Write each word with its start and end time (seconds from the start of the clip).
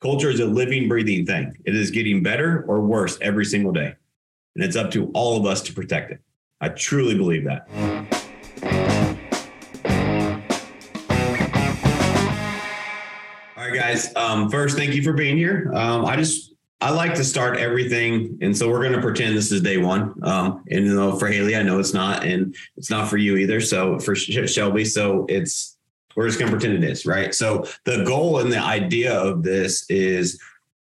Culture 0.00 0.30
is 0.30 0.38
a 0.38 0.46
living, 0.46 0.88
breathing 0.88 1.26
thing. 1.26 1.52
It 1.64 1.74
is 1.74 1.90
getting 1.90 2.22
better 2.22 2.64
or 2.68 2.80
worse 2.80 3.18
every 3.20 3.44
single 3.44 3.72
day. 3.72 3.96
And 4.54 4.64
it's 4.64 4.76
up 4.76 4.92
to 4.92 5.10
all 5.12 5.36
of 5.36 5.44
us 5.44 5.60
to 5.62 5.72
protect 5.72 6.12
it. 6.12 6.20
I 6.60 6.68
truly 6.68 7.16
believe 7.16 7.44
that. 7.46 7.68
All 13.56 13.64
right, 13.64 13.74
guys. 13.74 14.14
Um, 14.14 14.48
first, 14.48 14.76
thank 14.76 14.94
you 14.94 15.02
for 15.02 15.14
being 15.14 15.36
here. 15.36 15.72
Um, 15.74 16.04
I 16.04 16.14
just 16.14 16.54
I 16.80 16.90
like 16.90 17.14
to 17.14 17.24
start 17.24 17.58
everything, 17.58 18.38
and 18.40 18.56
so 18.56 18.68
we're 18.70 18.82
going 18.82 18.92
to 18.92 19.00
pretend 19.00 19.36
this 19.36 19.50
is 19.50 19.62
day 19.62 19.78
one. 19.78 20.14
Um, 20.22 20.62
and 20.70 20.86
you 20.86 20.94
know, 20.94 21.16
for 21.18 21.26
Haley, 21.26 21.56
I 21.56 21.62
know 21.62 21.80
it's 21.80 21.92
not, 21.92 22.24
and 22.24 22.54
it's 22.76 22.88
not 22.88 23.08
for 23.08 23.16
you 23.16 23.36
either. 23.36 23.60
So 23.60 23.98
for 23.98 24.14
Shelby, 24.14 24.84
so 24.84 25.26
it's 25.28 25.77
we're 26.18 26.26
just 26.26 26.40
going 26.40 26.50
to 26.50 26.58
pretend 26.58 26.82
it 26.82 26.90
is, 26.90 27.06
right? 27.06 27.32
So 27.32 27.64
the 27.84 28.02
goal 28.02 28.40
and 28.40 28.50
the 28.50 28.58
idea 28.58 29.16
of 29.16 29.44
this 29.44 29.88
is, 29.88 30.42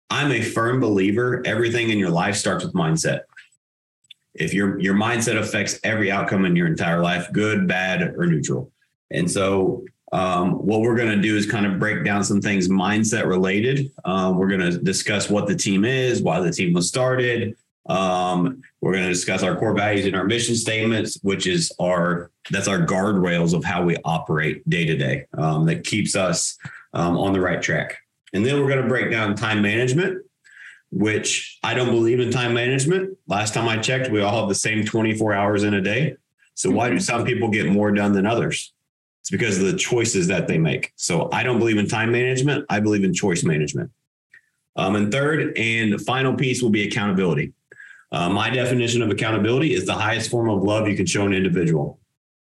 I'm 0.10 0.32
a 0.32 0.42
firm 0.42 0.80
believer. 0.80 1.44
Everything 1.46 1.90
in 1.90 2.00
your 2.00 2.09
life 2.09 2.38
starts 2.38 2.64
with 2.64 2.73
mindset. 2.73 3.23
If 4.34 4.54
your 4.54 4.80
your 4.80 4.95
mindset 4.95 5.38
affects 5.38 5.78
every 5.84 6.09
outcome 6.09 6.45
in 6.45 6.56
your 6.56 6.68
entire 6.68 7.02
life, 7.02 7.28
good, 7.34 7.68
bad, 7.68 8.02
or 8.16 8.26
neutral, 8.28 8.72
and 9.12 9.30
so 9.30 9.84
um, 10.14 10.54
what 10.54 10.80
we're 10.80 10.95
going 10.95 11.14
to 11.14 11.22
do 11.22 11.36
is 11.36 11.45
kind 11.45 11.66
of 11.66 11.80
break 11.80 12.06
down 12.06 12.23
some 12.23 12.40
things 12.40 12.70
mindset 12.70 13.26
related. 13.26 13.92
Um, 14.06 14.38
we're 14.38 14.48
going 14.48 14.72
to 14.72 14.78
discuss 14.78 15.30
what 15.30 15.48
the 15.48 15.56
team 15.56 15.84
is, 15.84 16.22
why 16.22 16.40
the 16.40 16.52
team 16.52 16.72
was 16.72 16.88
started. 16.88 17.58
Um, 17.88 18.62
we're 18.81 18.94
going 18.94 19.03
to 19.03 19.09
discuss 19.09 19.44
our 19.44 19.55
core 19.55 19.75
values 19.75 20.05
and 20.05 20.16
our 20.16 20.23
mission 20.23 20.55
statements, 20.55 21.20
which 21.21 21.45
is 21.45 21.71
our 21.80 22.31
that's 22.49 22.67
our 22.67 22.80
guardrails 22.80 23.53
of 23.53 23.63
how 23.63 23.84
we 23.84 23.95
operate 24.05 24.67
day 24.70 24.85
to 24.85 24.95
day 24.95 25.25
um, 25.38 25.66
that 25.66 25.84
keeps 25.84 26.16
us 26.16 26.58
um, 26.94 27.17
on 27.17 27.34
the 27.34 27.41
right 27.41 27.61
track. 27.61 27.98
And 28.34 28.45
then 28.45 28.59
we're 28.59 28.70
going 28.70 28.81
to 28.81 28.88
break 28.88 29.11
down 29.11 29.35
time 29.35 29.61
management, 29.61 30.23
which 30.91 31.58
I 31.63 31.73
don't 31.73 31.91
believe 31.91 32.20
in 32.20 32.31
time 32.31 32.53
management. 32.53 33.17
Last 33.27 33.53
time 33.53 33.67
I 33.67 33.77
checked, 33.77 34.11
we 34.11 34.22
all 34.22 34.39
have 34.39 34.49
the 34.49 34.55
same 34.55 34.83
24 34.83 35.33
hours 35.33 35.64
in 35.64 35.73
a 35.73 35.81
day. 35.81 36.16
So 36.55 36.72
why 36.72 36.89
do 36.89 36.99
some 36.99 37.25
people 37.25 37.49
get 37.49 37.67
more 37.67 37.92
done 37.92 38.14
than 38.14 38.25
others? 38.25 38.73
It's 39.22 39.30
because 39.30 39.58
of 39.58 39.66
the 39.66 39.77
choices 39.77 40.27
that 40.27 40.47
they 40.47 40.58
make. 40.58 40.94
So 40.95 41.30
I 41.31 41.44
don't 41.44 41.59
believe 41.59 41.77
in 41.77 41.88
time 41.88 42.11
management. 42.11 42.66
I 42.70 42.80
believe 42.80 43.03
in 43.03 43.14
choice 43.14 43.44
management. 43.44 43.92
Um, 44.75 44.95
and 44.95 45.11
third 45.11 45.58
and 45.58 45.99
final 46.02 46.36
piece 46.36 46.61
will 46.61 46.70
be 46.70 46.88
accountability. 46.88 47.53
Uh, 48.11 48.30
my 48.30 48.50
definition 48.50 49.02
of 49.02 49.09
accountability 49.09 49.73
is 49.73 49.86
the 49.86 49.94
highest 49.94 50.30
form 50.30 50.50
of 50.50 50.64
love 50.64 50.88
you 50.88 50.95
can 50.95 51.06
show 51.06 51.25
an 51.25 51.34
individual. 51.34 52.00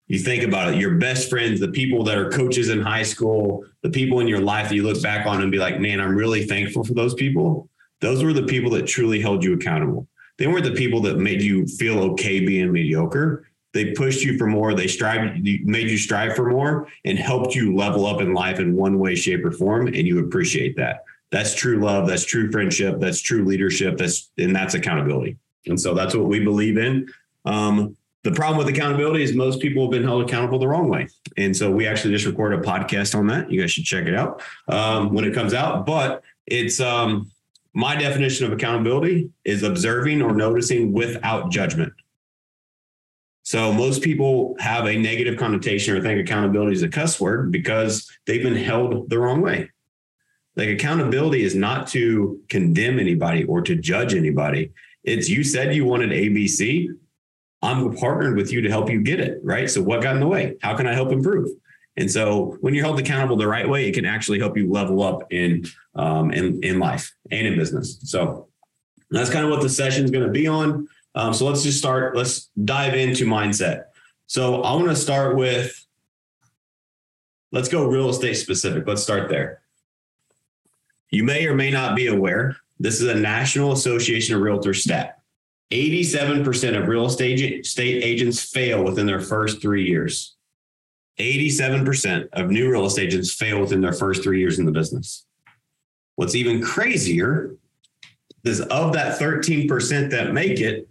You 0.08 0.18
think 0.18 0.42
about 0.42 0.74
it, 0.74 0.78
your 0.78 0.96
best 0.96 1.30
friends, 1.30 1.60
the 1.60 1.68
people 1.68 2.04
that 2.04 2.18
are 2.18 2.30
coaches 2.30 2.68
in 2.68 2.80
high 2.80 3.04
school, 3.04 3.64
the 3.82 3.90
people 3.90 4.20
in 4.20 4.28
your 4.28 4.40
life 4.40 4.68
that 4.68 4.74
you 4.74 4.82
look 4.82 5.02
back 5.02 5.26
on 5.26 5.40
and 5.40 5.50
be 5.50 5.58
like, 5.58 5.80
man, 5.80 6.00
I'm 6.00 6.14
really 6.14 6.44
thankful 6.44 6.84
for 6.84 6.94
those 6.94 7.14
people. 7.14 7.68
Those 8.00 8.22
were 8.22 8.32
the 8.32 8.42
people 8.42 8.70
that 8.72 8.86
truly 8.86 9.20
held 9.20 9.44
you 9.44 9.54
accountable. 9.54 10.08
They 10.38 10.46
weren't 10.48 10.64
the 10.64 10.72
people 10.72 11.00
that 11.02 11.18
made 11.18 11.40
you 11.40 11.66
feel 11.66 12.00
okay 12.00 12.40
being 12.44 12.72
mediocre. 12.72 13.46
They 13.72 13.92
pushed 13.92 14.22
you 14.22 14.36
for 14.36 14.46
more. 14.46 14.74
They 14.74 14.86
strive, 14.86 15.36
made 15.40 15.90
you 15.90 15.96
strive 15.96 16.34
for 16.34 16.50
more, 16.50 16.88
and 17.04 17.18
helped 17.18 17.54
you 17.54 17.74
level 17.74 18.06
up 18.06 18.20
in 18.20 18.34
life 18.34 18.58
in 18.58 18.76
one 18.76 18.98
way, 18.98 19.14
shape, 19.14 19.44
or 19.44 19.52
form. 19.52 19.86
And 19.86 20.06
you 20.06 20.18
appreciate 20.18 20.76
that. 20.76 21.04
That's 21.30 21.54
true 21.54 21.80
love. 21.80 22.06
That's 22.06 22.24
true 22.24 22.50
friendship. 22.50 23.00
That's 23.00 23.22
true 23.22 23.44
leadership. 23.44 23.96
That's 23.96 24.30
and 24.36 24.54
that's 24.54 24.74
accountability. 24.74 25.38
And 25.66 25.80
so 25.80 25.94
that's 25.94 26.14
what 26.14 26.26
we 26.26 26.40
believe 26.40 26.78
in. 26.78 27.08
Um, 27.44 27.96
the 28.24 28.32
problem 28.32 28.58
with 28.58 28.68
accountability 28.68 29.24
is 29.24 29.34
most 29.34 29.60
people 29.60 29.84
have 29.84 29.90
been 29.90 30.04
held 30.04 30.22
accountable 30.22 30.58
the 30.58 30.68
wrong 30.68 30.88
way. 30.88 31.08
And 31.36 31.56
so 31.56 31.70
we 31.70 31.86
actually 31.88 32.14
just 32.14 32.26
recorded 32.26 32.60
a 32.60 32.62
podcast 32.62 33.18
on 33.18 33.26
that. 33.28 33.50
You 33.50 33.60
guys 33.60 33.72
should 33.72 33.84
check 33.84 34.06
it 34.06 34.14
out 34.14 34.42
um, 34.68 35.12
when 35.12 35.24
it 35.24 35.34
comes 35.34 35.54
out. 35.54 35.86
But 35.86 36.22
it's 36.46 36.78
um, 36.78 37.30
my 37.74 37.96
definition 37.96 38.46
of 38.46 38.52
accountability 38.52 39.30
is 39.44 39.64
observing 39.64 40.22
or 40.22 40.34
noticing 40.34 40.92
without 40.92 41.50
judgment. 41.50 41.92
So 43.44 43.72
most 43.72 44.02
people 44.02 44.54
have 44.60 44.86
a 44.86 44.96
negative 44.96 45.36
connotation 45.36 45.96
or 45.96 46.00
think 46.00 46.20
accountability 46.20 46.74
is 46.74 46.82
a 46.82 46.88
cuss 46.88 47.20
word 47.20 47.50
because 47.50 48.08
they've 48.26 48.42
been 48.42 48.54
held 48.54 49.10
the 49.10 49.18
wrong 49.18 49.40
way. 49.40 49.70
Like 50.54 50.68
accountability 50.68 51.42
is 51.42 51.54
not 51.54 51.88
to 51.88 52.40
condemn 52.48 53.00
anybody 53.00 53.44
or 53.44 53.62
to 53.62 53.74
judge 53.74 54.14
anybody. 54.14 54.70
It's 55.04 55.28
you 55.28 55.44
said 55.44 55.74
you 55.74 55.84
wanted 55.84 56.10
ABC. 56.10 56.88
I'm 57.62 57.94
partnered 57.96 58.36
with 58.36 58.52
you 58.52 58.60
to 58.62 58.68
help 58.68 58.90
you 58.90 59.02
get 59.02 59.20
it, 59.20 59.40
right? 59.42 59.70
So 59.70 59.82
what 59.82 60.02
got 60.02 60.14
in 60.14 60.20
the 60.20 60.26
way? 60.26 60.56
How 60.62 60.76
can 60.76 60.86
I 60.86 60.94
help 60.94 61.12
improve? 61.12 61.48
And 61.96 62.10
so 62.10 62.56
when 62.60 62.74
you're 62.74 62.84
held 62.84 62.98
accountable 62.98 63.36
the 63.36 63.46
right 63.46 63.68
way, 63.68 63.88
it 63.88 63.92
can 63.92 64.04
actually 64.04 64.38
help 64.38 64.56
you 64.56 64.70
level 64.70 65.02
up 65.02 65.32
in 65.32 65.64
um, 65.94 66.32
in, 66.32 66.62
in 66.64 66.78
life 66.78 67.12
and 67.30 67.46
in 67.46 67.56
business. 67.56 67.98
So 68.02 68.48
that's 69.10 69.30
kind 69.30 69.44
of 69.44 69.50
what 69.50 69.60
the 69.60 69.68
session 69.68 70.04
is 70.04 70.10
going 70.10 70.24
to 70.24 70.32
be 70.32 70.46
on. 70.46 70.88
Um, 71.14 71.34
so 71.34 71.46
let's 71.46 71.62
just 71.62 71.78
start. 71.78 72.16
Let's 72.16 72.50
dive 72.64 72.94
into 72.94 73.26
mindset. 73.26 73.84
So 74.26 74.62
I 74.62 74.72
want 74.74 74.88
to 74.88 74.96
start 74.96 75.36
with, 75.36 75.86
let's 77.50 77.68
go 77.68 77.84
real 77.84 78.08
estate 78.08 78.34
specific. 78.34 78.86
Let's 78.86 79.02
start 79.02 79.28
there. 79.28 79.60
You 81.10 81.24
may 81.24 81.46
or 81.46 81.54
may 81.54 81.70
not 81.70 81.94
be 81.94 82.06
aware, 82.06 82.56
this 82.82 83.00
is 83.00 83.06
a 83.06 83.14
National 83.14 83.70
Association 83.70 84.34
of 84.34 84.42
Realtors 84.42 84.82
stat. 84.82 85.20
87% 85.72 86.76
of 86.76 86.88
real 86.88 87.06
estate 87.06 87.64
state 87.64 88.02
agents 88.02 88.42
fail 88.42 88.82
within 88.82 89.06
their 89.06 89.20
first 89.20 89.62
three 89.62 89.86
years. 89.86 90.36
87% 91.20 92.28
of 92.32 92.50
new 92.50 92.68
real 92.68 92.86
estate 92.86 93.06
agents 93.06 93.32
fail 93.32 93.60
within 93.60 93.80
their 93.80 93.92
first 93.92 94.24
three 94.24 94.40
years 94.40 94.58
in 94.58 94.66
the 94.66 94.72
business. 94.72 95.24
What's 96.16 96.34
even 96.34 96.60
crazier 96.60 97.54
is 98.44 98.60
of 98.60 98.94
that 98.94 99.20
13% 99.20 100.10
that 100.10 100.32
make 100.32 100.58
it, 100.58 100.88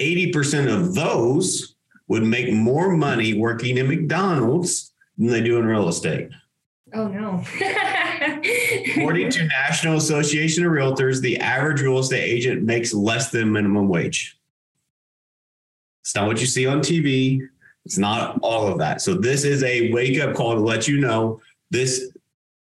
80% 0.00 0.74
of 0.74 0.94
those 0.96 1.76
would 2.08 2.24
make 2.24 2.52
more 2.52 2.90
money 2.96 3.34
working 3.34 3.78
in 3.78 3.86
McDonald's 3.86 4.92
than 5.16 5.28
they 5.28 5.40
do 5.40 5.58
in 5.58 5.66
real 5.66 5.88
estate. 5.88 6.30
Oh 6.92 7.08
no. 7.08 7.44
According 8.92 9.30
to 9.30 9.44
National 9.44 9.96
Association 9.96 10.64
of 10.64 10.72
Realtors, 10.72 11.20
the 11.20 11.38
average 11.38 11.80
real 11.80 11.98
estate 11.98 12.22
agent 12.22 12.62
makes 12.62 12.92
less 12.92 13.30
than 13.30 13.52
minimum 13.52 13.88
wage. 13.88 14.38
It's 16.02 16.14
not 16.14 16.26
what 16.26 16.40
you 16.40 16.46
see 16.46 16.66
on 16.66 16.80
TV. 16.80 17.40
It's 17.84 17.98
not 17.98 18.38
all 18.42 18.66
of 18.66 18.78
that. 18.78 19.00
So 19.00 19.14
this 19.14 19.44
is 19.44 19.62
a 19.62 19.92
wake 19.92 20.20
up 20.20 20.34
call 20.34 20.54
to 20.54 20.60
let 20.60 20.88
you 20.88 21.00
know 21.00 21.40
this 21.70 22.10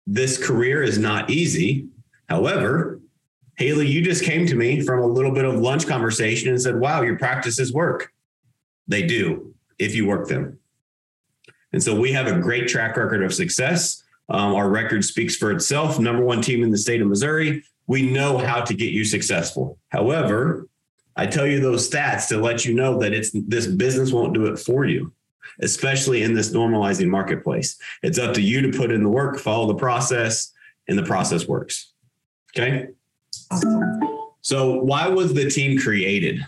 this 0.06 0.44
career 0.44 0.84
is 0.84 0.98
not 0.98 1.30
easy. 1.30 1.88
However, 2.28 3.00
Haley, 3.58 3.88
you 3.88 4.04
just 4.04 4.24
came 4.24 4.48
to 4.48 4.56
me 4.56 4.82
from 4.82 5.00
a 5.00 5.08
little 5.08 5.32
bit 5.32 5.46
of 5.46 5.56
lunch 5.56 5.88
conversation 5.88 6.50
and 6.50 6.62
said, 6.62 6.80
"Wow, 6.80 7.02
your 7.02 7.18
practices 7.18 7.74
work." 7.74 8.12
They 8.88 9.04
do 9.04 9.54
if 9.78 9.96
you 9.96 10.08
work 10.08 10.28
them. 10.28 10.60
And 11.72 11.82
so 11.82 12.00
we 12.00 12.12
have 12.14 12.28
a 12.28 12.40
great 12.40 12.68
track 12.68 12.98
record 12.98 13.24
of 13.24 13.34
success. 13.34 14.04
Um, 14.30 14.54
our 14.56 14.70
record 14.70 15.04
speaks 15.04 15.36
for 15.36 15.52
itself. 15.52 16.00
Number 16.00 16.24
one 16.24 16.42
team 16.42 16.64
in 16.64 16.70
the 16.70 16.78
state 16.78 17.02
of 17.02 17.08
Missouri. 17.08 17.64
We 17.88 18.04
know 18.04 18.38
how 18.38 18.62
to 18.62 18.74
get 18.74 18.92
you 18.92 19.04
successful. 19.04 19.80
However, 19.90 20.68
I 21.16 21.26
tell 21.26 21.48
you 21.48 21.60
those 21.60 21.90
stats 21.90 22.28
to 22.30 22.38
let 22.38 22.64
you 22.64 22.74
know 22.74 23.00
that 23.00 23.14
it's 23.14 23.32
this 23.34 23.68
business 23.68 24.12
won't 24.12 24.34
do 24.34 24.46
it 24.46 24.60
for 24.60 24.86
you, 24.86 25.12
especially 25.62 26.24
in 26.24 26.34
this 26.34 26.52
normalizing 26.52 27.08
marketplace. 27.08 27.78
It's 28.04 28.20
up 28.20 28.34
to 28.36 28.42
you 28.42 28.62
to 28.62 28.78
put 28.78 28.92
in 28.92 29.04
the 29.04 29.10
work, 29.10 29.40
follow 29.40 29.68
the 29.68 29.76
process, 29.76 30.52
and 30.88 30.98
the 30.98 31.04
process 31.04 31.48
works. 31.48 31.94
Okay. 32.56 32.88
So, 34.42 34.76
why 34.76 35.08
was 35.08 35.34
the 35.34 35.50
team 35.50 35.78
created? 35.80 36.46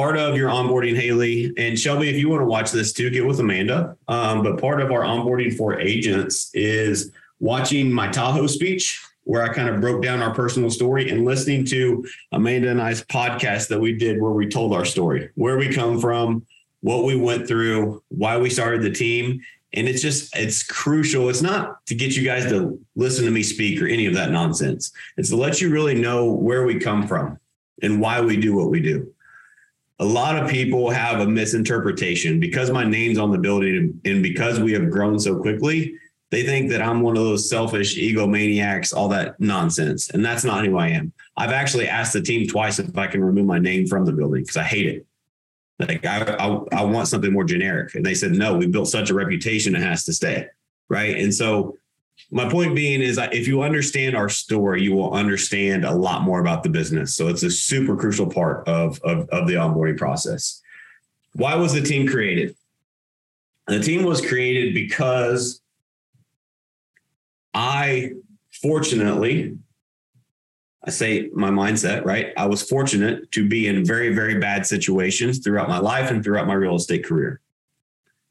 Part 0.00 0.16
of 0.16 0.34
your 0.34 0.48
onboarding, 0.48 0.96
Haley 0.96 1.52
and 1.58 1.78
Shelby, 1.78 2.08
if 2.08 2.16
you 2.16 2.30
want 2.30 2.40
to 2.40 2.46
watch 2.46 2.70
this 2.70 2.94
too, 2.94 3.10
get 3.10 3.26
with 3.26 3.38
Amanda. 3.38 3.98
Um, 4.08 4.42
but 4.42 4.58
part 4.58 4.80
of 4.80 4.90
our 4.90 5.02
onboarding 5.02 5.54
for 5.54 5.78
agents 5.78 6.50
is 6.54 7.12
watching 7.38 7.92
my 7.92 8.08
Tahoe 8.08 8.46
speech, 8.46 8.98
where 9.24 9.42
I 9.42 9.52
kind 9.52 9.68
of 9.68 9.78
broke 9.82 10.02
down 10.02 10.22
our 10.22 10.32
personal 10.32 10.70
story 10.70 11.10
and 11.10 11.26
listening 11.26 11.66
to 11.66 12.02
Amanda 12.32 12.70
and 12.70 12.80
I's 12.80 13.04
podcast 13.04 13.68
that 13.68 13.78
we 13.78 13.92
did 13.92 14.22
where 14.22 14.32
we 14.32 14.48
told 14.48 14.72
our 14.72 14.86
story, 14.86 15.28
where 15.34 15.58
we 15.58 15.68
come 15.68 16.00
from, 16.00 16.46
what 16.80 17.04
we 17.04 17.14
went 17.14 17.46
through, 17.46 18.02
why 18.08 18.38
we 18.38 18.48
started 18.48 18.80
the 18.80 18.90
team. 18.90 19.42
And 19.74 19.86
it's 19.86 20.00
just, 20.00 20.34
it's 20.34 20.62
crucial. 20.62 21.28
It's 21.28 21.42
not 21.42 21.84
to 21.88 21.94
get 21.94 22.16
you 22.16 22.24
guys 22.24 22.46
to 22.46 22.80
listen 22.96 23.26
to 23.26 23.30
me 23.30 23.42
speak 23.42 23.82
or 23.82 23.86
any 23.86 24.06
of 24.06 24.14
that 24.14 24.30
nonsense. 24.30 24.92
It's 25.18 25.28
to 25.28 25.36
let 25.36 25.60
you 25.60 25.68
really 25.68 25.94
know 25.94 26.32
where 26.32 26.64
we 26.64 26.80
come 26.80 27.06
from 27.06 27.38
and 27.82 28.00
why 28.00 28.22
we 28.22 28.38
do 28.38 28.56
what 28.56 28.70
we 28.70 28.80
do 28.80 29.12
a 30.00 30.04
lot 30.04 30.36
of 30.36 30.50
people 30.50 30.90
have 30.90 31.20
a 31.20 31.26
misinterpretation. 31.26 32.40
Because 32.40 32.70
my 32.70 32.84
name's 32.84 33.18
on 33.18 33.30
the 33.30 33.38
building 33.38 34.00
and 34.04 34.22
because 34.22 34.58
we 34.58 34.72
have 34.72 34.90
grown 34.90 35.18
so 35.18 35.38
quickly 35.40 35.94
they 36.30 36.44
think 36.44 36.70
that 36.70 36.80
i'm 36.80 37.00
one 37.00 37.16
of 37.16 37.24
those 37.24 37.50
selfish 37.50 37.96
egomaniacs 37.96 38.94
all 38.94 39.08
that 39.08 39.38
nonsense. 39.40 40.10
And 40.10 40.24
that's 40.24 40.44
not 40.44 40.64
who 40.64 40.78
i 40.78 40.88
am. 40.88 41.12
I've 41.36 41.50
actually 41.50 41.88
asked 41.88 42.12
the 42.12 42.22
team 42.22 42.46
twice 42.46 42.78
if 42.78 42.96
i 42.96 43.06
can 43.06 43.22
remove 43.22 43.46
my 43.46 43.58
name 43.58 43.86
from 43.86 44.04
the 44.04 44.12
building 44.12 44.42
because 44.42 44.56
i 44.56 44.62
hate 44.62 44.86
it. 44.86 45.06
Like 45.78 46.04
I, 46.04 46.36
I, 46.38 46.60
I 46.72 46.84
want 46.84 47.08
something 47.08 47.32
more 47.32 47.44
generic. 47.44 47.94
And 47.94 48.04
they 48.04 48.14
said 48.14 48.32
no 48.32 48.56
we 48.56 48.66
built 48.66 48.88
such 48.88 49.10
a 49.10 49.14
reputation 49.14 49.74
it 49.74 49.82
has 49.82 50.04
to 50.04 50.12
stay. 50.12 50.46
Right? 50.88 51.16
And 51.16 51.34
so 51.34 51.76
my 52.30 52.48
point 52.48 52.74
being 52.74 53.00
is 53.00 53.18
if 53.32 53.48
you 53.48 53.62
understand 53.62 54.16
our 54.16 54.28
story, 54.28 54.82
you 54.82 54.94
will 54.94 55.12
understand 55.12 55.84
a 55.84 55.94
lot 55.94 56.22
more 56.22 56.40
about 56.40 56.62
the 56.62 56.68
business. 56.68 57.14
So 57.14 57.28
it's 57.28 57.42
a 57.42 57.50
super 57.50 57.96
crucial 57.96 58.26
part 58.26 58.66
of, 58.68 59.00
of, 59.02 59.28
of 59.30 59.46
the 59.46 59.54
onboarding 59.54 59.98
process. 59.98 60.60
Why 61.34 61.54
was 61.54 61.72
the 61.72 61.82
team 61.82 62.06
created? 62.08 62.56
The 63.66 63.80
team 63.80 64.04
was 64.04 64.24
created 64.24 64.74
because 64.74 65.60
I 67.54 68.12
fortunately, 68.62 69.56
I 70.84 70.90
say 70.90 71.30
my 71.32 71.50
mindset, 71.50 72.04
right? 72.04 72.32
I 72.36 72.46
was 72.46 72.62
fortunate 72.62 73.30
to 73.32 73.48
be 73.48 73.68
in 73.68 73.84
very, 73.84 74.14
very 74.14 74.38
bad 74.38 74.66
situations 74.66 75.38
throughout 75.38 75.68
my 75.68 75.78
life 75.78 76.10
and 76.10 76.22
throughout 76.24 76.46
my 76.46 76.54
real 76.54 76.76
estate 76.76 77.04
career. 77.04 77.40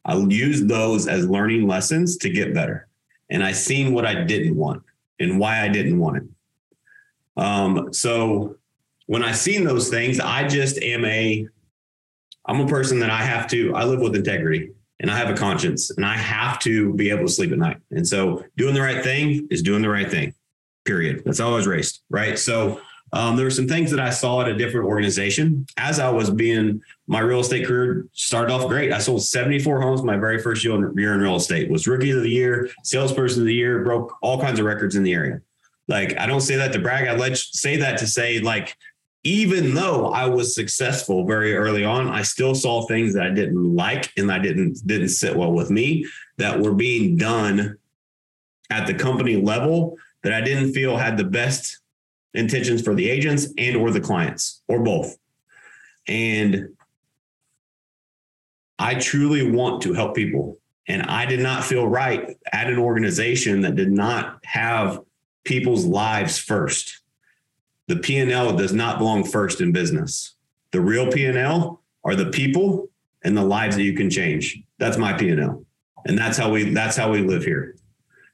I 0.04 0.18
used 0.18 0.68
those 0.68 1.08
as 1.08 1.28
learning 1.28 1.68
lessons 1.68 2.18
to 2.18 2.30
get 2.30 2.54
better. 2.54 2.89
And 3.30 3.44
I 3.44 3.52
seen 3.52 3.94
what 3.94 4.06
I 4.06 4.24
didn't 4.24 4.56
want 4.56 4.84
and 5.20 5.40
why 5.40 5.62
I 5.62 5.68
didn't 5.68 6.00
want 6.00 6.18
it. 6.18 6.24
Um, 7.38 7.94
so 7.94 8.58
when 9.06 9.24
I 9.24 9.32
seen 9.32 9.64
those 9.64 9.90
things, 9.90 10.20
I 10.20 10.48
just 10.48 10.78
am 10.82 11.06
a, 11.06 11.48
I'm 12.46 12.62
a 12.62 12.68
person 12.68 13.00
that 13.00 13.10
I 13.10 13.22
have 13.22 13.48
to, 13.50 13.74
I 13.76 13.84
live 13.84 14.02
with 14.02 14.16
integrity 14.16 14.72
and 15.00 15.10
I 15.10 15.18
have 15.18 15.30
a 15.30 15.34
conscience 15.34 15.92
and 15.92 16.06
I 16.06 16.18
have 16.18 16.60
to 16.60 16.94
be 16.94 17.10
able 17.10 17.26
to 17.26 17.32
sleep 17.32 17.52
at 17.52 17.58
night. 17.58 17.78
And 17.92 18.08
so 18.08 18.44
doing 18.58 18.74
the 18.74 18.82
right 18.82 19.04
thing 19.04 19.48
is 19.50 19.62
doing 19.62 19.82
the 19.82 19.90
right 19.90 20.10
thing, 20.10 20.34
period. 20.86 21.24
That's 21.26 21.40
all 21.40 21.54
I 21.54 21.58
was 21.58 21.68
raised. 21.68 22.02
Right. 22.10 22.38
So 22.38 22.82
um, 23.12 23.36
there 23.36 23.46
were 23.46 23.52
some 23.52 23.68
things 23.68 23.92
that 23.92 24.00
I 24.00 24.10
saw 24.10 24.42
at 24.42 24.48
a 24.48 24.56
different 24.56 24.88
organization 24.88 25.66
as 25.78 26.00
I 26.00 26.10
was 26.10 26.30
being 26.30 26.82
my 27.08 27.20
real 27.20 27.40
estate 27.40 27.66
career 27.66 28.08
started 28.14 28.54
off 28.54 28.68
great. 28.68 28.92
I 28.92 29.00
sold 29.00 29.24
74 29.24 29.82
homes 29.82 30.04
my 30.04 30.18
very 30.18 30.40
first 30.40 30.64
year 30.64 30.76
in, 30.76 30.98
year 30.98 31.14
in 31.14 31.22
real 31.22 31.36
estate. 31.36 31.70
Was 31.70 31.88
rookie 31.88 32.12
of 32.12 32.22
the 32.22 32.30
year, 32.30 32.70
salesperson 32.84 33.42
of 33.42 33.48
the 33.48 33.54
year, 33.54 33.84
broke 33.84 34.16
all 34.22 34.40
kinds 34.40 34.60
of 34.60 34.66
records 34.66 34.96
in 34.96 35.04
the 35.04 35.14
area. 35.14 35.42
Like 35.88 36.20
I 36.20 36.28
don't 36.28 36.42
say 36.42 36.56
that 36.58 36.72
to 36.74 36.80
brag. 36.80 37.08
I 37.08 37.16
let 37.16 37.36
say 37.38 37.78
that 37.78 37.98
to 38.00 38.08
say 38.08 38.40
like 38.40 38.78
even 39.24 39.74
though 39.74 40.12
I 40.12 40.28
was 40.28 40.56
successful 40.56 41.26
very 41.26 41.56
early 41.56 41.84
on, 41.84 42.08
I 42.08 42.22
still 42.22 42.56
saw 42.56 42.86
things 42.86 43.14
that 43.16 43.24
I 43.26 43.32
didn't 43.32 43.76
like 43.76 44.12
and 44.18 44.32
I 44.32 44.40
didn't 44.40 44.86
didn't 44.86 45.10
sit 45.10 45.36
well 45.36 45.52
with 45.52 45.72
me 45.72 46.06
that 46.38 46.60
were 46.60 46.76
being 46.76 47.18
done 47.18 47.78
at 48.70 48.86
the 48.86 48.94
company 48.94 49.36
level 49.36 49.98
that 50.22 50.32
I 50.32 50.42
didn't 50.42 50.74
feel 50.74 50.96
had 50.96 51.18
the 51.18 51.24
best 51.24 51.80
intentions 52.34 52.82
for 52.82 52.94
the 52.96 53.10
agents 53.10 53.48
and 53.58 53.76
or 53.76 53.92
the 53.92 54.02
clients 54.02 54.62
or 54.68 54.84
both. 54.84 55.18
And 56.08 56.70
I 58.78 58.96
truly 58.96 59.50
want 59.52 59.82
to 59.84 59.94
help 59.94 60.16
people. 60.16 60.58
And 60.88 61.04
I 61.04 61.26
did 61.26 61.40
not 61.40 61.64
feel 61.64 61.88
right 61.88 62.38
at 62.52 62.68
an 62.68 62.80
organization 62.80 63.62
that 63.62 63.76
did 63.76 63.92
not 63.92 64.40
have 64.44 65.02
people's 65.44 65.86
lives 65.86 66.40
first. 66.40 67.02
The 67.88 67.98
P&L 67.98 68.56
does 68.56 68.74
not 68.74 68.98
belong 68.98 69.24
first 69.24 69.62
in 69.62 69.72
business. 69.72 70.36
The 70.72 70.82
real 70.82 71.12
P&L 71.12 71.82
are 72.04 72.16
the 72.16 72.32
people 72.32 72.90
and 73.24 73.36
the 73.36 73.44
lives 73.44 73.76
that 73.76 73.84
you 73.84 73.94
can 73.94 74.10
change. 74.10 74.62
That's 74.78 74.98
my 74.98 75.14
P&L. 75.14 75.64
And 76.06 76.18
that's 76.18 76.38
how 76.38 76.50
we 76.50 76.74
that's 76.74 76.96
how 76.96 77.12
we 77.12 77.22
live 77.22 77.44
here. 77.44 77.76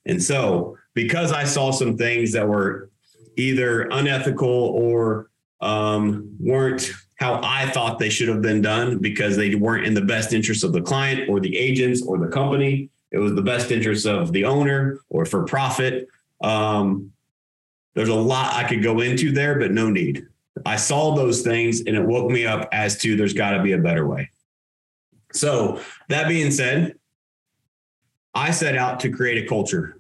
And 0.06 0.22
so, 0.22 0.78
because 0.94 1.32
I 1.32 1.44
saw 1.46 1.72
some 1.72 1.98
things 1.98 2.32
that 2.34 2.48
were 2.48 2.92
either 3.38 3.84
unethical 3.92 4.48
or 4.48 5.30
um, 5.62 6.36
weren't 6.40 6.92
how 7.16 7.40
I 7.44 7.70
thought 7.70 7.98
they 7.98 8.10
should 8.10 8.28
have 8.28 8.42
been 8.42 8.62
done 8.62 9.00
because 9.00 9.38
they 9.38 9.56
weren't 9.56 9.86
in 9.86 9.94
the 9.94 10.02
best 10.02 10.34
interest 10.34 10.64
of 10.64 10.74
the 10.74 10.82
client 10.82 11.30
or 11.30 11.40
the 11.40 11.56
agents 11.58 12.02
or 12.02 12.18
the 12.18 12.28
company. 12.28 12.90
It 13.12 13.20
was 13.20 13.34
the 13.34 13.42
best 13.42 13.72
interest 13.72 14.06
of 14.06 14.34
the 14.34 14.44
owner 14.44 15.00
or 15.10 15.26
for 15.26 15.44
profit. 15.44 16.10
Um, 16.44 17.12
there's 17.94 18.10
a 18.10 18.16
lot 18.16 18.54
I 18.54 18.68
could 18.68 18.84
go 18.84 19.00
into 19.00 19.32
there, 19.32 19.58
but 19.58 19.72
no 19.72 19.90
need. 19.90 20.28
I 20.66 20.76
saw 20.76 21.16
those 21.16 21.42
things 21.42 21.82
and 21.82 21.96
it 21.96 22.06
woke 22.06 22.30
me 22.30 22.46
up 22.46 22.68
as 22.72 22.98
to 23.00 23.16
there's 23.16 23.34
got 23.34 23.52
to 23.52 23.64
be 23.64 23.72
a 23.72 23.78
better 23.78 24.06
way. 24.06 24.30
So, 25.32 25.82
that 26.08 26.30
being 26.30 26.52
said, 26.52 26.96
I 28.34 28.52
set 28.52 28.78
out 28.78 29.02
to 29.02 29.10
create 29.10 29.44
a 29.44 29.48
culture. 29.48 30.00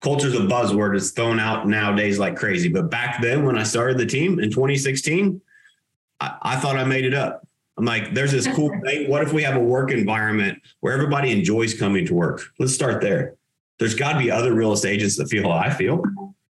Culture 0.00 0.28
is 0.28 0.34
a 0.34 0.40
buzzword. 0.40 0.96
It's 0.96 1.10
thrown 1.10 1.38
out 1.38 1.68
nowadays 1.68 2.18
like 2.18 2.36
crazy. 2.36 2.68
But 2.68 2.90
back 2.90 3.20
then, 3.20 3.44
when 3.44 3.58
I 3.58 3.64
started 3.64 3.98
the 3.98 4.06
team 4.06 4.38
in 4.38 4.50
2016, 4.50 5.40
I, 6.20 6.36
I 6.42 6.56
thought 6.56 6.76
I 6.76 6.84
made 6.84 7.04
it 7.04 7.14
up. 7.14 7.46
I'm 7.76 7.84
like, 7.84 8.14
there's 8.14 8.32
this 8.32 8.46
cool 8.46 8.70
thing. 8.84 9.10
What 9.10 9.22
if 9.22 9.32
we 9.32 9.42
have 9.42 9.56
a 9.56 9.60
work 9.60 9.90
environment 9.90 10.58
where 10.80 10.94
everybody 10.94 11.32
enjoys 11.32 11.78
coming 11.78 12.06
to 12.06 12.14
work? 12.14 12.42
Let's 12.58 12.74
start 12.74 13.02
there. 13.02 13.34
There's 13.78 13.94
got 13.94 14.14
to 14.14 14.18
be 14.18 14.30
other 14.30 14.54
real 14.54 14.72
estate 14.72 14.94
agents 14.94 15.16
that 15.16 15.28
feel 15.28 15.50
how 15.50 15.56
I 15.56 15.70
feel. 15.70 16.02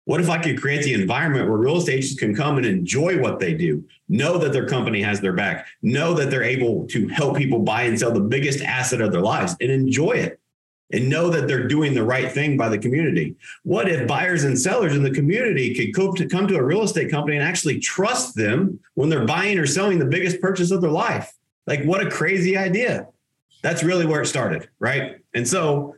What 0.05 0.21
if 0.21 0.29
I 0.29 0.39
could 0.39 0.61
create 0.61 0.83
the 0.83 0.95
environment 0.95 1.49
where 1.49 1.59
real 1.59 1.77
estate 1.77 1.99
agents 1.99 2.19
can 2.19 2.35
come 2.35 2.57
and 2.57 2.67
enjoy 2.67 3.21
what 3.21 3.39
they 3.39 3.55
do, 3.55 3.85
know 4.09 4.39
that 4.39 4.53
their 4.53 4.67
company 4.67 5.03
has 5.03 5.21
their 5.21 5.35
back, 5.35 5.67
know 5.83 6.15
that 6.15 6.31
they're 6.31 6.43
able 6.43 6.87
to 6.89 7.09
help 7.09 7.37
people 7.37 7.61
buy 7.61 7.83
and 7.83 7.99
sell 7.99 8.11
the 8.11 8.21
biggest 8.21 8.63
asset 8.63 9.01
of 9.01 9.13
their 9.13 9.21
lives 9.21 9.55
and 9.61 9.71
enjoy 9.71 10.13
it 10.13 10.40
and 10.93 11.09
know 11.09 11.31
that 11.31 11.47
they're 11.47 11.69
doing 11.69 11.95
the 11.95 12.03
right 12.03 12.31
thing 12.31 12.57
by 12.57 12.69
the 12.69 12.79
community? 12.79 13.37
What 13.63 13.89
if 13.89 14.09
buyers 14.09 14.45
and 14.45 14.59
sellers 14.59 14.95
in 14.95 15.03
the 15.03 15.11
community 15.11 15.75
could 15.75 15.95
come 15.95 16.15
to, 16.15 16.27
come 16.27 16.47
to 16.49 16.57
a 16.57 16.63
real 16.63 16.83
estate 16.83 17.11
company 17.11 17.37
and 17.37 17.47
actually 17.47 17.79
trust 17.79 18.35
them 18.35 18.81
when 18.95 19.09
they're 19.09 19.27
buying 19.27 19.59
or 19.59 19.67
selling 19.67 19.99
the 19.99 20.05
biggest 20.05 20.41
purchase 20.41 20.71
of 20.71 20.81
their 20.81 20.91
life? 20.91 21.33
Like, 21.67 21.85
what 21.85 22.05
a 22.05 22.11
crazy 22.11 22.57
idea. 22.57 23.07
That's 23.63 23.83
really 23.83 24.07
where 24.07 24.23
it 24.23 24.27
started, 24.27 24.69
right? 24.79 25.17
And 25.35 25.47
so 25.47 25.95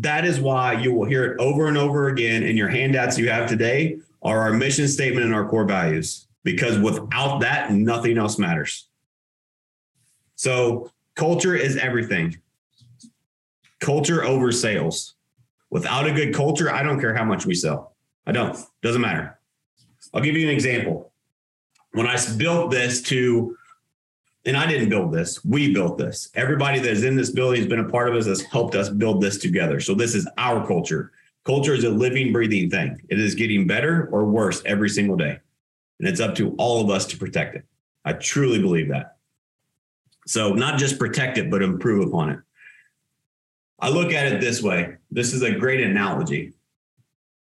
that 0.00 0.24
is 0.24 0.40
why 0.40 0.72
you 0.72 0.92
will 0.92 1.04
hear 1.04 1.24
it 1.24 1.40
over 1.40 1.66
and 1.66 1.76
over 1.76 2.08
again 2.08 2.42
in 2.42 2.56
your 2.56 2.68
handouts 2.68 3.18
you 3.18 3.28
have 3.28 3.48
today 3.48 3.98
are 4.22 4.38
our 4.38 4.52
mission 4.52 4.88
statement 4.88 5.26
and 5.26 5.34
our 5.34 5.48
core 5.48 5.66
values 5.66 6.28
because 6.44 6.78
without 6.78 7.40
that 7.40 7.70
nothing 7.72 8.16
else 8.16 8.38
matters 8.38 8.88
so 10.34 10.90
culture 11.14 11.54
is 11.54 11.76
everything 11.76 12.34
culture 13.82 14.24
over 14.24 14.50
sales 14.50 15.14
without 15.70 16.06
a 16.06 16.12
good 16.12 16.34
culture 16.34 16.72
i 16.72 16.82
don't 16.82 17.00
care 17.00 17.14
how 17.14 17.24
much 17.24 17.44
we 17.44 17.54
sell 17.54 17.94
i 18.26 18.32
don't 18.32 18.58
doesn't 18.82 19.02
matter 19.02 19.38
i'll 20.14 20.22
give 20.22 20.36
you 20.36 20.48
an 20.48 20.54
example 20.54 21.12
when 21.92 22.06
i 22.06 22.16
built 22.36 22.70
this 22.70 23.02
to 23.02 23.56
and 24.44 24.56
I 24.56 24.66
didn't 24.66 24.88
build 24.88 25.12
this. 25.12 25.44
We 25.44 25.72
built 25.72 25.98
this. 25.98 26.28
Everybody 26.34 26.80
that 26.80 26.90
is 26.90 27.04
in 27.04 27.14
this 27.14 27.30
building 27.30 27.60
has 27.60 27.68
been 27.68 27.78
a 27.78 27.88
part 27.88 28.08
of 28.08 28.16
us, 28.16 28.26
has 28.26 28.42
helped 28.42 28.74
us 28.74 28.88
build 28.88 29.20
this 29.22 29.38
together. 29.38 29.78
So 29.78 29.94
this 29.94 30.14
is 30.14 30.28
our 30.36 30.66
culture. 30.66 31.12
Culture 31.44 31.74
is 31.74 31.84
a 31.84 31.90
living, 31.90 32.32
breathing 32.32 32.68
thing. 32.68 33.00
It 33.08 33.20
is 33.20 33.34
getting 33.34 33.66
better 33.66 34.08
or 34.10 34.24
worse 34.24 34.62
every 34.64 34.88
single 34.88 35.16
day. 35.16 35.38
And 35.98 36.08
it's 36.08 36.20
up 36.20 36.34
to 36.36 36.54
all 36.58 36.80
of 36.80 36.90
us 36.90 37.06
to 37.06 37.16
protect 37.16 37.54
it. 37.54 37.64
I 38.04 38.14
truly 38.14 38.60
believe 38.60 38.88
that. 38.88 39.16
So 40.26 40.52
not 40.52 40.78
just 40.78 40.98
protect 40.98 41.38
it, 41.38 41.50
but 41.50 41.62
improve 41.62 42.06
upon 42.06 42.30
it. 42.30 42.38
I 43.82 43.88
look 43.88 44.12
at 44.12 44.32
it 44.32 44.40
this 44.40 44.62
way. 44.62 44.94
This 45.10 45.32
is 45.32 45.42
a 45.42 45.50
great 45.50 45.80
analogy. 45.80 46.52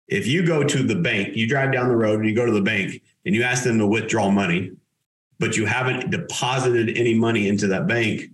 If 0.09 0.27
you 0.27 0.47
go 0.47 0.63
to 0.63 0.83
the 0.83 0.95
bank, 0.95 1.35
you 1.35 1.49
drive 1.49 1.73
down 1.73 1.89
the 1.89 1.97
road 1.97 2.21
and 2.21 2.29
you 2.29 2.35
go 2.35 2.45
to 2.45 2.53
the 2.53 2.61
bank 2.61 3.03
and 3.25 3.35
you 3.35 3.43
ask 3.43 3.65
them 3.65 3.79
to 3.79 3.87
withdraw 3.87 4.31
money, 4.31 4.73
but 5.39 5.57
you 5.57 5.65
haven't 5.65 6.11
deposited 6.11 6.99
any 6.99 7.15
money 7.15 7.49
into 7.49 7.69
that 7.69 7.87
bank, 7.87 8.25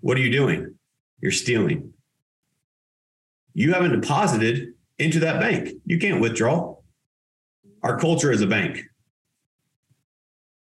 what 0.00 0.16
are 0.16 0.20
you 0.20 0.32
doing? 0.32 0.74
You're 1.20 1.32
stealing. 1.32 1.92
You 3.52 3.74
haven't 3.74 4.00
deposited 4.00 4.72
into 4.98 5.20
that 5.20 5.38
bank. 5.38 5.74
You 5.84 5.98
can't 5.98 6.20
withdraw. 6.20 6.76
Our 7.82 7.98
culture 7.98 8.32
is 8.32 8.40
a 8.40 8.46
bank. 8.46 8.84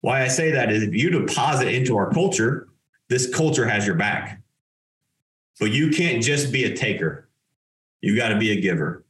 Why 0.03 0.23
I 0.23 0.29
say 0.29 0.51
that 0.51 0.71
is 0.71 0.83
if 0.83 0.95
you 0.95 1.09
deposit 1.09 1.69
into 1.69 1.97
our 1.97 2.11
culture, 2.11 2.69
this 3.09 3.35
culture 3.35 3.67
has 3.67 3.87
your 3.87 3.97
back. 3.97 4.42
But 5.63 5.71
you 5.71 5.91
can't 5.91 6.21
just 6.21 6.51
be 6.51 6.65
a 6.65 6.75
taker. 6.75 7.29
You 8.01 8.17
got 8.17 8.31
to 8.31 8.37
be 8.37 8.51
a 8.51 8.61
giver. 8.61 9.05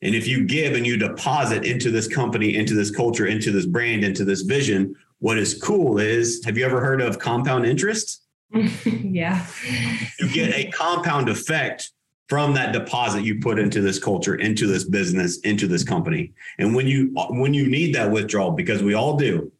And 0.00 0.14
if 0.14 0.26
you 0.26 0.46
give 0.46 0.72
and 0.72 0.86
you 0.86 0.96
deposit 0.96 1.66
into 1.66 1.90
this 1.90 2.08
company, 2.08 2.56
into 2.56 2.72
this 2.72 2.90
culture, 2.90 3.26
into 3.26 3.52
this 3.52 3.66
brand, 3.66 4.02
into 4.02 4.24
this 4.24 4.40
vision, 4.40 4.96
what 5.18 5.36
is 5.36 5.60
cool 5.62 5.98
is 5.98 6.42
have 6.46 6.56
you 6.56 6.64
ever 6.64 6.80
heard 6.80 7.02
of 7.02 7.18
compound 7.18 7.66
interest? 7.66 8.22
yeah. 8.86 9.46
You 10.18 10.30
get 10.32 10.54
a 10.54 10.70
compound 10.70 11.28
effect 11.28 11.90
from 12.30 12.54
that 12.54 12.72
deposit 12.72 13.22
you 13.22 13.38
put 13.38 13.58
into 13.58 13.82
this 13.82 13.98
culture, 13.98 14.36
into 14.36 14.66
this 14.66 14.84
business, 14.84 15.38
into 15.40 15.66
this 15.66 15.84
company. 15.84 16.32
And 16.58 16.74
when 16.74 16.86
you 16.86 17.10
when 17.28 17.52
you 17.52 17.68
need 17.68 17.94
that 17.94 18.10
withdrawal 18.10 18.52
because 18.52 18.82
we 18.82 18.94
all 18.94 19.18
do, 19.18 19.52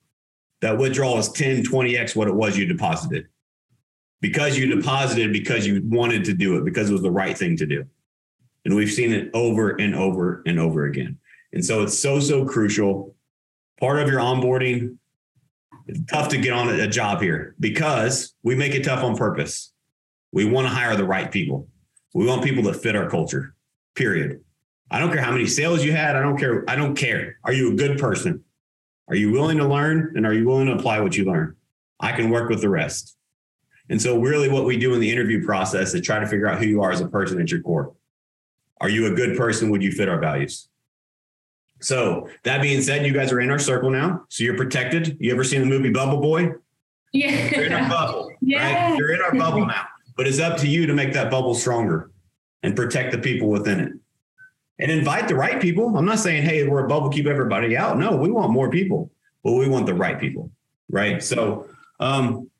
that 0.62 0.78
withdrawal 0.78 1.18
is 1.18 1.28
10, 1.32 1.64
20x 1.64 2.16
what 2.16 2.28
it 2.28 2.34
was 2.34 2.56
you 2.56 2.64
deposited. 2.64 3.26
Because 4.20 4.58
you 4.58 4.74
deposited 4.74 5.32
because 5.32 5.66
you 5.66 5.82
wanted 5.84 6.24
to 6.26 6.34
do 6.34 6.56
it 6.56 6.64
because 6.64 6.90
it 6.90 6.92
was 6.92 7.02
the 7.02 7.10
right 7.10 7.36
thing 7.36 7.56
to 7.56 7.66
do. 7.66 7.84
And 8.64 8.74
we've 8.74 8.90
seen 8.90 9.12
it 9.12 9.30
over 9.32 9.70
and 9.80 9.94
over 9.94 10.42
and 10.46 10.58
over 10.60 10.84
again. 10.84 11.18
And 11.52 11.64
so 11.64 11.82
it's 11.82 11.98
so 11.98 12.20
so 12.20 12.44
crucial 12.44 13.14
part 13.80 13.98
of 13.98 14.08
your 14.08 14.20
onboarding 14.20 14.98
it's 15.86 16.00
tough 16.10 16.28
to 16.28 16.38
get 16.38 16.52
on 16.52 16.68
a 16.68 16.86
job 16.86 17.20
here 17.20 17.56
because 17.58 18.34
we 18.44 18.54
make 18.54 18.74
it 18.74 18.84
tough 18.84 19.02
on 19.02 19.16
purpose. 19.16 19.72
We 20.30 20.44
want 20.44 20.68
to 20.68 20.72
hire 20.72 20.94
the 20.94 21.04
right 21.04 21.30
people. 21.30 21.68
We 22.14 22.26
want 22.26 22.44
people 22.44 22.62
that 22.64 22.74
fit 22.74 22.94
our 22.94 23.10
culture. 23.10 23.54
Period. 23.96 24.40
I 24.90 25.00
don't 25.00 25.12
care 25.12 25.22
how 25.22 25.32
many 25.32 25.46
sales 25.46 25.84
you 25.84 25.90
had. 25.90 26.14
I 26.14 26.22
don't 26.22 26.38
care. 26.38 26.64
I 26.68 26.76
don't 26.76 26.94
care. 26.94 27.38
Are 27.42 27.52
you 27.52 27.72
a 27.72 27.74
good 27.74 27.98
person? 27.98 28.44
Are 29.08 29.16
you 29.16 29.32
willing 29.32 29.58
to 29.58 29.66
learn 29.66 30.12
and 30.16 30.24
are 30.24 30.32
you 30.32 30.46
willing 30.46 30.66
to 30.66 30.74
apply 30.74 31.00
what 31.00 31.16
you 31.16 31.24
learn? 31.24 31.56
I 31.98 32.12
can 32.12 32.30
work 32.30 32.48
with 32.48 32.60
the 32.60 32.68
rest. 32.68 33.16
And 33.90 34.00
so, 34.00 34.18
really, 34.18 34.48
what 34.48 34.64
we 34.64 34.78
do 34.78 34.94
in 34.94 35.00
the 35.00 35.10
interview 35.10 35.44
process 35.44 35.92
is 35.94 36.00
try 36.00 36.20
to 36.20 36.26
figure 36.26 36.46
out 36.46 36.60
who 36.60 36.66
you 36.66 36.80
are 36.80 36.92
as 36.92 37.00
a 37.00 37.08
person 37.08 37.40
at 37.40 37.50
your 37.50 37.60
core. 37.60 37.92
Are 38.80 38.88
you 38.88 39.06
a 39.06 39.10
good 39.10 39.36
person? 39.36 39.68
Would 39.70 39.82
you 39.82 39.92
fit 39.92 40.08
our 40.08 40.18
values? 40.18 40.68
So, 41.80 42.28
that 42.44 42.62
being 42.62 42.80
said, 42.82 43.04
you 43.04 43.12
guys 43.12 43.32
are 43.32 43.40
in 43.40 43.50
our 43.50 43.58
circle 43.58 43.90
now. 43.90 44.24
So, 44.28 44.44
you're 44.44 44.56
protected. 44.56 45.16
You 45.18 45.32
ever 45.32 45.42
seen 45.42 45.60
the 45.60 45.66
movie 45.66 45.90
Bubble 45.90 46.20
Boy? 46.20 46.52
Yeah. 47.12 47.50
You're 47.54 47.64
in 47.64 47.72
our 47.72 47.88
bubble. 47.88 48.32
Yeah. 48.40 48.90
Right? 48.90 48.96
You're 48.96 49.12
in 49.12 49.20
our 49.20 49.34
bubble 49.34 49.66
now. 49.66 49.84
But 50.16 50.28
it's 50.28 50.38
up 50.38 50.56
to 50.58 50.68
you 50.68 50.86
to 50.86 50.94
make 50.94 51.12
that 51.14 51.30
bubble 51.30 51.54
stronger 51.54 52.12
and 52.62 52.76
protect 52.76 53.10
the 53.10 53.18
people 53.18 53.48
within 53.48 53.80
it. 53.80 53.92
And 54.78 54.90
invite 54.90 55.28
the 55.28 55.34
right 55.34 55.60
people. 55.60 55.96
I'm 55.96 56.04
not 56.04 56.20
saying, 56.20 56.42
hey, 56.44 56.66
we're 56.66 56.84
a 56.84 56.88
bubble, 56.88 57.10
keep 57.10 57.26
everybody 57.26 57.76
out. 57.76 57.98
No, 57.98 58.16
we 58.16 58.30
want 58.30 58.52
more 58.52 58.70
people, 58.70 59.10
but 59.42 59.52
we 59.52 59.68
want 59.68 59.86
the 59.86 59.94
right 59.94 60.18
people. 60.18 60.50
Right. 60.88 61.22
So 61.22 61.68
um, 61.98 62.50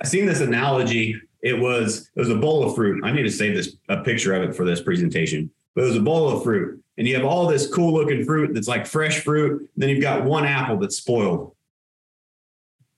I 0.00 0.06
seen 0.06 0.26
this 0.26 0.40
analogy. 0.40 1.20
It 1.42 1.58
was 1.58 2.10
it 2.14 2.20
was 2.20 2.30
a 2.30 2.36
bowl 2.36 2.64
of 2.64 2.74
fruit. 2.74 3.04
I 3.04 3.12
need 3.12 3.22
to 3.22 3.30
save 3.30 3.54
this 3.54 3.76
a 3.88 4.02
picture 4.02 4.34
of 4.34 4.48
it 4.48 4.56
for 4.56 4.64
this 4.64 4.80
presentation. 4.80 5.50
But 5.74 5.84
it 5.84 5.88
was 5.88 5.96
a 5.96 6.02
bowl 6.02 6.28
of 6.28 6.42
fruit, 6.44 6.82
and 6.96 7.06
you 7.06 7.14
have 7.16 7.24
all 7.24 7.46
this 7.46 7.72
cool 7.72 7.92
looking 7.92 8.24
fruit 8.24 8.54
that's 8.54 8.68
like 8.68 8.86
fresh 8.86 9.20
fruit. 9.20 9.68
Then 9.76 9.88
you've 9.88 10.02
got 10.02 10.24
one 10.24 10.44
apple 10.44 10.78
that's 10.78 10.96
spoiled. 10.96 11.54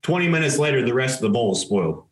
20 0.03 0.29
minutes 0.29 0.59
later, 0.59 0.85
the 0.85 0.95
rest 0.95 1.17
of 1.17 1.23
the 1.23 1.31
bowl 1.31 1.53
is 1.53 1.61
spoiled. 1.61 2.05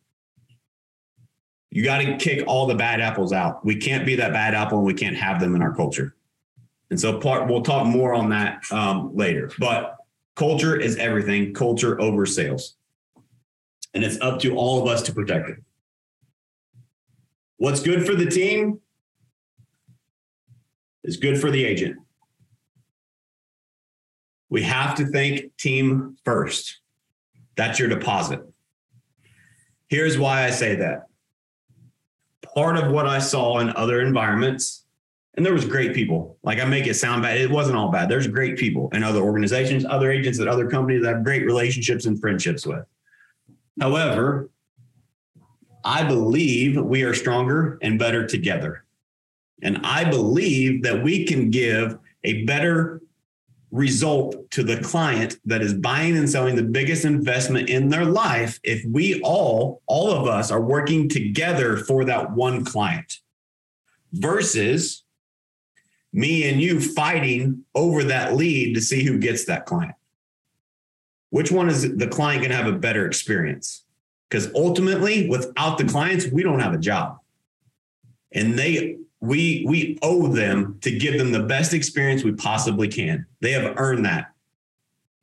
You 1.71 1.83
got 1.83 1.99
to 1.99 2.17
kick 2.17 2.43
all 2.47 2.67
the 2.67 2.75
bad 2.75 2.99
apples 2.99 3.31
out. 3.31 3.63
We 3.65 3.75
can't 3.75 4.05
be 4.05 4.15
that 4.15 4.33
bad 4.33 4.53
apple 4.53 4.79
and 4.79 4.87
we 4.87 4.93
can't 4.93 5.15
have 5.15 5.39
them 5.39 5.55
in 5.55 5.61
our 5.61 5.73
culture. 5.73 6.15
And 6.89 6.99
so 6.99 7.19
part 7.19 7.49
we'll 7.49 7.61
talk 7.61 7.85
more 7.85 8.13
on 8.13 8.29
that 8.29 8.63
um, 8.71 9.15
later. 9.15 9.51
But 9.59 9.97
culture 10.35 10.75
is 10.75 10.97
everything. 10.97 11.53
Culture 11.53 11.99
over 11.99 12.25
sales. 12.25 12.75
And 13.95 14.03
it's 14.03 14.19
up 14.21 14.39
to 14.41 14.55
all 14.55 14.81
of 14.81 14.87
us 14.87 15.01
to 15.03 15.13
protect 15.13 15.49
it. 15.49 15.57
What's 17.57 17.81
good 17.81 18.05
for 18.05 18.13
the 18.13 18.25
team 18.25 18.81
is 21.03 21.17
good 21.17 21.39
for 21.39 21.49
the 21.49 21.63
agent. 21.63 21.97
We 24.49 24.63
have 24.63 24.95
to 24.95 25.05
think 25.05 25.55
team 25.57 26.17
first. 26.25 26.81
That's 27.55 27.79
your 27.79 27.87
deposit. 27.87 28.41
Here's 29.87 30.17
why 30.17 30.43
I 30.43 30.51
say 30.51 30.75
that. 30.75 31.05
Part 32.53 32.77
of 32.77 32.91
what 32.91 33.07
I 33.07 33.19
saw 33.19 33.59
in 33.59 33.69
other 33.75 34.01
environments, 34.01 34.85
and 35.35 35.45
there 35.45 35.53
was 35.53 35.65
great 35.65 35.93
people. 35.93 36.37
Like 36.43 36.59
I 36.59 36.65
make 36.65 36.87
it 36.87 36.95
sound 36.95 37.23
bad. 37.23 37.37
It 37.37 37.49
wasn't 37.49 37.77
all 37.77 37.91
bad. 37.91 38.09
There's 38.09 38.27
great 38.27 38.57
people 38.57 38.89
in 38.93 39.03
other 39.03 39.21
organizations, 39.21 39.85
other 39.85 40.11
agents 40.11 40.39
at 40.39 40.47
other 40.47 40.69
companies 40.69 41.03
that 41.03 41.09
I 41.09 41.15
have 41.15 41.23
great 41.23 41.45
relationships 41.45 42.05
and 42.05 42.19
friendships 42.19 42.65
with. 42.65 42.85
However, 43.79 44.49
I 45.83 46.03
believe 46.03 46.81
we 46.81 47.03
are 47.03 47.13
stronger 47.13 47.77
and 47.81 47.99
better 47.99 48.25
together. 48.25 48.85
And 49.61 49.79
I 49.85 50.03
believe 50.09 50.83
that 50.83 51.03
we 51.03 51.25
can 51.25 51.49
give 51.49 51.97
a 52.23 52.43
better 52.45 53.01
result 53.71 54.49
to 54.51 54.63
the 54.63 54.79
client 54.81 55.37
that 55.45 55.61
is 55.61 55.73
buying 55.73 56.17
and 56.17 56.29
selling 56.29 56.55
the 56.55 56.63
biggest 56.63 57.05
investment 57.05 57.69
in 57.69 57.89
their 57.89 58.05
life 58.05 58.59
if 58.63 58.83
we 58.85 59.21
all, 59.21 59.81
all 59.85 60.11
of 60.11 60.27
us, 60.27 60.49
are 60.49 60.61
working 60.61 61.09
together 61.09 61.77
for 61.77 62.05
that 62.05 62.31
one 62.31 62.63
client 62.63 63.19
versus 64.13 65.03
me 66.13 66.49
and 66.49 66.61
you 66.61 66.79
fighting 66.79 67.65
over 67.75 68.05
that 68.05 68.35
lead 68.35 68.73
to 68.75 68.81
see 68.81 69.03
who 69.03 69.17
gets 69.17 69.45
that 69.45 69.65
client. 69.65 69.95
Which 71.35 71.51
one 71.51 71.67
is 71.67 71.97
the 71.97 72.07
client 72.07 72.43
going 72.43 72.51
to 72.51 72.55
have 72.55 72.73
a 72.73 72.77
better 72.77 73.05
experience? 73.05 73.83
Because 74.29 74.49
ultimately, 74.55 75.27
without 75.27 75.77
the 75.77 75.83
clients, 75.83 76.27
we 76.27 76.43
don't 76.43 76.61
have 76.61 76.73
a 76.73 76.77
job. 76.77 77.19
And 78.31 78.57
they 78.57 78.99
we 79.19 79.65
we 79.67 79.99
owe 80.01 80.27
them 80.27 80.77
to 80.79 80.97
give 80.97 81.17
them 81.17 81.33
the 81.33 81.43
best 81.43 81.73
experience 81.73 82.23
we 82.23 82.31
possibly 82.31 82.87
can. 82.87 83.25
They 83.41 83.51
have 83.51 83.73
earned 83.75 84.05
that. 84.05 84.31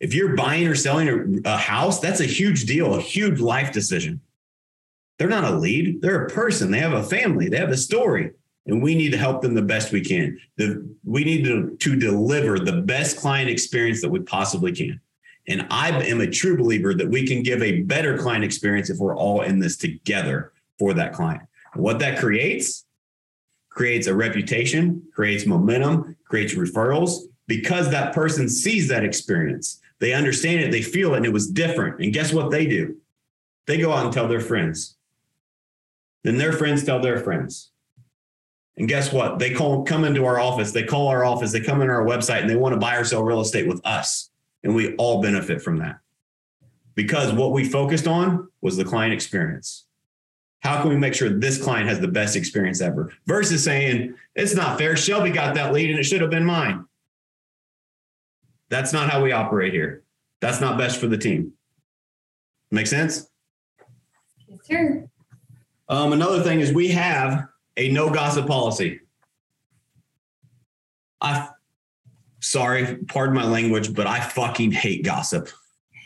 If 0.01 0.13
you're 0.13 0.37
buying 0.37 0.69
or 0.69 0.75
selling 0.75 1.09
a, 1.47 1.55
a, 1.55 1.57
house, 1.57 1.99
that's 1.99 2.21
a 2.21 2.27
huge 2.27 2.67
deal, 2.67 2.95
a 2.95 3.01
huge 3.01 3.41
life 3.41 3.73
decision. 3.73 4.21
They're 5.19 5.31
not 5.31 5.45
a 5.45 5.57
lead, 5.57 6.03
they're 6.03 6.27
a 6.27 6.29
person. 6.29 6.71
They 6.71 6.81
have 6.81 6.93
a 6.93 7.03
family, 7.03 7.49
they 7.49 7.57
have 7.57 7.71
a 7.71 7.77
story, 7.79 8.33
and 8.67 8.83
we 8.83 8.95
need 8.95 9.13
to 9.13 9.19
help 9.19 9.41
them 9.41 9.55
the 9.55 9.63
best 9.63 9.93
we 9.93 10.03
can. 10.03 10.39
The, 10.59 10.87
we 11.05 11.25
need 11.25 11.47
to, 11.47 11.75
to 11.75 11.97
deliver 11.97 12.59
the 12.59 12.83
best 12.83 13.17
client 13.17 13.49
experience 13.49 14.03
that 14.03 14.11
we 14.11 14.21
possibly 14.21 14.73
can. 14.73 15.01
And 15.49 15.67
I 15.71 15.91
am 16.05 16.21
a 16.21 16.31
true 16.31 16.57
believer 16.57 16.95
that 16.95 17.09
we 17.09 17.27
can 17.27 17.43
give 17.43 17.63
a 17.63 17.83
better 17.83 18.17
client 18.17 18.45
experience 18.45 18.91
if 18.91 18.99
we're 18.99 19.17
all 19.17 19.43
in 19.43 19.59
this 19.59 19.77
together 19.77 20.53
for 20.79 20.95
that 20.95 21.13
client. 21.13 21.43
what 21.75 21.99
that 22.01 22.19
creates 22.19 22.85
creates 23.71 24.07
a 24.07 24.15
reputation, 24.15 25.03
creates 25.15 25.47
momentum, 25.47 26.15
creates 26.25 26.55
referrals 26.55 27.23
because 27.47 27.91
that 27.91 28.15
person 28.15 28.49
sees 28.49 28.89
that 28.89 29.05
experience. 29.05 29.81
They 29.99 30.13
understand 30.13 30.61
it, 30.61 30.71
they 30.71 30.83
feel 30.83 31.15
it, 31.15 31.19
and 31.19 31.27
it 31.27 31.33
was 31.33 31.49
different. 31.49 32.01
And 32.01 32.13
guess 32.13 32.33
what 32.33 32.51
they 32.51 32.67
do? 32.67 32.97
They 33.67 33.79
go 33.79 33.93
out 33.93 34.05
and 34.05 34.13
tell 34.13 34.29
their 34.29 34.41
friends. 34.41 34.97
Then 36.25 36.37
their 36.37 36.53
friends 36.53 36.85
tell 36.85 37.01
their 37.01 37.19
friends. 37.19 37.71
And 38.77 38.89
guess 38.89 39.13
what? 39.13 39.39
They 39.39 39.53
call 39.53 39.85
come 39.85 40.05
into 40.05 40.25
our 40.25 40.39
office, 40.41 40.73
they 40.73 40.85
call 40.85 41.09
our 41.09 41.25
office, 41.25 41.53
they 41.53 41.61
come 41.61 41.83
into 41.83 41.95
our 41.95 42.05
website 42.05 42.41
and 42.41 42.51
they 42.51 42.57
want 42.57 42.75
to 42.75 42.81
buy 42.81 42.97
or 42.97 43.05
sell 43.05 43.23
real 43.23 43.41
estate 43.41 43.69
with 43.69 43.81
us. 43.85 44.31
And 44.63 44.75
we 44.75 44.95
all 44.97 45.21
benefit 45.21 45.63
from 45.63 45.79
that. 45.79 45.99
Because 46.95 47.33
what 47.33 47.53
we 47.53 47.65
focused 47.65 48.07
on 48.07 48.49
was 48.61 48.77
the 48.77 48.85
client 48.85 49.13
experience. 49.13 49.87
How 50.61 50.81
can 50.81 50.91
we 50.91 50.97
make 50.97 51.15
sure 51.15 51.29
this 51.29 51.61
client 51.61 51.89
has 51.89 51.99
the 51.99 52.09
best 52.09 52.37
experience 52.37 52.81
ever? 52.81 53.13
Versus 53.27 53.65
saying, 53.65 54.15
it's 54.37 54.55
not 54.55 54.79
fair. 54.79 54.97
Shelby 54.97 55.31
got 55.31 55.55
that 55.57 55.73
lead 55.73 55.91
and 55.91 55.99
it 55.99 56.05
should 56.05 56.21
have 56.21 56.31
been 56.31 56.45
mine. 56.45 56.85
That's 58.69 58.93
not 58.93 59.11
how 59.11 59.23
we 59.23 59.33
operate 59.33 59.73
here. 59.73 60.05
That's 60.41 60.61
not 60.61 60.79
best 60.79 60.99
for 60.99 61.09
the 61.09 61.19
team. 61.19 61.53
Make 62.71 62.87
sense? 62.87 63.29
Yes, 64.49 64.61
sir. 64.63 65.09
Um, 65.89 66.13
another 66.13 66.43
thing 66.43 66.61
is 66.61 66.73
we 66.73 66.89
have 66.89 67.49
a 67.77 67.91
no 67.91 68.11
gossip 68.11 68.47
policy. 68.47 69.01
I, 71.21 71.49
sorry, 72.43 72.97
pardon 73.09 73.35
my 73.35 73.45
language, 73.45 73.95
but 73.95 74.07
I 74.07 74.21
fucking 74.21 74.73
hate 74.73 75.05
gossip. 75.05 75.49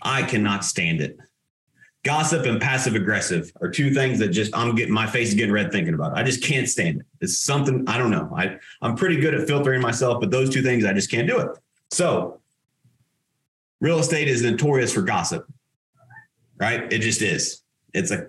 I 0.03 0.23
cannot 0.23 0.65
stand 0.65 1.01
it. 1.01 1.19
Gossip 2.05 2.47
and 2.47 2.61
passive 2.61 2.95
aggressive 2.95 3.51
are 3.61 3.69
two 3.69 3.93
things 3.93 4.21
that 4.21 4.29
just 4.29 4.57
I'm 4.57 4.77
getting 4.77 4.95
my 4.95 5.09
face 5.09 5.29
is 5.29 5.35
getting 5.35 5.53
red 5.53 5.73
thinking 5.73 5.95
about. 5.95 6.13
It. 6.13 6.21
I 6.21 6.23
just 6.23 6.45
can't 6.45 6.69
stand 6.69 7.01
it. 7.01 7.07
It's 7.21 7.39
something 7.39 7.83
I 7.89 7.99
don't 7.99 8.13
know. 8.13 8.33
I 8.37 8.59
I'm 8.81 8.95
pretty 8.95 9.17
good 9.17 9.35
at 9.35 9.49
filtering 9.49 9.83
myself, 9.83 10.21
but 10.21 10.31
those 10.31 10.49
two 10.51 10.63
things 10.63 10.85
I 10.85 10.93
just 10.93 11.11
can't 11.11 11.27
do 11.27 11.41
it. 11.41 11.49
So, 11.91 12.41
real 13.81 13.99
estate 13.99 14.29
is 14.29 14.43
notorious 14.43 14.93
for 14.93 15.03
gossip, 15.03 15.47
right? 16.59 16.93
It 16.93 17.01
just 17.01 17.23
is. 17.23 17.63
It's 17.93 18.13
a 18.13 18.29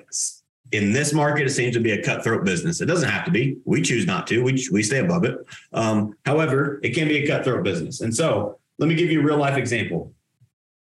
in 0.71 0.91
this 0.91 1.13
market, 1.13 1.47
it 1.47 1.51
seems 1.51 1.73
to 1.75 1.79
be 1.79 1.91
a 1.91 2.03
cutthroat 2.03 2.43
business. 2.43 2.81
It 2.81 2.85
doesn't 2.85 3.09
have 3.09 3.25
to 3.25 3.31
be. 3.31 3.57
We 3.65 3.81
choose 3.81 4.05
not 4.05 4.27
to. 4.27 4.43
We 4.43 4.67
we 4.71 4.83
stay 4.83 4.99
above 4.99 5.23
it. 5.23 5.37
Um, 5.73 6.15
however, 6.25 6.79
it 6.83 6.93
can 6.93 7.07
be 7.07 7.23
a 7.23 7.27
cutthroat 7.27 7.63
business. 7.63 8.01
And 8.01 8.13
so, 8.13 8.59
let 8.77 8.87
me 8.87 8.95
give 8.95 9.11
you 9.11 9.21
a 9.21 9.23
real 9.23 9.37
life 9.37 9.57
example. 9.57 10.13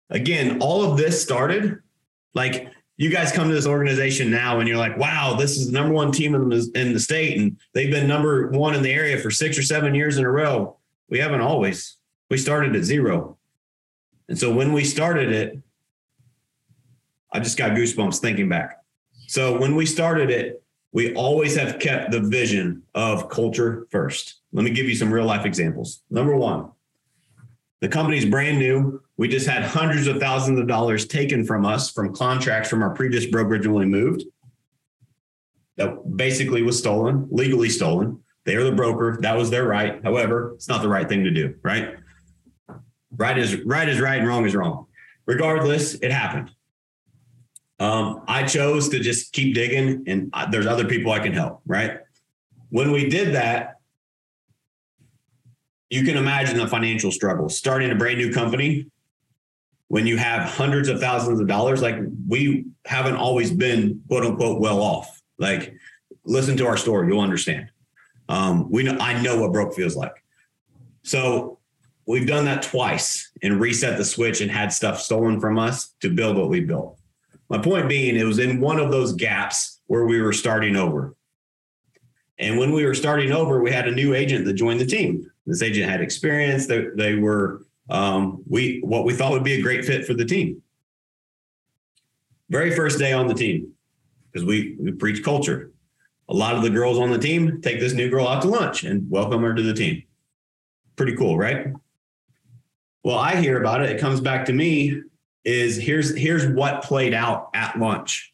Again, 0.10 0.62
all 0.62 0.84
of 0.84 0.98
this 0.98 1.22
started 1.22 1.80
like 2.34 2.72
you 2.98 3.12
guys 3.12 3.32
come 3.32 3.48
to 3.48 3.54
this 3.54 3.68
organization 3.68 4.32
now 4.32 4.60
and 4.60 4.68
you're 4.68 4.78
like, 4.78 4.98
wow, 4.98 5.36
this 5.38 5.58
is 5.58 5.68
the 5.68 5.72
number 5.72 5.94
one 5.94 6.12
team 6.12 6.34
in 6.34 6.50
the, 6.50 6.72
in 6.74 6.94
the 6.94 7.00
state. 7.00 7.38
And 7.38 7.60
they've 7.74 7.92
been 7.92 8.08
number 8.08 8.50
one 8.50 8.74
in 8.74 8.82
the 8.82 8.92
area 8.92 9.20
for 9.20 9.30
six 9.30 9.58
or 9.58 9.64
seven 9.64 9.94
years 9.94 10.18
in 10.18 10.26
a 10.26 10.32
row. 10.32 10.78
We 11.10 11.20
haven't 11.20 11.42
always. 11.42 11.98
We 12.30 12.38
started 12.38 12.76
at 12.76 12.84
zero. 12.84 13.38
And 14.28 14.38
so 14.38 14.52
when 14.52 14.74
we 14.74 14.84
started 14.84 15.32
it, 15.32 15.60
I 17.32 17.40
just 17.40 17.58
got 17.58 17.72
goosebumps 17.72 18.20
thinking 18.20 18.50
back. 18.50 18.77
So 19.28 19.60
when 19.60 19.76
we 19.76 19.86
started 19.86 20.30
it, 20.30 20.64
we 20.94 21.14
always 21.14 21.56
have 21.58 21.80
kept 21.80 22.12
the 22.12 22.22
vision 22.22 22.82
of 22.96 23.30
culture 23.30 23.86
first. 23.92 24.42
Let 24.54 24.64
me 24.64 24.72
give 24.72 24.88
you 24.88 24.96
some 24.96 25.14
real 25.14 25.26
life 25.26 25.46
examples. 25.46 26.02
Number 26.10 26.36
one, 26.36 26.72
the 27.82 27.90
company's 27.90 28.26
brand 28.26 28.58
new. 28.58 29.02
We 29.18 29.28
just 29.28 29.46
had 29.46 29.64
hundreds 29.64 30.08
of 30.08 30.20
thousands 30.20 30.60
of 30.60 30.68
dollars 30.68 31.06
taken 31.06 31.44
from 31.46 31.66
us 31.66 31.92
from 31.92 32.16
contracts 32.16 32.70
from 32.70 32.82
our 32.82 32.92
previous 32.92 33.26
brokerage 33.26 33.68
when 33.68 33.76
we 33.76 33.86
moved. 33.86 34.24
That 35.76 36.16
basically 36.16 36.62
was 36.62 36.80
stolen, 36.80 37.28
legally 37.30 37.70
stolen. 37.70 38.24
They 38.46 38.56
are 38.56 38.64
the 38.64 38.72
broker. 38.72 39.18
That 39.22 39.36
was 39.36 39.50
their 39.50 39.68
right. 39.68 40.02
However, 40.04 40.54
it's 40.56 40.70
not 40.70 40.82
the 40.82 40.90
right 40.90 41.08
thing 41.08 41.26
to 41.26 41.32
do, 41.32 41.54
right? 41.64 41.98
Right 43.12 43.38
is 43.38 43.62
right 43.66 43.90
is 43.90 44.00
right 44.00 44.20
and 44.20 44.28
wrong 44.28 44.46
is 44.46 44.56
wrong. 44.56 44.88
Regardless, 45.26 45.96
it 45.96 46.12
happened. 46.12 46.52
Um, 47.80 48.24
I 48.28 48.44
chose 48.44 48.90
to 48.90 49.00
just 49.00 49.34
keep 49.34 49.54
digging, 49.54 50.04
and 50.08 50.34
there's 50.52 50.66
other 50.66 50.86
people 50.86 51.12
I 51.12 51.20
can 51.20 51.34
help, 51.34 51.62
right? 51.66 52.00
When 52.70 52.92
we 52.92 53.10
did 53.10 53.36
that, 53.36 53.76
you 55.90 56.04
can 56.04 56.18
imagine 56.18 56.58
the 56.58 56.68
financial 56.68 57.12
struggle 57.12 57.50
starting 57.50 57.92
a 57.92 57.96
brand 57.96 58.18
new 58.18 58.34
company 58.34 58.88
when 59.88 60.06
you 60.06 60.18
have 60.18 60.50
hundreds 60.50 60.90
of 60.90 61.00
thousands 61.00 61.40
of 61.40 61.48
dollars. 61.48 61.82
Like 61.82 61.96
we 62.28 62.66
haven't 62.86 63.16
always 63.16 63.52
been 63.52 64.02
quote 64.08 64.26
unquote 64.26 64.60
well 64.60 64.82
off. 64.82 65.22
Like 65.38 65.76
listen 66.26 66.58
to 66.58 66.68
our 66.68 66.78
story, 66.78 67.08
you'll 67.08 67.22
understand. 67.22 67.70
Um, 68.30 68.70
we 68.70 68.84
know 68.84 68.98
I 69.00 69.22
know 69.22 69.40
what 69.40 69.54
broke 69.54 69.74
feels 69.74 69.96
like. 69.96 70.24
So 71.04 71.60
we've 72.06 72.28
done 72.28 72.46
that 72.46 72.64
twice 72.64 73.32
and 73.42 73.62
reset 73.62 73.98
the 73.98 74.04
switch 74.04 74.42
and 74.42 74.52
had 74.52 74.74
stuff 74.74 75.00
stolen 75.00 75.40
from 75.40 75.58
us 75.58 75.94
to 76.02 76.10
build 76.10 76.38
what 76.38 76.50
we 76.50 76.60
built. 76.60 77.00
My 77.50 77.58
point 77.58 77.88
being, 77.88 78.16
it 78.16 78.26
was 78.26 78.40
in 78.40 78.60
one 78.60 78.80
of 78.80 78.92
those 78.92 79.14
gaps 79.14 79.80
where 79.88 80.06
we 80.06 80.22
were 80.22 80.34
starting 80.34 80.76
over. 80.76 81.16
And 82.40 82.60
when 82.60 82.72
we 82.72 82.86
were 82.86 82.94
starting 82.94 83.32
over, 83.32 83.62
we 83.62 83.72
had 83.72 83.88
a 83.88 83.92
new 83.92 84.14
agent 84.14 84.46
that 84.46 84.54
joined 84.54 84.80
the 84.80 84.86
team. 84.86 85.30
This 85.46 85.62
agent 85.62 85.90
had 85.90 86.02
experience. 86.02 86.68
They, 86.68 86.88
they 86.96 87.16
were 87.16 87.62
um, 87.90 88.44
we 88.50 88.82
what 88.84 89.06
we 89.06 89.14
thought 89.14 89.32
would 89.32 89.44
be 89.44 89.54
a 89.54 89.62
great 89.62 89.86
fit 89.86 90.06
for 90.06 90.14
the 90.14 90.26
team. 90.26 90.62
Very 92.50 92.76
first 92.76 93.00
day 93.00 93.14
on 93.14 93.28
the 93.28 93.34
team, 93.34 93.74
because 94.32 94.46
we 94.46 94.76
we 94.80 94.92
preach 94.92 95.24
culture. 95.24 95.72
A 96.30 96.34
lot 96.34 96.56
of 96.56 96.64
the 96.64 96.70
girls 96.70 97.00
on 97.00 97.12
the 97.12 97.18
team 97.18 97.62
take 97.62 97.80
this 97.80 97.94
new 97.94 98.10
girl 98.10 98.28
out 98.28 98.42
to 98.42 98.50
lunch 98.50 98.84
and 98.84 99.10
welcome 99.10 99.42
her 99.42 99.54
to 99.54 99.62
the 99.62 99.74
team. 99.74 100.04
Pretty 100.98 101.16
cool, 101.16 101.38
right? 101.38 101.68
Well, 103.04 103.18
I 103.18 103.38
hear 103.38 103.58
about 103.58 103.82
it. 103.82 103.90
It 103.90 104.02
comes 104.02 104.20
back 104.20 104.46
to 104.46 104.54
me. 104.54 105.02
Is 105.48 105.78
here's 105.78 106.14
here's 106.14 106.46
what 106.46 106.84
played 106.84 107.14
out 107.14 107.52
at 107.54 107.80
lunch. 107.80 108.34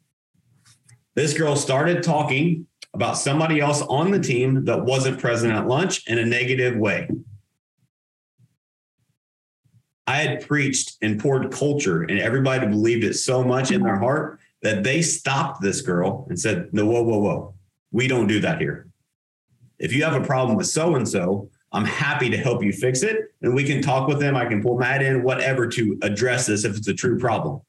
This 1.14 1.38
girl 1.38 1.56
started 1.56 2.02
talking 2.02 2.66
about 2.96 3.20
somebody 3.20 3.60
else 3.60 3.84
on 3.84 4.10
the 4.10 4.20
team 4.20 4.66
that 4.66 4.84
wasn't 4.84 5.20
present 5.20 5.54
at 5.54 5.68
lunch 5.68 6.08
in 6.08 6.18
a 6.18 6.26
negative 6.26 6.76
way. 6.76 7.08
I 10.08 10.18
had 10.18 10.48
preached 10.48 10.98
and 11.04 11.20
poured 11.20 11.52
culture, 11.52 12.02
and 12.02 12.20
everybody 12.20 12.66
believed 12.66 13.04
it 13.04 13.14
so 13.14 13.44
much 13.44 13.70
in 13.70 13.84
their 13.84 14.00
heart 14.00 14.40
that 14.64 14.84
they 14.84 15.04
stopped 15.04 15.62
this 15.62 15.82
girl 15.82 16.26
and 16.30 16.40
said, 16.40 16.70
No, 16.74 16.88
whoa, 16.88 17.04
whoa, 17.04 17.20
whoa. 17.20 17.54
We 17.92 18.08
don't 18.08 18.26
do 18.26 18.40
that 18.40 18.60
here. 18.60 18.88
If 19.78 19.94
you 19.94 20.04
have 20.04 20.20
a 20.20 20.26
problem 20.26 20.58
with 20.58 20.66
so 20.66 20.96
and 20.96 21.08
so, 21.08 21.52
I'm 21.74 21.86
happy 21.86 22.30
to 22.30 22.38
help 22.38 22.64
you 22.64 22.72
fix 22.72 23.02
it. 23.02 23.34
And 23.42 23.54
we 23.54 23.64
can 23.64 23.82
talk 23.82 24.08
with 24.08 24.20
them. 24.20 24.36
I 24.36 24.46
can 24.46 24.62
pull 24.62 24.78
Matt 24.78 25.02
in, 25.02 25.24
whatever, 25.24 25.68
to 25.68 25.98
address 26.04 26.46
this 26.46 26.64
if 26.64 26.78
it's 26.78 26.88
a 26.88 26.94
true 26.94 27.18
problem. 27.18 27.62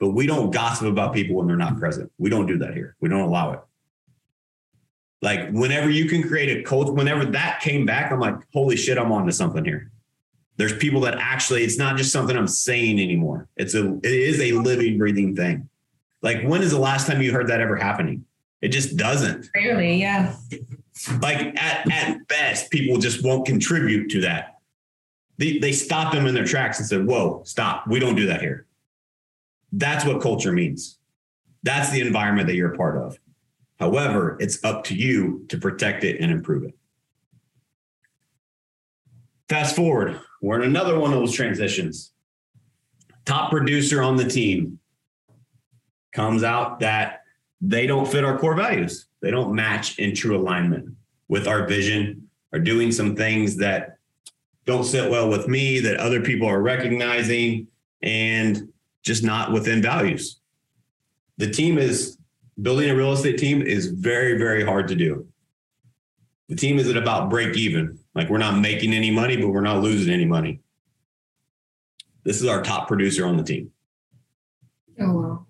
But 0.00 0.10
we 0.10 0.26
don't 0.26 0.50
gossip 0.50 0.88
about 0.88 1.14
people 1.14 1.36
when 1.36 1.46
they're 1.46 1.56
not 1.56 1.78
present. 1.78 2.10
We 2.18 2.28
don't 2.28 2.46
do 2.46 2.58
that 2.58 2.74
here. 2.74 2.96
We 3.00 3.08
don't 3.08 3.20
allow 3.20 3.52
it. 3.52 3.60
Like 5.22 5.50
whenever 5.52 5.88
you 5.88 6.06
can 6.06 6.26
create 6.26 6.58
a 6.58 6.62
culture, 6.64 6.92
whenever 6.92 7.24
that 7.26 7.60
came 7.60 7.86
back, 7.86 8.10
I'm 8.10 8.18
like, 8.18 8.34
holy 8.52 8.76
shit, 8.76 8.98
I'm 8.98 9.12
on 9.12 9.26
to 9.26 9.32
something 9.32 9.64
here. 9.64 9.92
There's 10.56 10.76
people 10.76 11.00
that 11.02 11.14
actually, 11.18 11.62
it's 11.62 11.78
not 11.78 11.96
just 11.96 12.10
something 12.10 12.36
I'm 12.36 12.48
saying 12.48 12.98
anymore. 12.98 13.48
It's 13.56 13.74
a, 13.74 13.94
it 13.98 14.04
is 14.04 14.40
a 14.40 14.52
living, 14.52 14.98
breathing 14.98 15.36
thing. 15.36 15.68
Like 16.20 16.42
when 16.42 16.62
is 16.62 16.72
the 16.72 16.80
last 16.80 17.06
time 17.06 17.22
you 17.22 17.32
heard 17.32 17.46
that 17.46 17.60
ever 17.60 17.76
happening? 17.76 18.24
It 18.60 18.68
just 18.68 18.96
doesn't. 18.96 19.48
Rarely, 19.54 20.00
yeah. 20.00 20.34
Like 21.20 21.60
at, 21.60 21.90
at 21.90 22.28
best, 22.28 22.70
people 22.70 22.98
just 22.98 23.24
won't 23.24 23.46
contribute 23.46 24.10
to 24.10 24.20
that. 24.22 24.56
They, 25.38 25.58
they 25.58 25.72
stop 25.72 26.12
them 26.12 26.26
in 26.26 26.34
their 26.34 26.44
tracks 26.44 26.78
and 26.78 26.86
said, 26.86 27.06
whoa, 27.06 27.42
stop. 27.44 27.86
We 27.86 27.98
don't 27.98 28.14
do 28.14 28.26
that 28.26 28.40
here. 28.40 28.66
That's 29.72 30.04
what 30.04 30.20
culture 30.20 30.52
means. 30.52 30.98
That's 31.62 31.90
the 31.90 32.00
environment 32.00 32.46
that 32.48 32.54
you're 32.54 32.74
a 32.74 32.76
part 32.76 32.98
of. 32.98 33.18
However, 33.80 34.36
it's 34.38 34.62
up 34.64 34.84
to 34.84 34.94
you 34.94 35.44
to 35.48 35.58
protect 35.58 36.04
it 36.04 36.20
and 36.20 36.30
improve 36.30 36.64
it. 36.64 36.74
Fast 39.48 39.74
forward, 39.74 40.20
we're 40.40 40.60
in 40.60 40.68
another 40.68 40.98
one 40.98 41.12
of 41.12 41.18
those 41.18 41.34
transitions. 41.34 42.12
Top 43.24 43.50
producer 43.50 44.02
on 44.02 44.16
the 44.16 44.28
team 44.28 44.78
comes 46.12 46.44
out 46.44 46.80
that 46.80 47.22
they 47.60 47.86
don't 47.86 48.06
fit 48.06 48.24
our 48.24 48.38
core 48.38 48.54
values. 48.54 49.06
They 49.22 49.30
don't 49.30 49.54
match 49.54 49.98
in 49.98 50.14
true 50.14 50.36
alignment 50.36 50.94
with 51.28 51.46
our 51.46 51.66
vision, 51.66 52.28
are 52.52 52.58
doing 52.58 52.92
some 52.92 53.16
things 53.16 53.56
that 53.56 53.96
don't 54.66 54.84
sit 54.84 55.10
well 55.10 55.28
with 55.28 55.48
me, 55.48 55.80
that 55.80 55.96
other 55.96 56.20
people 56.20 56.46
are 56.46 56.60
recognizing, 56.60 57.68
and 58.02 58.68
just 59.02 59.22
not 59.24 59.52
within 59.52 59.80
values. 59.80 60.40
The 61.38 61.50
team 61.50 61.78
is 61.78 62.18
building 62.60 62.90
a 62.90 62.94
real 62.94 63.12
estate 63.12 63.38
team 63.38 63.62
is 63.62 63.86
very, 63.86 64.36
very 64.36 64.64
hard 64.64 64.88
to 64.88 64.94
do. 64.94 65.26
The 66.48 66.56
team 66.56 66.78
isn't 66.78 66.96
about 66.96 67.30
break 67.30 67.56
even. 67.56 67.98
Like 68.14 68.28
we're 68.28 68.38
not 68.38 68.58
making 68.58 68.92
any 68.92 69.10
money, 69.10 69.36
but 69.36 69.48
we're 69.48 69.62
not 69.62 69.82
losing 69.82 70.12
any 70.12 70.26
money. 70.26 70.60
This 72.24 72.40
is 72.40 72.46
our 72.46 72.62
top 72.62 72.88
producer 72.88 73.26
on 73.26 73.36
the 73.36 73.42
team. 73.42 73.70
Oh 75.00 75.12
wow. 75.12 75.46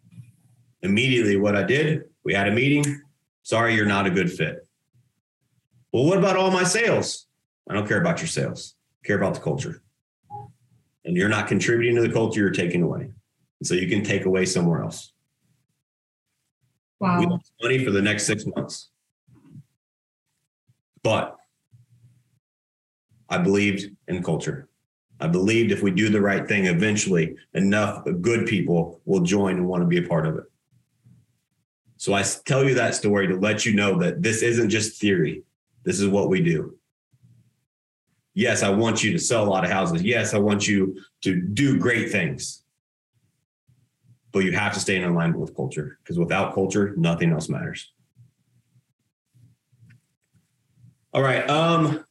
Immediately, 0.83 1.37
what 1.37 1.57
I 1.57 1.65
did, 1.65 2.05
we 2.25 2.35
had 2.35 2.49
a 2.49 2.53
meeting. 2.53 3.03
Sorry, 3.42 3.74
you're 3.74 3.87
not 3.87 4.07
a 4.07 4.11
good 4.11 4.31
fit. 4.31 4.66
Well, 5.92 6.05
what 6.05 6.18
about 6.18 6.37
all 6.37 6.50
my 6.50 6.64
sales? 6.64 7.26
I 7.68 7.74
don't 7.74 7.87
care 7.87 8.00
about 8.00 8.20
your 8.20 8.28
sales. 8.28 8.76
I 9.02 9.07
care 9.07 9.16
about 9.16 9.35
the 9.35 9.40
culture. 9.40 9.83
And 11.05 11.16
you're 11.16 11.28
not 11.28 11.48
contributing 11.48 11.96
to 11.96 12.02
the 12.02 12.12
culture, 12.12 12.40
you're 12.40 12.50
taking 12.50 12.83
away. 12.83 13.00
And 13.02 13.66
so 13.66 13.74
you 13.74 13.88
can 13.88 14.05
take 14.05 14.24
away 14.24 14.46
somewhere 14.46 14.83
else. 14.83 15.12
Wow. 17.00 17.18
We 17.18 17.26
lost 17.26 17.52
money 17.61 17.85
for 17.85 17.90
the 17.90 18.00
next 18.00 18.26
six 18.26 18.44
months. 18.46 18.90
But 21.02 21.37
I 23.28 23.38
believed 23.38 23.90
in 24.07 24.22
culture. 24.22 24.68
I 25.18 25.26
believed 25.26 25.72
if 25.72 25.83
we 25.83 25.90
do 25.90 26.09
the 26.09 26.20
right 26.20 26.46
thing, 26.46 26.66
eventually 26.66 27.37
enough 27.55 28.05
good 28.20 28.46
people 28.46 29.00
will 29.05 29.20
join 29.20 29.57
and 29.57 29.68
want 29.68 29.83
to 29.83 29.87
be 29.87 30.05
a 30.05 30.09
part 30.09 30.26
of 30.26 30.37
it. 30.37 30.44
So 32.03 32.15
I 32.15 32.23
tell 32.23 32.65
you 32.65 32.75
that 32.75 32.97
story 32.97 33.29
to 33.29 33.37
let 33.37 33.65
you 33.65 33.75
know 33.77 33.97
that 34.01 34.23
this 34.23 34.43
isn't 34.43 34.71
just 34.71 35.01
theory. 35.01 35.45
This 35.85 36.01
is 36.01 36.09
what 36.09 36.29
we 36.29 36.41
do. 36.41 36.77
Yes, 38.35 38.65
I 38.65 38.71
want 38.71 39.05
you 39.05 39.12
to 39.12 39.21
sell 39.21 39.45
a 39.45 39.49
lot 39.49 39.65
of 39.65 39.71
houses. 39.71 40.03
Yes, 40.03 40.35
I 40.35 40.38
want 40.38 40.67
you 40.67 41.01
to 41.21 41.41
do 41.41 41.79
great 41.79 42.11
things. 42.11 42.65
But 44.33 44.41
you 44.41 44.51
have 44.51 44.75
to 44.75 44.81
stay 44.81 44.97
in 44.97 45.05
alignment 45.05 45.38
with 45.38 45.55
culture 45.55 46.01
because 46.03 46.19
without 46.19 46.55
culture, 46.55 46.93
nothing 46.97 47.31
else 47.31 47.49
matters. 47.49 47.93
All 51.15 51.23
right. 51.23 51.49
Um, 51.49 52.05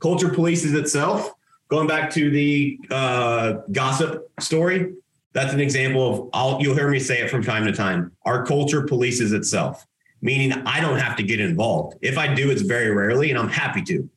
culture 0.00 0.28
polices 0.28 0.78
itself. 0.78 1.32
Going 1.68 1.88
back 1.88 2.10
to 2.10 2.30
the 2.30 2.78
uh, 2.90 3.52
gossip 3.72 4.30
story, 4.38 4.92
that's 5.32 5.52
an 5.52 5.60
example 5.60 6.12
of 6.12 6.30
I'll, 6.32 6.60
you'll 6.60 6.74
hear 6.74 6.90
me 6.90 6.98
say 6.98 7.20
it 7.20 7.30
from 7.30 7.42
time 7.42 7.64
to 7.64 7.72
time. 7.72 8.12
Our 8.24 8.44
culture 8.44 8.82
polices 8.82 9.32
itself, 9.32 9.86
meaning 10.20 10.52
I 10.66 10.80
don't 10.80 10.98
have 10.98 11.16
to 11.16 11.22
get 11.22 11.40
involved. 11.40 11.96
If 12.02 12.18
I 12.18 12.32
do, 12.32 12.50
it's 12.50 12.62
very 12.62 12.90
rarely, 12.90 13.30
and 13.30 13.38
I'm 13.38 13.48
happy 13.48 13.82
to. 13.82 14.08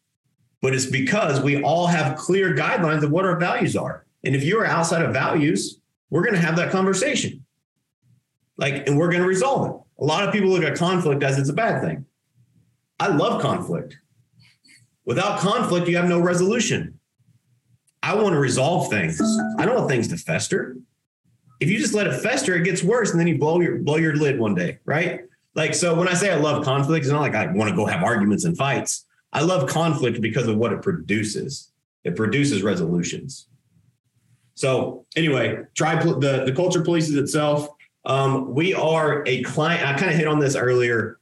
But 0.61 0.73
it's 0.73 0.85
because 0.85 1.41
we 1.41 1.61
all 1.61 1.87
have 1.87 2.17
clear 2.17 2.55
guidelines 2.55 3.03
of 3.03 3.11
what 3.11 3.25
our 3.25 3.37
values 3.37 3.75
are. 3.75 4.05
And 4.23 4.35
if 4.35 4.43
you 4.43 4.59
are 4.59 4.65
outside 4.65 5.03
of 5.03 5.13
values, 5.13 5.79
we're 6.09 6.23
going 6.23 6.35
to 6.35 6.41
have 6.41 6.55
that 6.57 6.71
conversation. 6.71 7.45
Like, 8.57 8.87
and 8.87 8.97
we're 8.97 9.09
going 9.09 9.21
to 9.21 9.27
resolve 9.27 9.69
it. 9.69 10.01
A 10.01 10.05
lot 10.05 10.27
of 10.27 10.33
people 10.33 10.49
look 10.49 10.63
at 10.63 10.75
conflict 10.75 11.23
as 11.23 11.37
it's 11.37 11.49
a 11.49 11.53
bad 11.53 11.81
thing. 11.81 12.05
I 12.99 13.07
love 13.07 13.41
conflict. 13.41 13.97
Without 15.05 15.39
conflict, 15.39 15.87
you 15.87 15.97
have 15.97 16.09
no 16.09 16.19
resolution. 16.19 16.99
I 18.01 18.15
want 18.15 18.33
to 18.33 18.39
resolve 18.39 18.89
things. 18.89 19.21
I 19.57 19.65
don't 19.65 19.75
want 19.75 19.89
things 19.89 20.07
to 20.09 20.17
fester. 20.17 20.77
If 21.59 21.69
you 21.69 21.77
just 21.77 21.93
let 21.93 22.07
it 22.07 22.19
fester, 22.21 22.55
it 22.55 22.63
gets 22.63 22.83
worse, 22.83 23.11
and 23.11 23.19
then 23.19 23.27
you 23.27 23.37
blow 23.37 23.59
your 23.61 23.79
blow 23.79 23.97
your 23.97 24.15
lid 24.15 24.39
one 24.39 24.55
day, 24.55 24.79
right? 24.85 25.21
Like 25.53 25.73
so, 25.73 25.95
when 25.95 26.07
I 26.07 26.13
say 26.13 26.31
I 26.31 26.35
love 26.35 26.65
conflict, 26.65 27.05
it's 27.05 27.11
not 27.11 27.21
like 27.21 27.35
I 27.35 27.47
want 27.51 27.69
to 27.69 27.75
go 27.75 27.85
have 27.85 28.03
arguments 28.03 28.43
and 28.43 28.57
fights. 28.57 29.05
I 29.31 29.41
love 29.41 29.69
conflict 29.69 30.21
because 30.21 30.47
of 30.47 30.57
what 30.57 30.73
it 30.73 30.81
produces. 30.81 31.71
It 32.03 32.15
produces 32.15 32.61
resolutions. 32.61 33.47
So 34.53 35.05
anyway, 35.15 35.63
try 35.75 36.01
the 36.01 36.43
the 36.45 36.53
culture 36.53 36.81
polices 36.81 37.17
itself. 37.17 37.67
Um, 38.05 38.53
we 38.53 38.73
are 38.73 39.23
a 39.25 39.41
client. 39.43 39.85
I 39.85 39.97
kind 39.97 40.11
of 40.11 40.17
hit 40.17 40.27
on 40.27 40.39
this 40.39 40.55
earlier. 40.55 41.19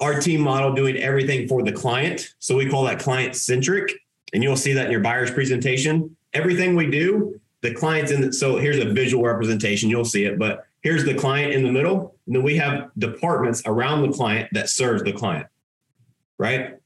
Our 0.00 0.20
team 0.20 0.40
model 0.40 0.74
doing 0.74 0.96
everything 0.96 1.48
for 1.48 1.62
the 1.62 1.72
client. 1.72 2.34
So 2.38 2.56
we 2.56 2.68
call 2.68 2.84
that 2.84 3.00
client 3.00 3.34
centric, 3.34 3.92
and 4.32 4.42
you'll 4.42 4.56
see 4.56 4.72
that 4.74 4.86
in 4.86 4.92
your 4.92 5.00
buyer's 5.00 5.30
presentation. 5.30 6.16
Everything 6.34 6.76
we 6.76 6.90
do, 6.90 7.40
the 7.62 7.74
client's 7.74 8.10
in. 8.10 8.20
The, 8.20 8.32
so 8.32 8.56
here's 8.56 8.78
a 8.78 8.92
visual 8.92 9.24
representation. 9.24 9.90
You'll 9.90 10.04
see 10.04 10.24
it, 10.24 10.38
but 10.38 10.66
here's 10.82 11.04
the 11.04 11.14
client 11.14 11.52
in 11.52 11.64
the 11.64 11.72
middle, 11.72 12.16
and 12.26 12.36
then 12.36 12.42
we 12.42 12.56
have 12.56 12.90
departments 12.98 13.62
around 13.66 14.02
the 14.02 14.12
client 14.12 14.48
that 14.52 14.68
serves 14.68 15.02
the 15.02 15.12
client. 15.12 15.46
Right. 16.38 16.78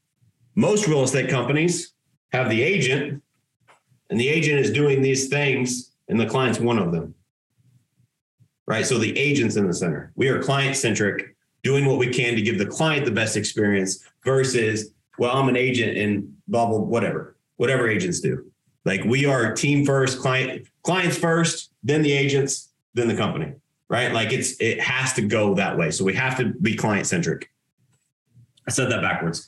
Most 0.55 0.87
real 0.87 1.03
estate 1.03 1.29
companies 1.29 1.93
have 2.31 2.49
the 2.49 2.61
agent 2.61 3.21
and 4.09 4.19
the 4.19 4.29
agent 4.29 4.59
is 4.59 4.71
doing 4.71 5.01
these 5.01 5.27
things 5.27 5.91
and 6.09 6.19
the 6.19 6.25
client's 6.25 6.59
one 6.59 6.77
of 6.77 6.91
them 6.91 7.13
right 8.65 8.85
so 8.85 8.97
the 8.97 9.17
agent's 9.17 9.55
in 9.55 9.67
the 9.67 9.73
center 9.73 10.11
we 10.15 10.29
are 10.29 10.41
client 10.41 10.75
centric 10.75 11.35
doing 11.63 11.85
what 11.85 11.99
we 11.99 12.07
can 12.07 12.35
to 12.35 12.41
give 12.41 12.57
the 12.57 12.65
client 12.65 13.05
the 13.05 13.11
best 13.11 13.37
experience 13.37 14.03
versus 14.25 14.91
well 15.19 15.35
i'm 15.35 15.47
an 15.47 15.55
agent 15.55 15.95
and 15.97 16.35
blah 16.47 16.65
blah 16.65 16.79
whatever 16.79 17.33
whatever 17.57 17.89
agents 17.89 18.19
do. 18.19 18.51
Like 18.85 19.03
we 19.03 19.25
are 19.25 19.53
team 19.53 19.85
first, 19.85 20.19
client 20.19 20.67
clients 20.83 21.17
first, 21.17 21.71
then 21.83 22.01
the 22.01 22.11
agents, 22.11 22.69
then 22.93 23.07
the 23.07 23.15
company, 23.15 23.53
right? 23.89 24.11
Like 24.11 24.33
it's 24.33 24.59
it 24.59 24.79
has 24.81 25.13
to 25.13 25.21
go 25.21 25.55
that 25.55 25.77
way. 25.77 25.91
So 25.91 26.03
we 26.03 26.13
have 26.15 26.37
to 26.37 26.53
be 26.61 26.75
client 26.75 27.07
centric. 27.07 27.49
I 28.67 28.71
said 28.71 28.91
that 28.91 29.01
backwards. 29.01 29.47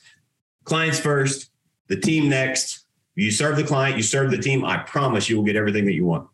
Clients 0.64 0.98
first, 0.98 1.50
the 1.88 1.96
team 1.96 2.28
next. 2.28 2.84
You 3.14 3.30
serve 3.30 3.56
the 3.56 3.64
client, 3.64 3.96
you 3.96 4.02
serve 4.02 4.30
the 4.30 4.38
team. 4.38 4.64
I 4.64 4.78
promise 4.78 5.28
you 5.28 5.36
will 5.36 5.44
get 5.44 5.56
everything 5.56 5.86
that 5.86 5.94
you 5.94 6.04
want. 6.04 6.28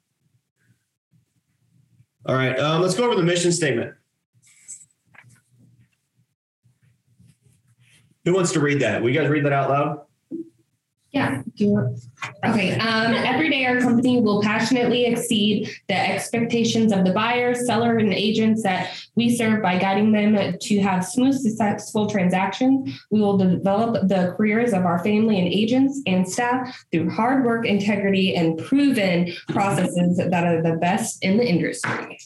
All 2.27 2.35
right, 2.35 2.59
um, 2.59 2.81
let's 2.81 2.95
go 2.95 3.05
over 3.05 3.17
the 3.17 3.23
mission 3.23 3.53
statement. 3.53 3.95
Who 8.25 8.35
wants 8.35 8.53
to 8.53 8.61
read 8.61 8.81
that? 8.81 9.03
Will 9.03 9.11
you 9.11 9.19
guys 9.19 9.29
read 9.29 9.45
that 9.45 9.53
out 9.53 9.71
loud? 9.71 10.01
Yeah. 11.13 11.43
Okay. 12.43 12.79
Um, 12.79 13.13
every 13.13 13.51
day, 13.51 13.67
our 13.67 13.79
company 13.81 14.23
will 14.23 14.41
passionately 14.41 15.05
exceed 15.05 15.69
the 15.89 15.95
expectations 15.95 16.91
of 16.91 17.05
the 17.05 17.13
buyer, 17.13 17.55
seller, 17.55 17.99
and 17.99 18.15
agents 18.15 18.63
that 18.63 18.97
we 19.15 19.37
serve 19.37 19.63
by 19.63 19.77
guiding 19.79 20.13
them 20.13 20.57
to 20.59 20.81
have 20.81 21.05
smooth, 21.05 21.35
successful 21.35 22.07
transactions. 22.09 22.99
We 23.11 23.21
will 23.21 23.37
develop 23.37 24.09
the 24.09 24.35
careers 24.39 24.73
of 24.73 24.87
our 24.87 25.05
family 25.05 25.39
and 25.39 25.49
agents 25.49 26.01
and 26.07 26.27
staff 26.27 26.83
through 26.91 27.11
hard 27.11 27.45
work, 27.45 27.67
integrity, 27.67 28.35
and 28.35 28.57
proven 28.57 29.35
processes 29.49 30.17
that 30.17 30.47
are 30.47 30.63
the 30.63 30.79
best 30.79 31.23
in 31.23 31.37
the 31.37 31.47
industry. 31.47 32.19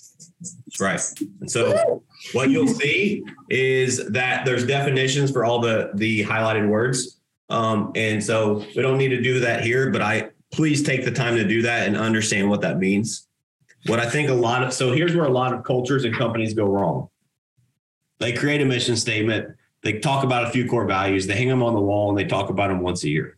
Right. 0.78 1.00
And 1.40 1.50
so 1.50 2.04
what 2.32 2.50
you'll 2.50 2.68
see 2.68 3.24
is 3.50 4.08
that 4.10 4.44
there's 4.44 4.64
definitions 4.64 5.30
for 5.32 5.44
all 5.44 5.60
the 5.60 5.90
the 5.94 6.24
highlighted 6.24 6.68
words. 6.68 7.15
Um, 7.48 7.92
and 7.94 8.22
so 8.22 8.64
we 8.74 8.82
don't 8.82 8.98
need 8.98 9.10
to 9.10 9.22
do 9.22 9.40
that 9.40 9.62
here, 9.62 9.90
but 9.90 10.02
I 10.02 10.30
please 10.52 10.82
take 10.82 11.04
the 11.04 11.10
time 11.10 11.36
to 11.36 11.46
do 11.46 11.62
that 11.62 11.86
and 11.86 11.96
understand 11.96 12.48
what 12.48 12.60
that 12.62 12.78
means. 12.78 13.28
What 13.86 14.00
I 14.00 14.08
think 14.08 14.28
a 14.28 14.34
lot 14.34 14.64
of 14.64 14.72
so 14.72 14.92
here's 14.92 15.14
where 15.14 15.26
a 15.26 15.32
lot 15.32 15.52
of 15.52 15.62
cultures 15.62 16.04
and 16.04 16.16
companies 16.16 16.54
go 16.54 16.64
wrong. 16.64 17.08
They 18.18 18.32
create 18.32 18.60
a 18.60 18.64
mission 18.64 18.96
statement, 18.96 19.54
they 19.82 19.98
talk 19.98 20.24
about 20.24 20.44
a 20.44 20.50
few 20.50 20.68
core 20.68 20.86
values, 20.86 21.26
they 21.26 21.36
hang 21.36 21.48
them 21.48 21.62
on 21.62 21.74
the 21.74 21.80
wall 21.80 22.08
and 22.08 22.18
they 22.18 22.24
talk 22.24 22.50
about 22.50 22.68
them 22.68 22.80
once 22.80 23.04
a 23.04 23.08
year. 23.08 23.36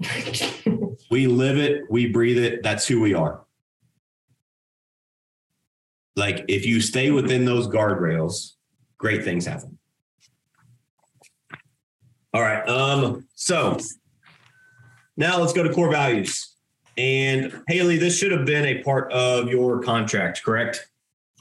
we 1.10 1.26
live 1.26 1.58
it, 1.58 1.82
we 1.90 2.06
breathe 2.06 2.38
it, 2.38 2.62
that's 2.62 2.86
who 2.86 3.00
we 3.00 3.14
are. 3.14 3.44
Like 6.16 6.44
if 6.48 6.66
you 6.66 6.80
stay 6.80 7.10
within 7.10 7.44
those 7.44 7.68
guardrails, 7.68 8.54
great 8.98 9.22
things 9.22 9.46
happen. 9.46 9.78
All 12.32 12.42
right. 12.42 12.66
Um, 12.68 13.26
so 13.34 13.78
now 15.16 15.38
let's 15.38 15.52
go 15.52 15.62
to 15.62 15.72
core 15.72 15.90
values. 15.90 16.54
And 16.96 17.62
Haley, 17.68 17.98
this 17.98 18.16
should 18.18 18.32
have 18.32 18.44
been 18.44 18.64
a 18.66 18.82
part 18.82 19.12
of 19.12 19.48
your 19.48 19.82
contract, 19.82 20.42
correct? 20.44 20.88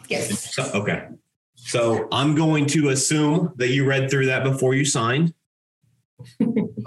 Yes. 0.07 0.55
So, 0.55 0.63
okay. 0.73 1.07
So 1.55 2.07
I'm 2.11 2.33
going 2.33 2.65
to 2.67 2.89
assume 2.89 3.53
that 3.57 3.69
you 3.69 3.85
read 3.85 4.09
through 4.09 4.27
that 4.27 4.43
before 4.43 4.73
you 4.73 4.85
signed. 4.85 5.33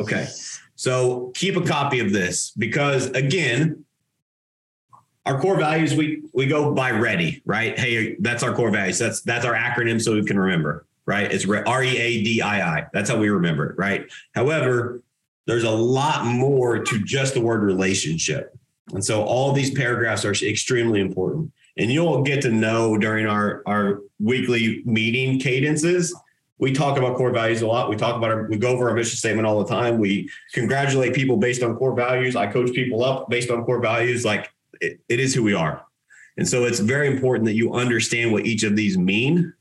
Okay. 0.01 0.27
So 0.75 1.31
keep 1.37 1.55
a 1.55 1.61
copy 1.61 2.01
of 2.01 2.13
this 2.13 2.51
because 2.59 3.07
again, 3.11 3.85
our 5.27 5.39
core 5.39 5.57
values 5.57 5.95
we 5.95 6.23
we 6.33 6.47
go 6.47 6.75
by 6.75 6.91
ready, 6.91 7.43
right? 7.45 7.79
Hey, 7.79 8.17
that's 8.19 8.43
our 8.43 8.55
core 8.55 8.71
values. 8.71 8.99
That's 8.99 9.21
that's 9.21 9.45
our 9.45 9.55
acronym 9.55 10.01
so 10.01 10.15
we 10.15 10.25
can 10.25 10.39
remember 10.39 10.87
right? 11.07 11.31
It's 11.31 11.47
R 11.49 11.83
E 11.83 11.97
A 11.99 12.23
D 12.23 12.43
I 12.43 12.79
I. 12.79 12.87
That's 12.93 13.11
how 13.11 13.19
we 13.19 13.29
remember 13.29 13.71
it, 13.71 13.79
right? 13.79 14.11
However, 14.35 15.03
there's 15.47 15.65
a 15.65 15.71
lot 15.71 16.25
more 16.25 16.79
to 16.79 17.03
just 17.03 17.35
the 17.35 17.41
word 17.41 17.63
relationship. 17.63 18.57
And 18.93 19.05
so 19.05 19.23
all 19.23 19.53
these 19.53 19.71
paragraphs 19.71 20.25
are 20.25 20.33
extremely 20.33 21.01
important. 21.01 21.53
And 21.77 21.91
you'll 21.91 22.23
get 22.23 22.43
to 22.43 22.51
know 22.51 22.99
during 22.99 23.27
our, 23.27 23.63
our 23.67 24.01
weekly 24.21 24.83
meeting 24.85 25.41
cadences. 25.41 26.15
We 26.59 26.73
talk 26.73 26.99
about 26.99 27.17
core 27.17 27.33
values 27.33 27.63
a 27.63 27.67
lot. 27.67 27.89
We 27.89 27.97
talk 27.97 28.17
about 28.17 28.31
our, 28.31 28.47
we 28.49 28.57
go 28.57 28.69
over 28.69 28.89
our 28.89 28.95
mission 28.95 29.17
statement 29.17 29.47
all 29.47 29.65
the 29.65 29.69
time. 29.69 29.99
We 29.99 30.31
congratulate 30.53 31.15
people 31.15 31.37
based 31.37 31.63
on 31.63 31.77
core 31.77 31.95
values. 31.95 32.37
I 32.37 32.47
coach 32.47 32.73
people 32.73 33.03
up 33.03 33.29
based 33.29 33.51
on 33.51 33.65
core 33.65 33.81
values. 33.81 34.25
Like 34.25 34.53
it, 34.81 35.01
it 35.09 35.19
is 35.19 35.35
who 35.35 35.43
we 35.43 35.55
are. 35.55 35.85
And 36.37 36.47
so 36.47 36.65
it's 36.65 36.79
very 36.79 37.09
important 37.09 37.47
that 37.47 37.55
you 37.55 37.73
understand 37.73 38.33
what 38.33 38.47
each 38.47 38.63
of 38.63 38.77
these 38.77 38.97
mean 38.97 39.53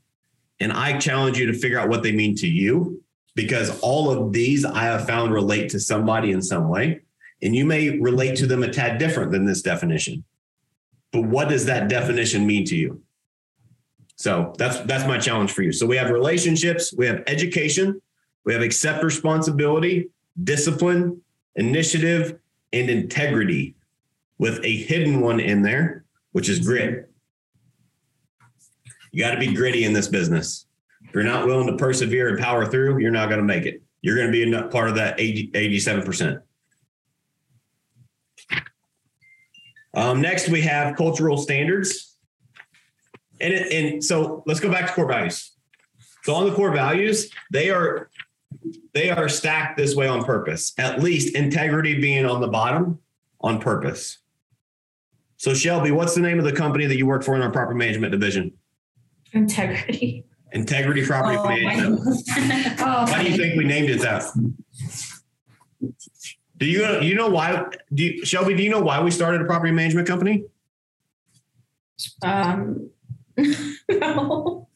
and 0.62 0.72
I 0.72 0.98
challenge 0.98 1.38
you 1.38 1.48
to 1.48 1.54
figure 1.58 1.80
out 1.80 1.90
what 1.90 2.04
they 2.04 2.12
mean 2.12 2.36
to 2.36 2.48
you 2.48 3.02
because 3.36 3.80
all 3.80 4.12
of 4.12 4.32
these 4.32 4.64
I 4.64 4.84
have 4.84 5.08
found 5.08 5.34
relate 5.34 5.70
to 5.70 5.80
somebody 5.80 6.32
in 6.32 6.42
some 6.42 6.70
way. 6.70 7.02
And 7.42 7.56
you 7.56 7.66
may 7.66 8.00
relate 8.00 8.36
to 8.38 8.46
them 8.46 8.62
a 8.62 8.72
tad 8.72 9.00
different 9.00 9.32
than 9.32 9.46
this 9.46 9.64
definition. 9.64 10.24
But 11.12 11.24
what 11.24 11.50
does 11.50 11.66
that 11.66 11.90
definition 11.90 12.46
mean 12.46 12.66
to 12.66 12.76
you? 12.76 13.02
So 14.16 14.54
that's 14.60 14.80
that's 14.82 15.08
my 15.08 15.18
challenge 15.18 15.52
for 15.52 15.64
you. 15.64 15.72
So 15.72 15.88
we 15.88 15.98
have 15.98 16.12
relationships, 16.12 16.94
we 16.96 17.08
have 17.08 17.24
education, 17.26 18.00
we 18.46 18.54
have 18.54 18.62
accept 18.62 19.04
responsibility, 19.04 20.10
discipline, 20.44 21.22
initiative, 21.56 22.38
and 22.72 22.90
integrity 22.90 23.74
with 24.38 24.64
a 24.64 24.76
hidden 24.76 25.22
one 25.22 25.40
in 25.40 25.64
there, 25.64 26.06
which 26.34 26.50
is 26.50 26.60
grit. 26.60 27.11
You 29.12 29.24
got 29.24 29.32
to 29.32 29.40
be 29.40 29.54
gritty 29.54 29.84
in 29.84 29.94
this 29.94 30.08
business. 30.08 30.66
If 31.04 31.14
you're 31.14 31.24
not 31.24 31.46
willing 31.46 31.68
to 31.68 31.76
persevere 31.76 32.30
and 32.30 32.40
power 32.40 32.66
through, 32.66 33.00
you're 33.00 33.12
not 33.12 33.28
going 33.28 33.40
to 33.40 33.46
make 33.46 33.66
it. 33.66 33.82
You're 34.02 34.16
going 34.16 34.32
to 34.32 34.32
be 34.32 34.52
a 34.54 34.64
part 34.68 34.90
of 34.90 34.96
that 34.96 35.20
80, 35.20 35.52
87%. 35.52 36.42
Um, 39.94 40.22
next, 40.22 40.48
we 40.48 40.62
have 40.62 40.96
cultural 40.96 41.38
standards. 41.38 42.16
And, 43.42 43.54
it, 43.54 43.74
and 43.74 44.04
so 44.04 44.44
let's 44.46 44.60
go 44.60 44.72
back 44.72 44.88
to 44.88 44.94
core 44.94 45.08
values. 45.08 45.52
So 46.24 46.34
on 46.34 46.48
the 46.48 46.54
core 46.54 46.72
values, 46.72 47.30
they 47.52 47.70
are 47.70 48.10
they 48.94 49.10
are 49.10 49.30
stacked 49.30 49.78
this 49.78 49.96
way 49.96 50.08
on 50.08 50.24
purpose. 50.24 50.74
At 50.78 51.02
least 51.02 51.36
integrity 51.36 52.00
being 52.00 52.26
on 52.26 52.42
the 52.42 52.48
bottom 52.48 53.00
on 53.40 53.60
purpose. 53.60 54.20
So 55.38 55.54
Shelby, 55.54 55.92
what's 55.92 56.14
the 56.14 56.22
name 56.22 56.38
of 56.38 56.46
the 56.46 56.52
company 56.52 56.86
that 56.86 56.98
you 56.98 57.08
work 57.08 57.24
for 57.24 57.36
in 57.36 57.42
our 57.42 57.52
property 57.52 57.78
management 57.78 58.12
division? 58.12 58.54
Integrity. 59.34 60.26
Integrity 60.54 61.06
Property 61.06 61.38
Oh, 61.38 61.48
Management. 61.48 62.02
Oh, 62.82 63.06
Why 63.10 63.24
do 63.24 63.32
you 63.32 63.38
think 63.38 63.56
we 63.58 63.64
named 63.64 63.90
it 63.90 64.02
that? 64.02 64.24
Do 66.58 66.66
you 66.66 67.00
you 67.02 67.16
know 67.16 67.30
why? 67.30 67.66
Do 67.94 68.04
you, 68.04 68.26
Shelby? 68.26 68.54
Do 68.54 68.62
you 68.62 68.70
know 68.70 68.82
why 68.82 69.02
we 69.02 69.10
started 69.12 69.42
a 69.42 69.46
property 69.46 69.72
management 69.72 70.08
company? 70.08 70.44
Um, 72.22 72.90
no. 73.90 74.68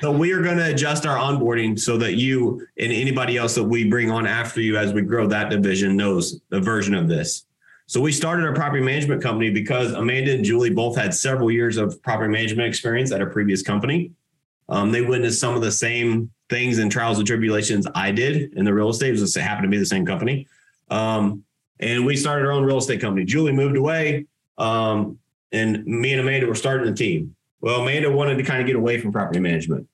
So 0.00 0.12
we 0.12 0.32
are 0.32 0.40
going 0.40 0.56
to 0.58 0.70
adjust 0.70 1.04
our 1.04 1.16
onboarding 1.16 1.78
so 1.78 1.96
that 1.98 2.14
you 2.14 2.66
and 2.78 2.92
anybody 2.92 3.36
else 3.36 3.54
that 3.56 3.64
we 3.64 3.88
bring 3.88 4.10
on 4.10 4.26
after 4.26 4.60
you 4.60 4.76
as 4.78 4.92
we 4.92 5.02
grow 5.02 5.26
that 5.26 5.50
division 5.50 5.96
knows 5.96 6.40
the 6.50 6.60
version 6.60 6.94
of 6.94 7.08
this. 7.08 7.44
So 7.88 8.02
we 8.02 8.12
started 8.12 8.44
our 8.44 8.52
property 8.52 8.84
management 8.84 9.22
company 9.22 9.48
because 9.48 9.92
Amanda 9.92 10.34
and 10.34 10.44
Julie 10.44 10.68
both 10.68 10.94
had 10.94 11.14
several 11.14 11.50
years 11.50 11.78
of 11.78 12.02
property 12.02 12.30
management 12.30 12.68
experience 12.68 13.12
at 13.12 13.22
a 13.22 13.26
previous 13.26 13.62
company. 13.62 14.12
Um, 14.68 14.92
they 14.92 15.00
witnessed 15.00 15.40
some 15.40 15.54
of 15.54 15.62
the 15.62 15.72
same 15.72 16.30
things 16.50 16.76
and 16.76 16.92
trials 16.92 17.16
and 17.16 17.26
tribulations 17.26 17.86
I 17.94 18.12
did 18.12 18.52
in 18.52 18.66
the 18.66 18.74
real 18.74 18.90
estate. 18.90 19.14
It 19.14 19.16
just 19.16 19.38
happened 19.38 19.64
to 19.64 19.70
be 19.70 19.78
the 19.78 19.86
same 19.86 20.04
company. 20.04 20.46
Um, 20.90 21.44
and 21.80 22.04
we 22.04 22.14
started 22.14 22.44
our 22.44 22.52
own 22.52 22.62
real 22.62 22.76
estate 22.76 23.00
company. 23.00 23.24
Julie 23.24 23.52
moved 23.52 23.78
away, 23.78 24.26
um, 24.58 25.18
and 25.52 25.82
me 25.86 26.12
and 26.12 26.20
Amanda 26.20 26.46
were 26.46 26.54
starting 26.54 26.92
a 26.92 26.94
team. 26.94 27.34
Well, 27.62 27.80
Amanda 27.80 28.12
wanted 28.12 28.36
to 28.36 28.42
kind 28.42 28.60
of 28.60 28.66
get 28.66 28.76
away 28.76 29.00
from 29.00 29.12
property 29.12 29.40
management. 29.40 29.88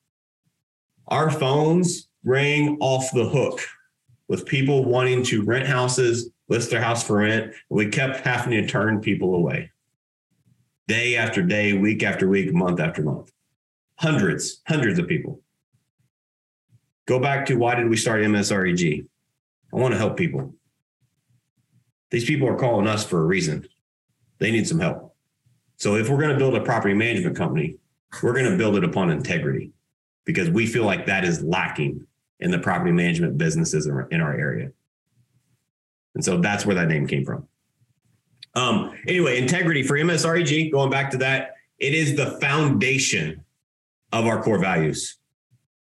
Our 1.07 1.31
phones 1.31 2.09
rang 2.25 2.77
off 2.81 3.13
the 3.13 3.29
hook 3.29 3.61
with 4.27 4.47
people 4.47 4.85
wanting 4.85 5.23
to 5.27 5.45
rent 5.45 5.69
houses, 5.69 6.31
list 6.49 6.71
their 6.71 6.83
house 6.83 7.07
for 7.07 7.19
rent. 7.19 7.55
We 7.69 7.89
kept 7.89 8.27
having 8.27 8.53
to 8.53 8.67
turn 8.67 9.01
people 9.01 9.35
away 9.35 9.71
day 10.87 11.17
after 11.17 11.43
day, 11.43 11.73
week 11.73 12.03
after 12.03 12.29
week, 12.29 12.53
month 12.53 12.81
after 12.81 13.03
month. 13.03 13.33
Hundreds, 13.97 14.61
hundreds 14.67 14.99
of 14.99 15.09
people. 15.09 15.41
Go 17.07 17.19
back 17.19 17.47
to 17.47 17.57
why 17.57 17.75
did 17.75 17.89
we 17.89 17.97
start 17.97 18.23
MSREG? 18.23 19.07
I 19.73 19.77
want 19.77 19.93
to 19.93 19.99
help 19.99 20.17
people. 20.17 20.55
These 22.11 22.25
people 22.25 22.49
are 22.49 22.57
calling 22.57 22.87
us 22.87 23.05
for 23.05 23.21
a 23.21 23.25
reason. 23.25 23.67
They 24.39 24.51
need 24.51 24.69
some 24.69 24.81
help. 24.81 25.15
So 25.77 25.97
if 25.97 26.09
we're 26.09 26.21
going 26.21 26.33
to 26.33 26.39
build 26.39 26.55
a 26.55 26.61
property 26.61 26.95
management 26.95 27.37
company, 27.37 27.79
we're 28.23 28.33
going 28.33 28.51
to 28.51 28.57
build 28.57 28.77
it 28.77 28.85
upon 28.85 29.11
integrity 29.11 29.73
because 30.25 30.49
we 30.51 30.67
feel 30.67 30.85
like 30.85 31.07
that 31.07 31.25
is 31.25 31.43
lacking 31.43 32.07
in 32.41 32.51
the 32.51 32.59
property 32.59 32.93
management 32.93 33.39
businesses 33.39 33.87
in 33.87 34.21
our 34.21 34.35
area. 34.35 34.71
And 36.14 36.24
so 36.24 36.40
that's 36.40 36.64
where 36.64 36.74
that 36.77 36.88
name 36.88 37.07
came 37.07 37.24
from. 37.24 37.48
Um, 38.55 38.96
anyway, 39.09 39.38
integrity 39.38 39.83
for 39.83 39.94
MSREG, 39.94 40.70
going 40.70 40.90
back 40.90 41.11
to 41.11 41.16
that, 41.18 41.57
it 41.79 41.92
is 41.92 42.16
the 42.16 42.38
foundation 42.40 43.44
of 44.12 44.27
our 44.27 44.42
core 44.42 44.59
values. 44.61 45.16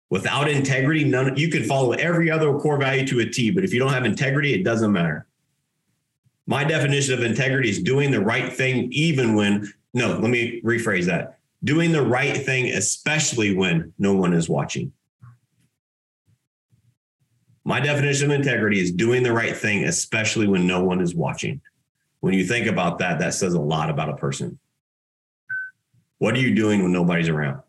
Without 0.09 0.49
integrity, 0.49 1.03
none 1.03 1.35
you 1.37 1.49
can 1.49 1.63
follow 1.63 1.91
every 1.93 2.31
other 2.31 2.57
core 2.59 2.77
value 2.77 3.05
to 3.07 3.19
a 3.19 3.25
T, 3.25 3.51
but 3.51 3.63
if 3.63 3.73
you 3.73 3.79
don't 3.79 3.93
have 3.93 4.05
integrity, 4.05 4.53
it 4.53 4.63
doesn't 4.63 4.91
matter. 4.91 5.27
My 6.47 6.63
definition 6.63 7.13
of 7.13 7.23
integrity 7.23 7.69
is 7.69 7.81
doing 7.81 8.11
the 8.11 8.21
right 8.21 8.51
thing, 8.51 8.91
even 8.91 9.35
when, 9.35 9.71
no, 9.93 10.17
let 10.17 10.29
me 10.29 10.61
rephrase 10.63 11.05
that 11.05 11.39
doing 11.63 11.91
the 11.91 12.01
right 12.01 12.37
thing, 12.37 12.67
especially 12.71 13.55
when 13.55 13.93
no 13.99 14.13
one 14.13 14.33
is 14.33 14.49
watching. 14.49 14.91
My 17.71 17.79
definition 17.79 18.29
of 18.29 18.37
integrity 18.37 18.81
is 18.81 18.91
doing 18.91 19.23
the 19.23 19.31
right 19.31 19.55
thing, 19.55 19.85
especially 19.85 20.45
when 20.45 20.67
no 20.67 20.83
one 20.83 20.99
is 20.99 21.15
watching. 21.15 21.61
When 22.19 22.33
you 22.33 22.45
think 22.45 22.67
about 22.67 22.97
that, 22.97 23.19
that 23.19 23.33
says 23.33 23.53
a 23.53 23.61
lot 23.61 23.89
about 23.89 24.09
a 24.09 24.17
person. 24.17 24.59
What 26.17 26.35
are 26.35 26.39
you 26.39 26.53
doing 26.53 26.83
when 26.83 26.91
nobody's 26.91 27.29
around? 27.29 27.61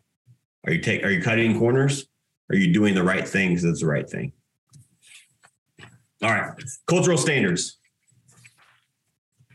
Are 0.65 0.73
you 0.73 0.81
take 0.81 1.05
are 1.05 1.09
you 1.09 1.21
cutting 1.21 1.57
corners? 1.57 2.05
Are 2.49 2.55
you 2.57 2.73
doing 2.73 2.95
the 2.95 3.03
right 3.03 3.25
thing 3.25 3.51
because 3.51 3.63
it's 3.63 3.79
the 3.79 3.87
right 3.87 4.09
thing? 4.09 4.33
All 6.21 6.31
right. 6.31 6.51
Cultural 6.85 7.17
standards. 7.17 7.77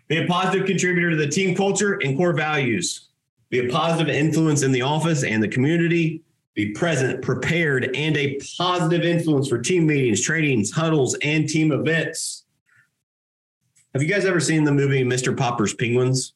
Be 0.06 0.16
a 0.16 0.26
positive 0.26 0.66
contributor 0.66 1.10
to 1.10 1.16
the 1.16 1.28
team 1.28 1.54
culture 1.54 2.00
and 2.02 2.16
core 2.16 2.32
values. 2.32 3.10
Be 3.50 3.66
a 3.66 3.70
positive 3.70 4.08
influence 4.08 4.62
in 4.62 4.72
the 4.72 4.80
office 4.80 5.24
and 5.24 5.42
the 5.42 5.48
community. 5.48 6.22
Be 6.58 6.72
present, 6.72 7.22
prepared, 7.22 7.94
and 7.94 8.16
a 8.16 8.36
positive 8.58 9.04
influence 9.04 9.46
for 9.46 9.58
team 9.58 9.86
meetings, 9.86 10.20
trainings, 10.20 10.72
huddles, 10.72 11.16
and 11.22 11.48
team 11.48 11.70
events. 11.70 12.46
Have 13.94 14.02
you 14.02 14.08
guys 14.08 14.24
ever 14.24 14.40
seen 14.40 14.64
the 14.64 14.72
movie 14.72 15.04
Mr. 15.04 15.36
Popper's 15.36 15.72
Penguins? 15.72 16.32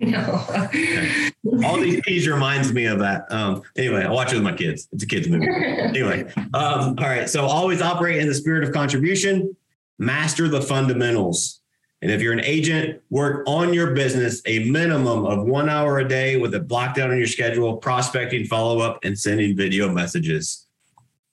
No. 0.00 0.18
All 1.64 1.78
these 1.78 2.00
P's 2.00 2.26
reminds 2.26 2.72
me 2.72 2.86
of 2.86 2.98
that. 2.98 3.30
Um, 3.30 3.62
anyway, 3.76 4.02
I 4.02 4.10
watch 4.10 4.32
it 4.32 4.34
with 4.34 4.42
my 4.42 4.54
kids. 4.54 4.88
It's 4.90 5.04
a 5.04 5.06
kids 5.06 5.28
movie. 5.28 5.46
Anyway, 5.84 6.28
um, 6.52 6.96
all 6.98 7.06
right. 7.06 7.30
So 7.30 7.46
always 7.46 7.80
operate 7.80 8.16
in 8.16 8.26
the 8.26 8.34
spirit 8.34 8.64
of 8.64 8.72
contribution. 8.72 9.56
Master 10.00 10.48
the 10.48 10.62
fundamentals. 10.62 11.60
And 12.04 12.12
if 12.12 12.20
you're 12.20 12.34
an 12.34 12.44
agent, 12.44 13.00
work 13.08 13.44
on 13.46 13.72
your 13.72 13.92
business 13.92 14.42
a 14.44 14.68
minimum 14.68 15.24
of 15.24 15.46
one 15.46 15.70
hour 15.70 16.00
a 16.00 16.06
day 16.06 16.36
with 16.36 16.54
it 16.54 16.68
blocked 16.68 16.98
out 16.98 17.10
on 17.10 17.16
your 17.16 17.26
schedule, 17.26 17.78
prospecting, 17.78 18.44
follow 18.44 18.80
up, 18.80 18.98
and 19.04 19.18
sending 19.18 19.56
video 19.56 19.90
messages. 19.90 20.66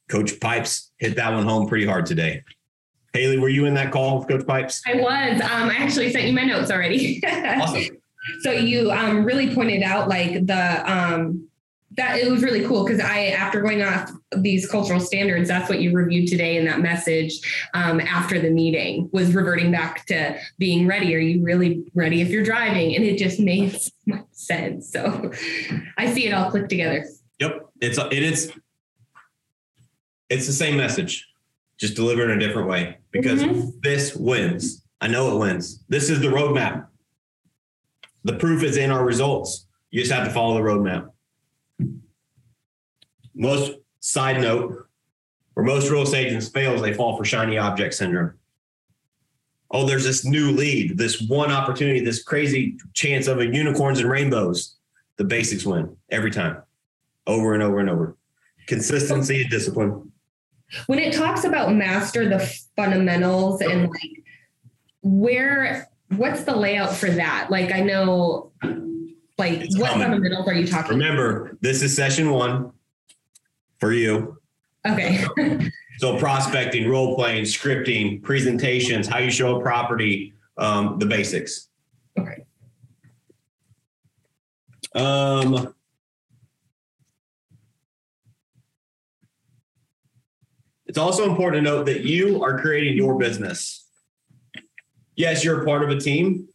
Coach 0.08 0.40
Pipes 0.40 0.92
hit 0.98 1.18
that 1.18 1.34
one 1.34 1.44
home 1.44 1.68
pretty 1.68 1.86
hard 1.86 2.06
today. 2.06 2.46
Haley, 3.12 3.38
were 3.38 3.50
you 3.50 3.66
in 3.66 3.74
that 3.74 3.92
call 3.92 4.20
with 4.20 4.30
Coach 4.30 4.48
Pipes? 4.48 4.82
I 4.88 4.96
was. 4.96 5.42
Um, 5.42 5.70
I 5.70 5.76
actually 5.76 6.10
sent 6.10 6.28
you 6.28 6.34
my 6.34 6.46
notes 6.46 6.72
already. 6.72 7.22
Awesome. 7.28 7.98
So 8.40 8.52
you 8.52 8.92
um, 8.92 9.26
really 9.26 9.54
pointed 9.54 9.84
out 9.84 10.08
like 10.08 10.46
the 10.46 10.90
um, 10.90 11.50
that 11.98 12.18
it 12.20 12.30
was 12.32 12.42
really 12.42 12.66
cool 12.66 12.86
because 12.86 13.00
I 13.02 13.28
after 13.28 13.62
going 13.62 13.82
off 13.82 14.12
these 14.38 14.70
cultural 14.70 15.00
standards, 15.00 15.50
that's 15.50 15.70
what 15.70 15.82
you 15.82 15.92
reviewed 15.92 16.28
today 16.30 16.56
in 16.58 16.66
that 16.66 16.80
message 16.80 17.40
um, 17.74 18.00
after 18.00 18.40
the 18.40 18.50
meeting 18.50 19.10
was 19.12 19.34
reverting 19.36 19.72
back 19.72 20.06
to 20.06 20.38
being 20.58 20.88
ready. 20.88 21.14
Are 21.16 21.20
you 21.20 21.44
really 21.44 21.84
ready 21.94 22.22
if 22.22 22.30
you're 22.30 22.44
driving? 22.44 22.96
And 22.96 23.04
it 23.04 23.18
just 23.18 23.40
made 23.40 23.72
so 23.82 23.90
much 24.06 24.26
sense. 24.32 24.92
So 24.92 25.32
I 25.98 26.12
see 26.14 26.28
it 26.28 26.34
all 26.34 26.50
click 26.50 26.70
together. 26.70 27.06
Yep. 27.40 27.70
It's 27.82 27.98
it 27.98 28.14
is 28.24 28.54
it's 30.30 30.48
the 30.48 30.54
same 30.54 30.78
message, 30.78 31.28
just 31.78 31.96
delivered 31.96 32.30
in 32.30 32.38
a 32.42 32.48
different 32.48 32.70
way 32.70 32.98
because 33.12 33.44
Mhm. 33.44 33.74
this 33.82 34.16
wins. 34.16 34.86
I 35.02 35.08
know 35.08 35.36
it 35.36 35.40
wins. 35.40 35.84
This 35.90 36.10
is 36.10 36.22
the 36.22 36.28
roadmap. 36.28 36.86
The 38.24 38.34
proof 38.34 38.64
is 38.64 38.78
in 38.78 38.92
our 38.92 39.04
results. 39.04 39.66
You 39.90 40.00
just 40.02 40.12
have 40.14 40.26
to 40.26 40.34
follow 40.34 40.54
the 40.54 40.62
roadmap. 40.62 41.10
Most 43.34 43.74
side 44.00 44.42
note, 44.42 44.88
where 45.54 45.66
most 45.66 45.90
real 45.90 46.04
estate 46.04 46.28
agents 46.28 46.50
fails, 46.50 46.82
they 46.82 46.94
fall 46.94 47.18
for 47.18 47.26
shiny 47.26 47.58
object 47.58 47.94
syndrome. 47.94 48.34
Oh, 49.70 49.86
there's 49.86 50.04
this 50.04 50.26
new 50.26 50.52
lead, 50.52 50.98
this 50.98 51.22
one 51.22 51.52
opportunity, 51.52 52.02
this 52.02 52.24
crazy 52.24 52.78
chance 52.94 53.28
of 53.28 53.40
a 53.40 53.46
unicorns 53.46 54.00
and 54.00 54.10
rainbows. 54.10 54.76
The 55.18 55.24
basics 55.24 55.66
win 55.66 55.96
every 56.10 56.32
time, 56.32 56.62
over 57.28 57.54
and 57.54 57.64
over 57.64 57.80
and 57.80 57.90
over. 57.90 58.18
Consistency 58.68 59.42
and 59.42 59.50
discipline. 59.50 60.12
When 60.88 61.00
it 61.00 61.14
talks 61.14 61.44
about 61.44 61.74
master 61.74 62.28
the 62.28 62.40
fundamentals 62.76 63.62
and 63.62 63.90
like 63.90 64.24
where 65.02 65.90
what's 66.16 66.44
the 66.44 66.56
layout 66.56 66.94
for 66.94 67.10
that? 67.12 67.48
Like 67.50 67.72
I 67.72 67.82
know 67.82 68.52
like 69.38 69.60
It's 69.60 69.78
what 69.78 69.92
coming. 69.92 70.08
fundamentals 70.08 70.48
are 70.48 70.54
you 70.54 70.68
talking 70.68 70.98
Remember, 70.98 71.58
this 71.62 71.82
is 71.82 71.96
session 71.96 72.32
one 72.32 72.72
for 73.82 73.92
you. 73.92 74.38
Okay. 74.88 75.26
So 75.98 76.18
prospecting, 76.18 76.90
role 76.90 77.16
playing, 77.16 77.44
scripting, 77.44 78.24
presentations, 78.24 79.08
how 79.08 79.20
you 79.20 79.30
show 79.30 79.60
a 79.60 79.62
property, 79.62 80.34
um, 80.58 80.98
the 80.98 81.06
basics. 81.06 81.68
Okay. 82.18 82.44
Um, 84.96 85.76
it's 90.88 90.98
also 90.98 91.30
important 91.30 91.64
to 91.64 91.72
note 91.72 91.86
that 91.86 92.02
you 92.02 92.42
are 92.42 92.60
creating 92.60 92.98
your 92.98 93.20
business. 93.20 93.88
Yes, 95.16 95.44
you're 95.44 95.62
a 95.62 95.66
part 95.68 95.84
of 95.84 95.90
a 95.90 96.00
team, 96.00 96.48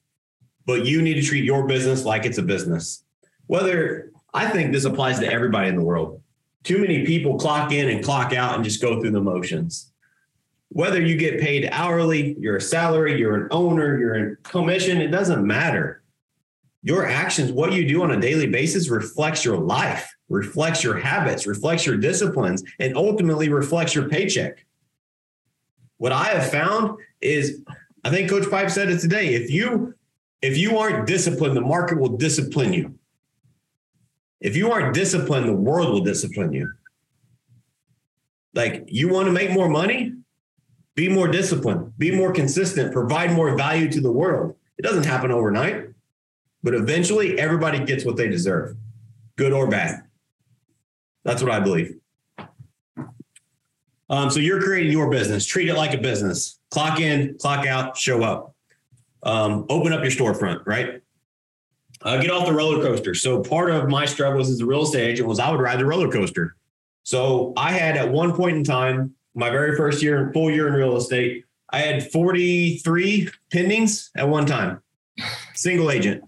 but 0.66 0.86
you 0.86 1.02
need 1.02 1.14
to 1.14 1.22
treat 1.22 1.44
your 1.44 1.68
business 1.68 2.04
like 2.04 2.26
it's 2.26 2.38
a 2.38 2.42
business. 2.42 3.04
Whether 3.46 4.10
I 4.34 4.48
think 4.48 4.72
this 4.72 4.86
applies 4.86 5.20
to 5.20 5.32
everybody 5.32 5.68
in 5.68 5.76
the 5.76 5.84
world. 5.84 6.20
Too 6.66 6.78
many 6.78 7.06
people 7.06 7.38
clock 7.38 7.72
in 7.72 7.88
and 7.88 8.04
clock 8.04 8.34
out 8.34 8.56
and 8.56 8.64
just 8.64 8.82
go 8.82 9.00
through 9.00 9.12
the 9.12 9.20
motions. 9.20 9.92
Whether 10.68 11.00
you 11.00 11.16
get 11.16 11.40
paid 11.40 11.68
hourly, 11.72 12.36
you're 12.38 12.56
a 12.56 12.60
salary, 12.60 13.18
you're 13.18 13.36
an 13.36 13.48
owner, 13.50 13.98
you're 13.98 14.14
in 14.16 14.36
commission, 14.42 15.00
it 15.00 15.08
doesn't 15.08 15.46
matter 15.46 16.02
your 16.86 17.04
actions, 17.04 17.50
what 17.50 17.72
you 17.72 17.84
do 17.84 18.04
on 18.04 18.12
a 18.12 18.20
daily 18.20 18.46
basis 18.46 18.88
reflects 18.90 19.44
your 19.44 19.58
life, 19.58 20.08
reflects 20.28 20.84
your 20.84 20.96
habits, 20.96 21.44
reflects 21.44 21.84
your 21.84 21.96
disciplines, 21.96 22.62
and 22.78 22.96
ultimately 22.96 23.48
reflects 23.48 23.92
your 23.92 24.08
paycheck. 24.08 24.64
What 25.96 26.12
I 26.12 26.26
have 26.26 26.48
found 26.48 27.00
is, 27.20 27.64
I 28.04 28.10
think 28.10 28.30
Coach 28.30 28.48
Pipe 28.48 28.70
said 28.70 28.88
it 28.88 29.00
today. 29.00 29.34
If 29.34 29.50
you 29.50 29.94
if 30.42 30.56
you 30.56 30.78
aren't 30.78 31.08
disciplined, 31.08 31.56
the 31.56 31.60
market 31.60 31.98
will 31.98 32.16
discipline 32.16 32.72
you. 32.72 32.96
If 34.40 34.56
you 34.56 34.70
aren't 34.70 34.94
disciplined, 34.94 35.48
the 35.48 35.54
world 35.54 35.90
will 35.90 36.04
discipline 36.04 36.52
you. 36.52 36.70
Like 38.54 38.84
you 38.86 39.08
want 39.08 39.26
to 39.26 39.32
make 39.32 39.50
more 39.50 39.68
money, 39.68 40.12
be 40.94 41.08
more 41.08 41.28
disciplined, 41.28 41.96
be 41.98 42.10
more 42.10 42.32
consistent, 42.32 42.92
provide 42.92 43.32
more 43.32 43.56
value 43.56 43.90
to 43.90 44.00
the 44.00 44.12
world. 44.12 44.54
It 44.78 44.82
doesn't 44.82 45.04
happen 45.04 45.30
overnight 45.30 45.86
but 46.66 46.74
eventually 46.74 47.38
everybody 47.38 47.78
gets 47.84 48.04
what 48.04 48.16
they 48.16 48.28
deserve, 48.28 48.76
good 49.36 49.52
or 49.52 49.68
bad. 49.68 50.02
That's 51.22 51.40
what 51.40 51.52
I 51.52 51.60
believe. 51.60 51.94
Um, 54.10 54.30
so 54.30 54.40
you're 54.40 54.60
creating 54.60 54.90
your 54.90 55.08
business, 55.08 55.46
treat 55.46 55.68
it 55.68 55.74
like 55.74 55.94
a 55.94 55.98
business. 55.98 56.58
Clock 56.72 56.98
in, 56.98 57.36
clock 57.38 57.68
out, 57.68 57.96
show 57.96 58.24
up. 58.24 58.56
Um, 59.22 59.66
open 59.68 59.92
up 59.92 60.02
your 60.02 60.10
storefront, 60.10 60.66
right? 60.66 61.02
Uh, 62.06 62.18
get 62.18 62.30
off 62.30 62.46
the 62.46 62.52
roller 62.52 62.80
coaster. 62.80 63.14
So 63.14 63.42
part 63.42 63.68
of 63.68 63.88
my 63.88 64.06
struggles 64.06 64.48
as 64.48 64.60
a 64.60 64.66
real 64.66 64.82
estate 64.82 65.08
agent 65.10 65.26
was 65.28 65.40
I 65.40 65.50
would 65.50 65.60
ride 65.60 65.80
the 65.80 65.84
roller 65.84 66.08
coaster. 66.08 66.54
So 67.02 67.52
I 67.56 67.72
had 67.72 67.96
at 67.96 68.12
one 68.12 68.32
point 68.32 68.56
in 68.56 68.62
time, 68.62 69.16
my 69.34 69.50
very 69.50 69.76
first 69.76 70.00
year, 70.04 70.22
and 70.22 70.32
full 70.32 70.48
year 70.48 70.68
in 70.68 70.74
real 70.74 70.96
estate, 70.96 71.44
I 71.70 71.80
had 71.80 72.08
43 72.12 73.28
pendings 73.52 74.10
at 74.14 74.28
one 74.28 74.46
time, 74.46 74.82
single 75.54 75.90
agent. 75.90 76.22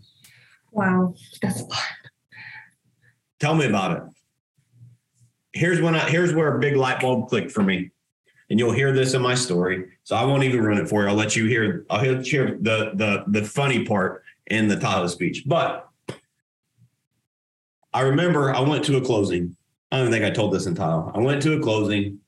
Wow. 0.73 1.15
That's 1.43 1.61
a 1.61 1.65
lot. 1.65 1.79
Tell 3.39 3.55
me 3.55 3.67
about 3.67 3.99
it. 3.99 4.03
Here's 5.53 5.81
when 5.81 5.95
I 5.95 6.11
here's 6.11 6.35
where 6.35 6.57
a 6.57 6.59
big 6.59 6.75
light 6.75 7.01
bulb 7.01 7.29
clicked 7.29 7.53
for 7.53 7.63
me. 7.63 7.93
And 8.51 8.59
you'll 8.59 8.73
hear 8.73 8.93
this 8.93 9.15
in 9.15 9.23
my 9.23 9.37
story. 9.37 9.85
So 10.03 10.17
I 10.17 10.25
won't 10.25 10.43
even 10.43 10.61
ruin 10.61 10.79
it 10.79 10.89
for 10.89 11.03
you. 11.03 11.09
I'll 11.09 11.15
let 11.15 11.37
you 11.37 11.47
hear 11.47 11.87
I'll 11.89 12.01
hear 12.01 12.21
hear 12.21 12.59
the 12.61 12.93
the 12.95 13.25
the 13.29 13.45
funny 13.45 13.85
part 13.85 14.25
in 14.49 14.69
the 14.69 14.77
the 14.77 15.09
speech. 15.09 15.45
But 15.47 15.89
I 17.93 18.03
remember 18.03 18.55
I 18.55 18.61
went 18.61 18.85
to 18.87 18.97
a 18.97 19.01
closing. 19.01 19.57
I 19.91 19.99
don't 19.99 20.11
think 20.11 20.25
I 20.25 20.31
told 20.31 20.53
this 20.53 20.67
in 20.67 20.75
title. 20.75 21.11
I 21.15 21.19
went 21.19 21.43
to 21.43 21.55
a 21.55 21.61
closing 21.61 22.21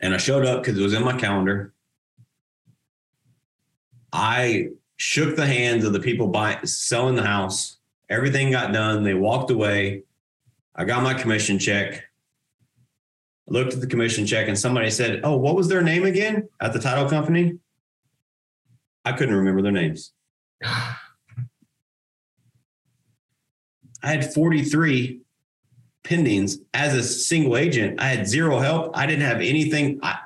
and 0.00 0.14
I 0.14 0.18
showed 0.18 0.46
up 0.46 0.62
because 0.62 0.78
it 0.78 0.82
was 0.82 0.94
in 0.94 1.04
my 1.04 1.16
calendar. 1.18 1.72
I 4.12 4.68
shook 4.96 5.34
the 5.34 5.46
hands 5.46 5.84
of 5.84 5.92
the 5.92 6.00
people 6.00 6.28
buying 6.28 6.64
selling 6.66 7.16
the 7.16 7.24
house. 7.24 7.78
Everything 8.08 8.50
got 8.50 8.72
done. 8.72 9.02
They 9.02 9.14
walked 9.14 9.50
away. 9.50 10.04
I 10.76 10.84
got 10.84 11.02
my 11.02 11.14
commission 11.14 11.58
check. 11.58 11.94
I 11.94 13.52
looked 13.52 13.74
at 13.74 13.80
the 13.80 13.86
commission 13.86 14.26
check 14.26 14.46
and 14.48 14.58
somebody 14.58 14.90
said, 14.90 15.20
Oh, 15.24 15.36
what 15.36 15.56
was 15.56 15.68
their 15.68 15.82
name 15.82 16.04
again 16.04 16.48
at 16.60 16.72
the 16.72 16.78
title 16.78 17.08
company? 17.08 17.58
I 19.04 19.12
couldn't 19.12 19.34
remember 19.34 19.62
their 19.62 19.72
names. 19.72 20.12
I 20.64 20.96
had 24.02 24.32
43 24.32 25.20
pendings 26.04 26.58
as 26.74 26.94
a 26.94 27.02
single 27.02 27.56
agent. 27.56 28.00
I 28.00 28.08
had 28.08 28.28
zero 28.28 28.58
help. 28.58 28.96
I 28.96 29.06
didn't 29.06 29.24
have 29.24 29.40
anything. 29.40 30.00
I, 30.02 30.18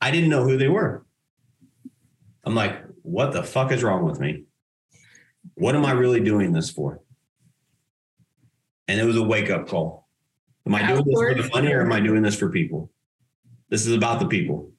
I 0.00 0.10
didn't 0.10 0.30
know 0.30 0.44
who 0.44 0.56
they 0.56 0.68
were. 0.68 1.04
I'm 2.44 2.54
like, 2.54 2.80
what 3.02 3.32
the 3.32 3.42
fuck 3.42 3.72
is 3.72 3.82
wrong 3.82 4.04
with 4.04 4.20
me? 4.20 4.44
What 5.54 5.74
am 5.74 5.84
I 5.84 5.92
really 5.92 6.20
doing 6.20 6.52
this 6.52 6.70
for? 6.70 7.00
And 8.88 9.00
it 9.00 9.04
was 9.04 9.16
a 9.16 9.22
wake 9.22 9.50
up 9.50 9.66
call. 9.66 10.06
Am 10.66 10.74
I 10.74 10.86
doing 10.86 11.04
this 11.04 11.14
for 11.14 11.34
the 11.34 11.48
money 11.48 11.72
or 11.72 11.80
am 11.82 11.92
I 11.92 12.00
doing 12.00 12.22
this 12.22 12.36
for 12.36 12.48
people? 12.50 12.90
This 13.68 13.86
is 13.86 13.94
about 13.94 14.20
the 14.20 14.26
people. 14.26 14.70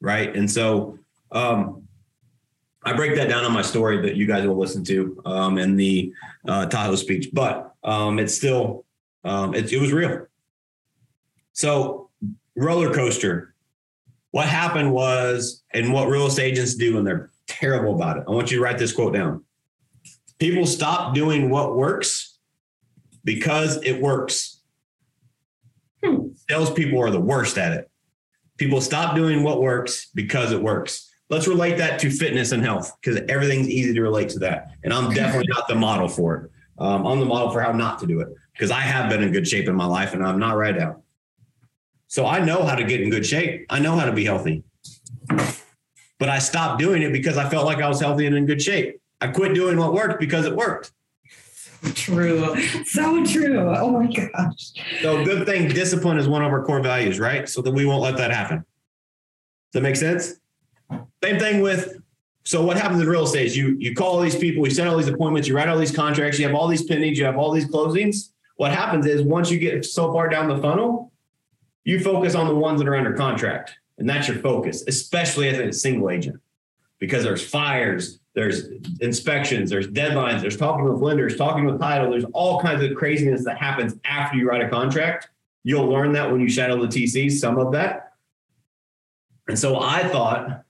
Right. 0.00 0.34
And 0.34 0.50
so 0.50 0.98
um, 1.30 1.83
I 2.84 2.92
break 2.92 3.14
that 3.16 3.28
down 3.28 3.44
on 3.44 3.52
my 3.52 3.62
story 3.62 4.00
that 4.02 4.16
you 4.16 4.26
guys 4.26 4.46
will 4.46 4.58
listen 4.58 4.84
to 4.84 5.20
um, 5.24 5.58
in 5.58 5.76
the 5.76 6.12
uh, 6.46 6.66
Tahoe 6.66 6.96
speech, 6.96 7.30
but 7.32 7.74
um, 7.82 8.18
it's 8.18 8.34
still, 8.34 8.84
um, 9.24 9.54
it, 9.54 9.72
it 9.72 9.80
was 9.80 9.92
real. 9.92 10.26
So, 11.52 12.10
roller 12.56 12.92
coaster. 12.92 13.54
What 14.32 14.48
happened 14.48 14.92
was, 14.92 15.62
and 15.72 15.92
what 15.92 16.08
real 16.08 16.26
estate 16.26 16.52
agents 16.52 16.74
do, 16.74 16.98
and 16.98 17.06
they're 17.06 17.30
terrible 17.46 17.94
about 17.94 18.16
it. 18.16 18.24
I 18.26 18.32
want 18.32 18.50
you 18.50 18.58
to 18.58 18.62
write 18.64 18.78
this 18.78 18.92
quote 18.92 19.14
down. 19.14 19.44
People 20.38 20.66
stop 20.66 21.14
doing 21.14 21.50
what 21.50 21.76
works 21.76 22.38
because 23.22 23.80
it 23.82 24.00
works. 24.02 24.60
Hmm. 26.04 26.28
Salespeople 26.50 27.00
are 27.00 27.10
the 27.10 27.20
worst 27.20 27.56
at 27.56 27.72
it. 27.72 27.90
People 28.56 28.80
stop 28.80 29.14
doing 29.14 29.42
what 29.42 29.62
works 29.62 30.10
because 30.14 30.52
it 30.52 30.60
works. 30.60 31.13
Let's 31.34 31.48
relate 31.48 31.76
that 31.78 31.98
to 31.98 32.10
fitness 32.10 32.52
and 32.52 32.62
health 32.62 32.96
because 33.00 33.20
everything's 33.28 33.68
easy 33.68 33.92
to 33.92 34.00
relate 34.00 34.28
to 34.28 34.38
that. 34.38 34.70
And 34.84 34.92
I'm 34.92 35.12
definitely 35.12 35.48
not 35.48 35.66
the 35.66 35.74
model 35.74 36.06
for 36.06 36.36
it. 36.36 36.50
Um, 36.78 37.04
I'm 37.04 37.18
the 37.18 37.26
model 37.26 37.50
for 37.50 37.60
how 37.60 37.72
not 37.72 37.98
to 37.98 38.06
do 38.06 38.20
it 38.20 38.28
because 38.52 38.70
I 38.70 38.78
have 38.78 39.10
been 39.10 39.20
in 39.20 39.32
good 39.32 39.48
shape 39.48 39.66
in 39.66 39.74
my 39.74 39.84
life 39.84 40.14
and 40.14 40.24
I'm 40.24 40.38
not 40.38 40.56
right 40.56 40.76
now. 40.76 41.02
So 42.06 42.24
I 42.24 42.38
know 42.38 42.62
how 42.62 42.76
to 42.76 42.84
get 42.84 43.00
in 43.00 43.10
good 43.10 43.26
shape. 43.26 43.66
I 43.68 43.80
know 43.80 43.96
how 43.96 44.04
to 44.04 44.12
be 44.12 44.24
healthy. 44.24 44.62
But 46.20 46.28
I 46.28 46.38
stopped 46.38 46.78
doing 46.78 47.02
it 47.02 47.12
because 47.12 47.36
I 47.36 47.48
felt 47.48 47.66
like 47.66 47.78
I 47.78 47.88
was 47.88 47.98
healthy 47.98 48.26
and 48.26 48.36
in 48.36 48.46
good 48.46 48.62
shape. 48.62 49.00
I 49.20 49.26
quit 49.26 49.54
doing 49.54 49.76
what 49.76 49.92
worked 49.92 50.20
because 50.20 50.46
it 50.46 50.54
worked. 50.54 50.92
True. 51.94 52.54
So 52.84 53.24
true. 53.24 53.74
Oh 53.76 53.90
my 53.90 54.06
gosh. 54.06 54.72
So 55.02 55.24
good 55.24 55.46
thing 55.46 55.66
discipline 55.66 56.16
is 56.16 56.28
one 56.28 56.44
of 56.44 56.52
our 56.52 56.64
core 56.64 56.80
values, 56.80 57.18
right? 57.18 57.48
So 57.48 57.60
that 57.62 57.72
we 57.72 57.86
won't 57.86 58.02
let 58.02 58.18
that 58.18 58.30
happen. 58.30 58.58
Does 58.58 58.64
that 59.72 59.82
make 59.82 59.96
sense? 59.96 60.34
Same 61.22 61.38
thing 61.38 61.60
with 61.60 62.00
so 62.44 62.62
what 62.62 62.76
happens 62.76 63.00
in 63.00 63.08
real 63.08 63.24
estate 63.24 63.46
is 63.46 63.56
you 63.56 63.76
you 63.78 63.94
call 63.94 64.16
all 64.16 64.20
these 64.20 64.36
people, 64.36 64.66
you 64.66 64.74
send 64.74 64.88
all 64.88 64.96
these 64.96 65.08
appointments, 65.08 65.48
you 65.48 65.56
write 65.56 65.68
all 65.68 65.78
these 65.78 65.94
contracts, 65.94 66.38
you 66.38 66.46
have 66.46 66.54
all 66.54 66.68
these 66.68 66.86
pendings, 66.88 67.16
you 67.16 67.24
have 67.24 67.38
all 67.38 67.50
these 67.50 67.66
closings. 67.66 68.30
What 68.56 68.72
happens 68.72 69.06
is 69.06 69.22
once 69.22 69.50
you 69.50 69.58
get 69.58 69.84
so 69.84 70.12
far 70.12 70.28
down 70.28 70.48
the 70.48 70.58
funnel, 70.58 71.12
you 71.84 72.00
focus 72.00 72.34
on 72.34 72.46
the 72.46 72.54
ones 72.54 72.80
that 72.80 72.88
are 72.88 72.96
under 72.96 73.14
contract. 73.14 73.78
And 73.98 74.08
that's 74.08 74.28
your 74.28 74.38
focus, 74.38 74.84
especially 74.86 75.48
as 75.48 75.58
a 75.58 75.72
single 75.72 76.10
agent, 76.10 76.40
because 76.98 77.24
there's 77.24 77.46
fires, 77.46 78.18
there's 78.34 78.68
inspections, 79.00 79.70
there's 79.70 79.86
deadlines, 79.86 80.40
there's 80.40 80.56
talking 80.56 80.84
with 80.84 81.00
lenders, 81.00 81.36
talking 81.36 81.64
with 81.64 81.80
title, 81.80 82.10
there's 82.10 82.24
all 82.32 82.60
kinds 82.60 82.82
of 82.82 82.94
craziness 82.96 83.44
that 83.44 83.56
happens 83.56 83.94
after 84.04 84.36
you 84.36 84.48
write 84.48 84.62
a 84.62 84.68
contract. 84.68 85.28
You'll 85.62 85.86
learn 85.86 86.12
that 86.12 86.30
when 86.30 86.40
you 86.40 86.48
shadow 86.48 86.80
the 86.80 86.88
TC, 86.88 87.30
some 87.30 87.58
of 87.58 87.72
that. 87.72 88.12
And 89.46 89.58
so 89.58 89.78
I 89.78 90.08
thought, 90.08 90.63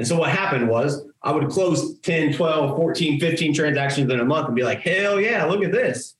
and 0.00 0.08
so 0.08 0.16
what 0.16 0.30
happened 0.30 0.66
was 0.66 1.06
I 1.22 1.30
would 1.30 1.50
close 1.50 1.98
10, 1.98 2.32
12, 2.32 2.74
14, 2.74 3.20
15 3.20 3.52
transactions 3.52 4.10
in 4.10 4.18
a 4.18 4.24
month 4.24 4.46
and 4.46 4.56
be 4.56 4.62
like, 4.62 4.80
hell 4.80 5.20
yeah, 5.20 5.44
look 5.44 5.62
at 5.62 5.72
this. 5.72 6.16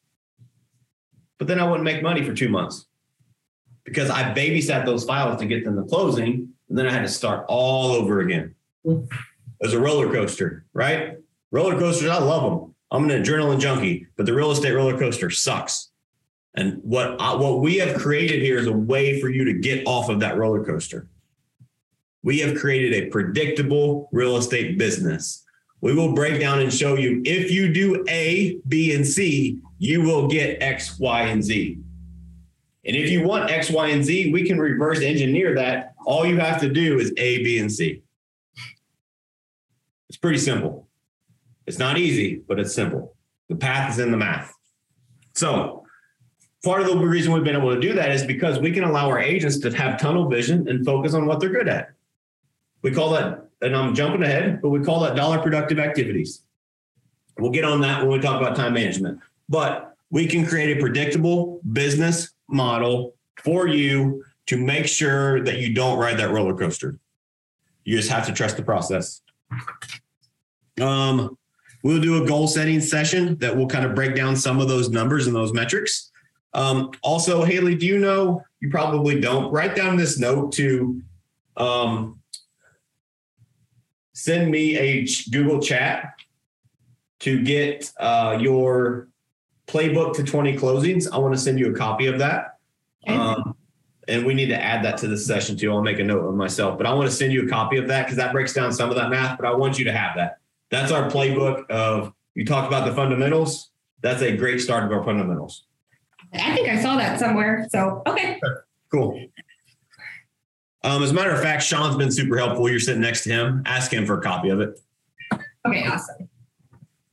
But 1.39 1.49
then 1.49 1.59
I 1.59 1.65
wouldn't 1.65 1.85
make 1.85 2.03
money 2.03 2.23
for 2.23 2.35
two 2.35 2.51
months 2.51 2.85
because 3.85 4.11
I 4.11 4.35
babysat 4.35 4.85
those 4.85 5.05
files 5.05 5.41
to 5.41 5.47
get 5.47 5.65
them 5.65 5.77
to 5.77 5.85
closing. 5.85 6.51
And 6.69 6.77
then 6.77 6.87
I 6.87 6.93
had 6.93 7.01
to 7.01 7.09
start 7.09 7.47
all 7.49 7.93
over 7.93 8.21
again. 8.21 8.55
Mm. 8.85 9.11
It 9.11 9.65
was 9.65 9.73
a 9.73 9.81
roller 9.81 10.13
coaster, 10.13 10.67
right? 10.75 11.17
Roller 11.51 11.79
coasters, 11.79 12.11
I 12.11 12.19
love 12.19 12.43
them. 12.43 12.75
I'm 12.91 13.09
an 13.09 13.23
adrenaline 13.23 13.61
junkie, 13.61 14.09
but 14.19 14.27
the 14.27 14.35
real 14.35 14.51
estate 14.51 14.73
roller 14.73 14.99
coaster 14.99 15.31
sucks. 15.31 15.89
And 16.53 16.83
what 16.83 17.19
I, 17.19 17.35
what 17.35 17.61
we 17.61 17.79
have 17.79 17.97
created 17.97 18.43
here 18.43 18.59
is 18.59 18.67
a 18.67 18.73
way 18.75 19.23
for 19.23 19.31
you 19.31 19.47
to 19.47 19.55
get 19.55 19.87
off 19.87 20.11
of 20.11 20.21
that 20.21 20.37
roller 20.37 20.63
coaster. 20.63 21.09
We 22.23 22.39
have 22.41 22.59
created 22.59 22.93
a 22.95 23.07
predictable 23.11 24.09
real 24.13 24.37
estate 24.37 24.79
business. 24.79 25.45
We 25.81 25.95
will 25.95 26.13
break 26.13 26.41
down 26.41 26.61
and 26.61 26.73
show 26.73 26.97
you 26.97 27.23
if 27.25 27.51
you 27.51 27.73
do 27.73 28.05
A, 28.09 28.59
B, 28.69 28.95
and 28.95 29.07
C, 29.07 29.59
you 29.79 30.03
will 30.03 30.29
get 30.29 30.63
X, 30.63 30.99
Y, 30.99 31.23
and 31.23 31.43
Z. 31.43 31.79
And 32.85 32.97
if 32.97 33.11
you 33.11 33.23
want 33.27 33.51
X, 33.51 33.71
Y, 33.71 33.89
and 33.89 34.05
Z, 34.05 34.33
we 34.33 34.47
can 34.47 34.59
reverse 34.59 35.01
engineer 35.01 35.55
that. 35.55 35.95
All 36.07 36.27
you 36.27 36.39
have 36.39 36.61
to 36.61 36.69
do 36.69 36.99
is 36.99 37.13
A, 37.17 37.43
B, 37.43 37.59
and 37.59 37.71
C. 37.71 38.03
It's 40.09 40.19
pretty 40.19 40.39
simple. 40.39 40.89
It's 41.67 41.79
not 41.79 41.99
easy, 41.99 42.43
but 42.49 42.59
it's 42.59 42.75
simple. 42.75 43.17
The 43.49 43.57
path 43.57 43.93
is 43.93 43.99
in 43.99 44.11
the 44.11 44.17
math. 44.17 44.53
So, 45.35 45.85
part 46.65 46.83
of 46.83 46.89
the 46.89 46.97
reason 46.97 47.33
we've 47.33 47.45
been 47.45 47.57
able 47.57 47.75
to 47.75 47.81
do 47.81 47.93
that 47.95 48.11
is 48.11 48.25
because 48.25 48.59
we 48.59 48.73
can 48.73 48.85
allow 48.85 49.09
our 49.09 49.21
agents 49.21 49.59
to 49.61 49.71
have 49.71 50.01
tunnel 50.01 50.29
vision 50.29 50.69
and 50.69 50.85
focus 50.85 51.15
on 51.15 51.27
what 51.27 51.41
they're 51.41 51.51
good 51.51 51.69
at. 51.69 51.91
We 52.83 52.93
call 52.93 53.11
that, 53.11 53.49
and 53.63 53.77
I'm 53.77 53.95
jumping 53.95 54.23
ahead, 54.23 54.61
but 54.63 54.71
we 54.71 54.81
call 54.81 55.01
that 55.01 55.17
dollar 55.17 55.39
productive 55.39 55.79
activities. 55.79 56.43
We'll 57.39 57.51
get 57.51 57.65
on 57.65 57.81
that 57.83 58.03
when 58.03 58.11
we 58.11 58.21
talk 58.21 58.41
about 58.41 58.57
time 58.57 58.75
management. 58.75 59.21
But 59.49 59.97
we 60.11 60.27
can 60.27 60.47
create 60.47 60.77
a 60.77 60.81
predictable 60.81 61.61
business 61.73 62.33
model 62.49 63.15
for 63.43 63.67
you 63.67 64.25
to 64.47 64.57
make 64.57 64.87
sure 64.87 65.43
that 65.45 65.59
you 65.59 65.75
don't 65.75 65.99
ride 65.99 66.19
that 66.19 66.31
roller 66.31 66.57
coaster. 66.57 66.99
You 67.85 67.97
just 67.97 68.11
have 68.11 68.27
to 68.27 68.33
trust 68.33 68.57
the 68.57 68.63
process. 68.63 69.23
Um, 70.81 71.37
we'll 71.83 72.01
do 72.01 72.23
a 72.23 72.27
goal 72.27 72.47
setting 72.47 72.81
session 72.81 73.37
that 73.39 73.57
will 73.57 73.67
kind 73.67 73.85
of 73.85 73.95
break 73.95 74.15
down 74.15 74.37
some 74.37 74.61
of 74.61 74.69
those 74.69 74.91
numbers 74.91 75.27
and 75.27 75.35
those 75.37 75.53
metrics. 75.53 76.11
Um, 76.53 76.91
also, 77.03 77.45
Haley, 77.45 77.75
do 77.75 77.87
you 77.87 77.99
know? 77.99 78.43
You 78.61 78.71
probably 78.71 79.21
don't. 79.21 79.51
Write 79.53 79.77
down 79.77 79.97
this 79.97 80.19
note 80.19 80.53
to 80.53 81.01
um, 81.57 82.20
send 84.21 84.51
me 84.51 84.77
a 84.77 85.07
Google 85.31 85.61
chat 85.61 86.15
to 87.21 87.43
get 87.43 87.91
uh, 87.99 88.37
your 88.39 89.09
playbook 89.67 90.15
to 90.17 90.25
20 90.25 90.59
closings. 90.59 91.11
I 91.11 91.19
want 91.19 91.35
to 91.35 91.41
send 91.41 91.59
you 91.59 91.73
a 91.73 91.77
copy 91.77 92.07
of 92.07 92.19
that. 92.19 92.59
Okay. 93.09 93.17
Um, 93.17 93.57
and 94.09 94.27
we 94.27 94.35
need 94.35 94.49
to 94.49 94.63
add 94.63 94.85
that 94.85 94.99
to 94.99 95.09
the 95.09 95.17
session 95.17 95.57
too. 95.57 95.73
I'll 95.73 95.83
make 95.83 95.99
a 95.99 96.05
note 96.05 96.27
of 96.27 96.35
myself, 96.35 96.77
but 96.77 96.87
I 96.87 96.93
want 96.93 97.09
to 97.09 97.15
send 97.15 97.33
you 97.33 97.47
a 97.47 97.49
copy 97.49 97.79
of 97.79 97.89
that 97.89 98.05
because 98.05 98.17
that 98.17 98.33
breaks 98.33 98.53
down 98.53 98.73
some 98.73 98.91
of 98.91 98.97
that 98.97 99.09
math. 99.09 99.39
But 99.39 99.47
I 99.47 99.55
want 99.55 99.79
you 99.79 99.85
to 99.87 99.93
have 99.93 100.17
that. 100.17 100.39
That's 100.71 100.93
our 100.93 101.09
playbook 101.09 101.69
of 101.71 102.13
you 102.35 102.45
talked 102.45 102.69
about 102.69 102.87
the 102.87 102.95
fundamentals. 102.95 103.71
That's 104.03 104.23
a 104.23 104.37
great 104.37 104.61
start 104.61 104.85
of 104.85 104.93
our 104.93 105.05
fundamentals. 105.05 105.65
I 106.35 106.55
think 106.55 106.69
I 106.69 106.81
saw 106.81 106.97
that 106.97 107.19
somewhere. 107.19 107.67
So, 107.71 108.03
okay. 108.07 108.41
Cool. 108.91 109.29
Um, 110.83 111.03
as 111.03 111.11
a 111.11 111.15
matter 111.15 111.31
of 111.31 111.43
fact, 111.43 111.63
Sean's 111.63 111.97
been 111.97 112.11
super 112.11 112.39
helpful. 112.39 112.69
You're 112.69 112.81
sitting 112.81 113.03
next 113.03 113.25
to 113.25 113.31
him. 113.31 113.63
Ask 113.67 113.93
him 113.93 114.07
for 114.07 114.19
a 114.19 114.23
copy 114.23 114.49
of 114.49 114.61
it. 114.61 114.81
Okay, 115.67 115.87
awesome. 115.87 116.29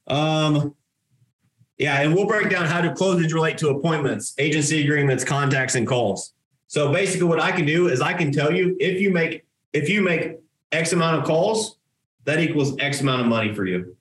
Um, 0.08 0.75
yeah, 1.77 2.01
and 2.01 2.15
we'll 2.15 2.27
break 2.27 2.49
down 2.49 2.65
how 2.65 2.82
do 2.82 2.89
closings 2.91 3.34
relate 3.34 3.58
to 3.60 3.69
appointments, 3.69 4.34
agency 4.38 4.84
agreements, 4.84 5.23
contacts, 5.23 5.75
and 5.75 5.86
calls. 5.86 6.34
So 6.67 6.91
basically, 6.91 7.27
what 7.27 7.39
I 7.39 7.51
can 7.51 7.65
do 7.65 7.88
is 7.88 8.01
I 8.01 8.13
can 8.13 8.32
tell 8.32 8.53
you 8.53 8.75
if 8.80 8.99
you 8.99 9.12
make 9.12 9.45
if 9.73 9.89
you 9.89 10.01
make 10.01 10.38
X 10.71 10.93
amount 10.93 11.19
of 11.19 11.25
calls, 11.25 11.77
that 12.23 12.39
equals 12.39 12.75
X 12.80 13.01
amount 13.01 13.21
of 13.21 13.27
money 13.27 13.53
for 13.53 13.65
you. 13.65 13.95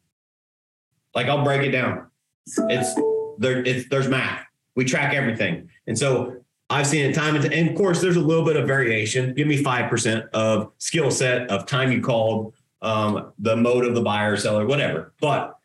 Like 1.14 1.26
I'll 1.26 1.44
break 1.44 1.62
it 1.62 1.70
down. 1.70 2.07
It's 2.46 2.94
there. 3.38 3.64
It's 3.64 3.88
there's 3.88 4.09
math. 4.09 4.44
We 4.74 4.85
track 4.85 5.12
everything, 5.12 5.68
and 5.87 5.98
so 5.98 6.36
I've 6.68 6.87
seen 6.87 7.05
it 7.05 7.14
time 7.14 7.37
and, 7.37 7.44
and 7.52 7.70
of 7.70 7.76
course 7.76 8.00
there's 8.00 8.16
a 8.16 8.20
little 8.20 8.44
bit 8.44 8.57
of 8.57 8.66
variation. 8.66 9.34
Give 9.34 9.47
me 9.47 9.62
five 9.62 9.88
percent 9.88 10.26
of 10.32 10.72
skill 10.78 11.11
set 11.11 11.49
of 11.51 11.66
time 11.66 11.93
you 11.93 12.01
called, 12.01 12.55
um, 12.82 13.32
the 13.38 13.57
mode 13.57 13.84
of 13.84 13.95
the 13.95 14.03
buyer, 14.03 14.36
seller, 14.36 14.66
whatever. 14.66 15.12
But 15.20 15.59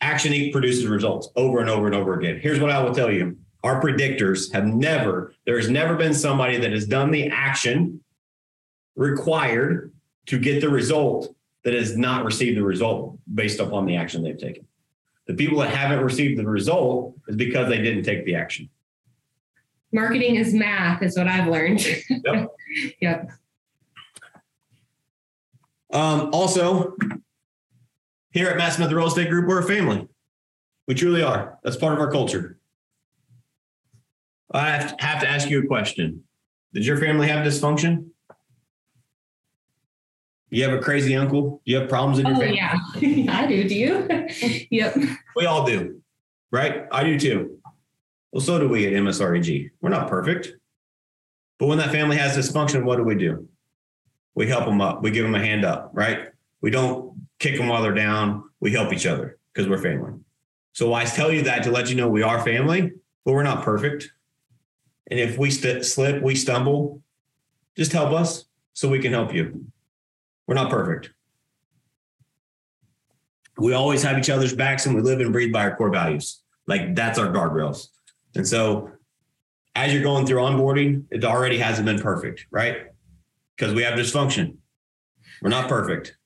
Action 0.00 0.32
Inc. 0.32 0.52
produces 0.52 0.86
results 0.86 1.28
over 1.36 1.60
and 1.60 1.68
over 1.68 1.86
and 1.86 1.94
over 1.94 2.14
again. 2.14 2.40
Here's 2.40 2.58
what 2.58 2.70
I 2.70 2.82
will 2.82 2.94
tell 2.94 3.10
you. 3.10 3.36
Our 3.62 3.80
predictors 3.82 4.50
have 4.52 4.64
never, 4.64 5.34
there 5.44 5.58
has 5.58 5.68
never 5.68 5.94
been 5.94 6.14
somebody 6.14 6.56
that 6.56 6.72
has 6.72 6.86
done 6.86 7.10
the 7.10 7.28
action 7.28 8.00
required 8.96 9.92
to 10.26 10.38
get 10.38 10.60
the 10.62 10.68
result 10.70 11.34
that 11.64 11.74
has 11.74 11.96
not 11.96 12.24
received 12.24 12.56
the 12.56 12.62
result 12.62 13.18
based 13.34 13.60
upon 13.60 13.84
the 13.84 13.96
action 13.96 14.22
they've 14.22 14.38
taken. 14.38 14.66
The 15.26 15.34
people 15.34 15.58
that 15.58 15.68
haven't 15.70 16.02
received 16.02 16.38
the 16.38 16.46
result 16.46 17.14
is 17.28 17.36
because 17.36 17.68
they 17.68 17.82
didn't 17.82 18.04
take 18.04 18.24
the 18.24 18.34
action. 18.34 18.70
Marketing 19.92 20.36
is 20.36 20.54
math, 20.54 21.02
is 21.02 21.16
what 21.16 21.26
I've 21.26 21.48
learned. 21.48 21.84
Yep. 22.08 22.48
yep. 23.00 23.30
Um, 25.92 26.30
also, 26.32 26.94
here 28.30 28.48
at 28.48 28.56
Matt 28.56 28.74
Smith 28.74 28.92
Real 28.92 29.08
Estate 29.08 29.28
Group, 29.28 29.48
we're 29.48 29.58
a 29.58 29.64
family. 29.66 30.06
We 30.86 30.94
truly 30.94 31.22
are. 31.22 31.58
That's 31.64 31.76
part 31.76 31.92
of 31.94 31.98
our 31.98 32.10
culture. 32.10 32.58
I 34.52 34.70
have 34.70 34.96
to, 34.96 35.04
have 35.04 35.20
to 35.22 35.28
ask 35.28 35.50
you 35.50 35.62
a 35.62 35.66
question. 35.66 36.24
Did 36.72 36.86
your 36.86 36.98
family 36.98 37.26
have 37.28 37.44
dysfunction? 37.44 38.06
You 40.50 40.64
have 40.64 40.72
a 40.72 40.82
crazy 40.82 41.14
uncle? 41.16 41.60
You 41.64 41.76
have 41.78 41.88
problems 41.88 42.18
in 42.18 42.26
your 42.26 42.36
Oh, 42.36 42.40
family? 42.40 42.56
yeah. 42.56 42.76
I 43.36 43.46
do. 43.46 43.68
Do 43.68 43.74
you? 43.74 44.08
yep. 44.70 44.96
We 45.36 45.46
all 45.46 45.64
do, 45.64 46.00
right? 46.50 46.86
I 46.90 47.04
do 47.04 47.18
too. 47.18 47.59
Well, 48.32 48.40
so 48.40 48.58
do 48.58 48.68
we 48.68 48.86
at 48.86 48.92
MSREG. 48.92 49.70
We're 49.80 49.90
not 49.90 50.08
perfect. 50.08 50.52
But 51.58 51.66
when 51.66 51.78
that 51.78 51.90
family 51.90 52.16
has 52.16 52.36
dysfunction, 52.36 52.84
what 52.84 52.96
do 52.96 53.04
we 53.04 53.14
do? 53.14 53.48
We 54.34 54.48
help 54.48 54.64
them 54.64 54.80
up. 54.80 55.02
We 55.02 55.10
give 55.10 55.24
them 55.24 55.34
a 55.34 55.40
hand 55.40 55.64
up, 55.64 55.90
right? 55.92 56.28
We 56.60 56.70
don't 56.70 57.28
kick 57.38 57.56
them 57.56 57.68
while 57.68 57.82
they're 57.82 57.92
down. 57.92 58.44
We 58.60 58.72
help 58.72 58.92
each 58.92 59.06
other 59.06 59.38
because 59.52 59.68
we're 59.68 59.82
family. 59.82 60.12
So 60.72 60.94
I 60.94 61.04
tell 61.04 61.32
you 61.32 61.42
that 61.42 61.64
to 61.64 61.70
let 61.70 61.90
you 61.90 61.96
know 61.96 62.08
we 62.08 62.22
are 62.22 62.42
family, 62.42 62.92
but 63.24 63.32
we're 63.32 63.42
not 63.42 63.64
perfect. 63.64 64.10
And 65.10 65.18
if 65.18 65.36
we 65.36 65.50
st- 65.50 65.84
slip, 65.84 66.22
we 66.22 66.36
stumble, 66.36 67.02
just 67.76 67.92
help 67.92 68.12
us 68.12 68.44
so 68.72 68.88
we 68.88 69.00
can 69.00 69.12
help 69.12 69.34
you. 69.34 69.66
We're 70.46 70.54
not 70.54 70.70
perfect. 70.70 71.10
We 73.58 73.72
always 73.72 74.02
have 74.02 74.16
each 74.16 74.30
other's 74.30 74.54
backs 74.54 74.86
and 74.86 74.94
we 74.94 75.02
live 75.02 75.20
and 75.20 75.32
breathe 75.32 75.52
by 75.52 75.64
our 75.64 75.76
core 75.76 75.90
values. 75.90 76.42
Like 76.66 76.94
that's 76.94 77.18
our 77.18 77.28
guardrails. 77.28 77.88
And 78.34 78.46
so 78.46 78.90
as 79.74 79.92
you're 79.92 80.02
going 80.02 80.26
through 80.26 80.38
onboarding, 80.38 81.04
it 81.10 81.24
already 81.24 81.58
hasn't 81.58 81.86
been 81.86 82.00
perfect, 82.00 82.46
right? 82.50 82.86
Because 83.56 83.74
we 83.74 83.82
have 83.82 83.94
dysfunction. 83.98 84.56
We're 85.42 85.50
not 85.50 85.68
perfect. 85.68 86.16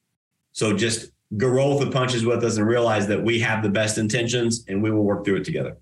So 0.52 0.76
just 0.76 1.10
go 1.36 1.48
roll 1.48 1.78
with 1.78 1.86
the 1.86 1.92
punches 1.92 2.24
with 2.24 2.44
us 2.44 2.56
and 2.56 2.66
realize 2.66 3.06
that 3.08 3.22
we 3.22 3.40
have 3.40 3.62
the 3.62 3.68
best 3.68 3.98
intentions 3.98 4.64
and 4.68 4.82
we 4.82 4.90
will 4.90 5.04
work 5.04 5.24
through 5.24 5.36
it 5.36 5.44
together. 5.44 5.76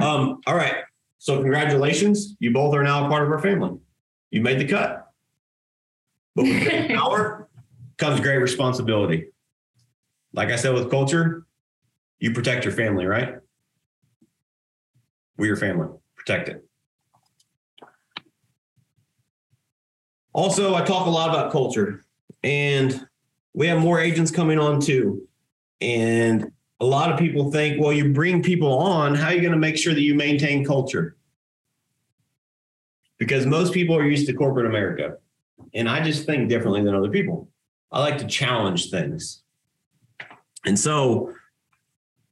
Um, 0.00 0.40
all 0.46 0.54
right. 0.54 0.76
So 1.18 1.40
congratulations. 1.40 2.36
You 2.38 2.52
both 2.52 2.74
are 2.74 2.82
now 2.82 3.06
a 3.06 3.08
part 3.08 3.24
of 3.24 3.30
our 3.30 3.40
family. 3.40 3.78
You 4.30 4.42
made 4.42 4.60
the 4.60 4.66
cut. 4.66 5.06
But 6.36 6.44
with 6.44 6.62
great 6.62 6.90
power 6.96 7.48
comes 7.96 8.20
great 8.20 8.38
responsibility. 8.38 9.28
Like 10.32 10.50
I 10.50 10.56
said 10.56 10.74
with 10.74 10.90
culture, 10.90 11.46
you 12.20 12.32
protect 12.32 12.64
your 12.64 12.74
family, 12.74 13.06
right? 13.06 13.38
We're 15.38 15.46
your 15.46 15.56
family. 15.56 15.88
Protect 16.16 16.48
it. 16.48 16.64
Also, 20.34 20.74
I 20.74 20.84
talk 20.84 21.06
a 21.06 21.10
lot 21.10 21.30
about 21.30 21.50
culture, 21.50 22.04
and 22.42 23.06
we 23.54 23.66
have 23.68 23.78
more 23.78 23.98
agents 23.98 24.30
coming 24.30 24.58
on 24.58 24.80
too. 24.80 25.26
And 25.80 26.52
a 26.80 26.84
lot 26.84 27.10
of 27.12 27.18
people 27.18 27.50
think, 27.50 27.80
well, 27.80 27.92
you 27.92 28.12
bring 28.12 28.42
people 28.42 28.76
on, 28.78 29.14
how 29.14 29.28
are 29.28 29.32
you 29.32 29.40
going 29.40 29.52
to 29.52 29.58
make 29.58 29.76
sure 29.76 29.94
that 29.94 30.02
you 30.02 30.14
maintain 30.14 30.64
culture? 30.64 31.16
Because 33.18 33.46
most 33.46 33.72
people 33.72 33.96
are 33.96 34.06
used 34.06 34.26
to 34.26 34.32
corporate 34.32 34.66
America. 34.66 35.16
And 35.74 35.88
I 35.88 36.04
just 36.04 36.24
think 36.24 36.48
differently 36.48 36.82
than 36.84 36.94
other 36.94 37.10
people. 37.10 37.48
I 37.90 38.00
like 38.00 38.18
to 38.18 38.26
challenge 38.26 38.90
things. 38.90 39.42
And 40.64 40.78
so 40.78 41.32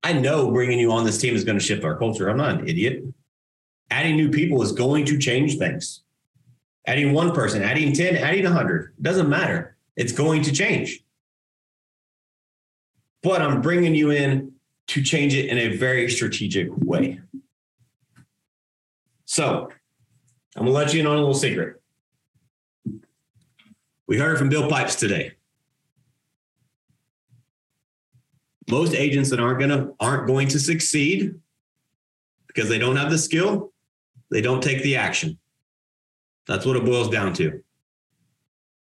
I 0.07 0.13
know 0.13 0.53
bringing 0.53 0.79
you 0.79 0.93
on 0.93 1.05
this 1.05 1.19
team 1.19 1.35
is 1.35 1.43
going 1.43 1.59
to 1.59 1.65
shift 1.65 1.83
our 1.83 1.99
culture. 1.99 2.29
I'm 2.29 2.37
not 2.37 2.61
an 2.61 2.69
idiot. 2.69 3.03
Adding 3.91 4.15
new 4.15 4.31
people 4.31 4.63
is 4.63 4.71
going 4.71 5.05
to 5.07 5.19
change 5.19 5.59
things. 5.59 6.05
Adding 6.87 7.13
one 7.13 7.33
person, 7.33 7.61
adding 7.61 7.93
10, 7.93 8.17
adding 8.17 8.45
100, 8.45 8.95
doesn't 9.03 9.29
matter. 9.29 9.77
It's 9.97 10.13
going 10.13 10.43
to 10.43 10.53
change. 10.53 11.03
But 13.25 13.43
I'm 13.43 13.61
bringing 13.61 13.97
you 13.97 14.11
in 14.13 14.53
to 14.87 15.03
change 15.03 15.35
it 15.35 15.47
in 15.47 15.59
a 15.59 15.77
very 15.77 16.09
strategic 16.09 16.69
way. 16.77 17.21
So 19.25 19.73
I'm 20.55 20.67
going 20.67 20.67
to 20.67 20.73
let 20.73 20.95
you 20.95 21.01
in 21.01 21.09
on 21.09 21.17
a 21.17 21.19
little 21.19 21.35
secret. 21.35 21.83
We 24.07 24.19
heard 24.19 24.39
from 24.39 24.51
Bill 24.51 24.69
Pipes 24.69 24.95
today. 24.95 25.33
Most 28.69 28.95
agents 28.95 29.31
that 29.31 29.41
aren't 29.41 29.61
gonna 29.61 29.91
aren't 30.01 30.27
going 30.27 30.49
to 30.49 30.59
succeed 30.59 31.35
because 32.47 32.69
they 32.69 32.79
don't 32.79 32.97
have 32.97 33.11
the 33.11 33.19
skill, 33.19 33.73
they 34.31 34.41
don't 34.41 34.63
take 34.63 34.83
the 34.83 34.97
action. 34.97 35.39
That's 36.47 36.65
what 36.65 36.77
it 36.77 36.85
boils 36.85 37.11
down 37.11 37.33
to. 37.35 37.63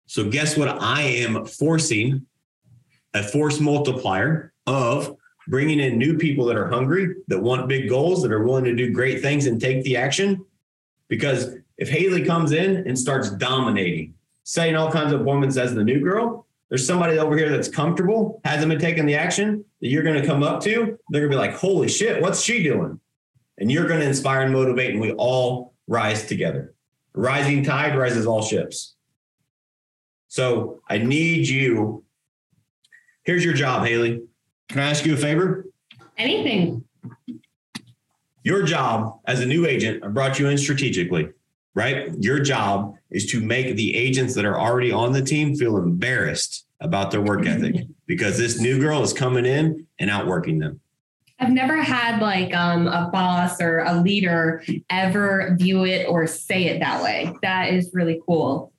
So 0.07 0.29
guess 0.29 0.57
what 0.57 0.69
I 0.69 1.03
am 1.03 1.45
forcing 1.45 2.27
a 3.15 3.23
force 3.23 3.61
multiplier 3.61 4.53
of 4.67 5.17
bringing 5.49 5.81
in 5.81 5.99
new 5.99 6.17
people 6.19 6.45
that 6.47 6.57
are 6.57 6.69
hungry, 6.69 7.17
that 7.29 7.41
want 7.41 7.69
big 7.69 7.89
goals, 7.89 8.23
that 8.23 8.33
are 8.33 8.45
willing 8.45 8.65
to 8.65 8.75
do 8.75 8.93
great 8.93 9.23
things 9.23 9.47
and 9.47 9.61
take 9.61 9.83
the 9.85 9.97
action. 9.97 10.45
Because 11.09 11.57
if 11.79 11.89
Haley 11.89 12.25
comes 12.25 12.53
in 12.53 12.87
and 12.87 12.99
starts 12.99 13.31
dominating, 13.31 14.15
setting 14.45 14.77
all 14.77 14.91
kinds 14.91 15.13
of 15.13 15.21
appointments 15.21 15.57
as 15.57 15.75
the 15.75 15.85
new 15.85 16.01
girl, 16.01 16.46
there's 16.69 16.87
somebody 16.87 17.19
over 17.19 17.37
here 17.37 17.51
that's 17.51 17.69
comfortable, 17.69 18.41
hasn't 18.45 18.69
been 18.69 18.81
taking 18.81 19.07
the 19.07 19.15
action 19.15 19.65
that 19.81 19.89
you're 19.89 20.03
going 20.03 20.21
to 20.21 20.27
come 20.27 20.43
up 20.43 20.61
to. 20.63 20.99
They're 21.11 21.21
going 21.21 21.31
to 21.31 21.37
be 21.37 21.41
like, 21.41 21.55
holy 21.55 21.89
shit, 21.89 22.21
what's 22.21 22.43
she 22.43 22.63
doing? 22.63 23.01
And 23.59 23.71
you're 23.71 23.87
going 23.87 24.01
to 24.01 24.07
inspire 24.07 24.43
and 24.43 24.53
motivate, 24.53 24.91
and 24.91 25.01
we 25.01 25.13
all 25.13 25.75
rise 25.87 26.27
together. 26.27 26.75
Rising 27.15 27.63
tide 27.63 27.97
rises 27.97 28.27
all 28.27 28.43
ships. 28.43 28.97
So 30.29 30.81
I 30.89 30.99
need 30.99 31.49
you. 31.49 32.05
Here's 33.23 33.45
your 33.45 33.55
job, 33.55 33.87
Haley. 33.87 34.23
Can 34.69 34.81
I 34.81 34.91
ask 34.91 35.07
you 35.07 35.15
a 35.15 35.17
favor? 35.17 35.67
Anything. 36.19 36.85
Your 38.43 38.63
job 38.65 39.21
as 39.27 39.41
a 39.41 39.47
new 39.47 39.67
agent, 39.67 40.05
I 40.05 40.09
brought 40.09 40.39
you 40.39 40.49
in 40.49 40.59
strategically, 40.59 41.29
right? 41.77 42.11
Your 42.19 42.41
job 42.41 42.97
is 43.11 43.27
to 43.27 43.41
make 43.41 43.77
the 43.77 43.95
agents 43.95 44.35
that 44.35 44.47
are 44.47 44.59
already 44.59 44.91
on 44.91 45.13
the 45.13 45.23
team 45.23 45.55
feel 45.55 45.77
embarrassed 45.77 46.67
about 46.81 47.11
their 47.11 47.21
work 47.21 47.47
ethic 47.47 47.87
because 48.07 48.37
this 48.37 48.59
new 48.59 48.81
girl 48.81 49.03
is 49.03 49.13
coming 49.13 49.45
in 49.45 49.87
and 50.01 50.11
outworking 50.11 50.59
them. 50.59 50.81
I've 51.39 51.53
never 51.53 51.77
had 51.77 52.23
like 52.23 52.55
um, 52.55 52.87
a 52.87 53.11
boss 53.13 53.61
or 53.61 53.81
a 53.81 54.01
leader 54.01 54.65
ever 54.89 55.55
view 55.59 55.85
it 55.85 56.07
or 56.09 56.27
say 56.27 56.65
it 56.65 56.81
that 56.81 57.03
way. 57.03 57.31
That 57.43 57.75
is 57.75 57.91
really 57.93 58.23
cool. 58.27 58.73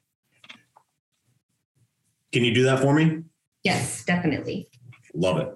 Can 2.34 2.44
you 2.44 2.54
do 2.56 2.64
that 2.64 2.80
for 2.80 2.96
me? 2.96 3.22
Yes, 3.64 4.04
definitely. 4.06 4.70
Love 5.14 5.38
it. 5.38 5.54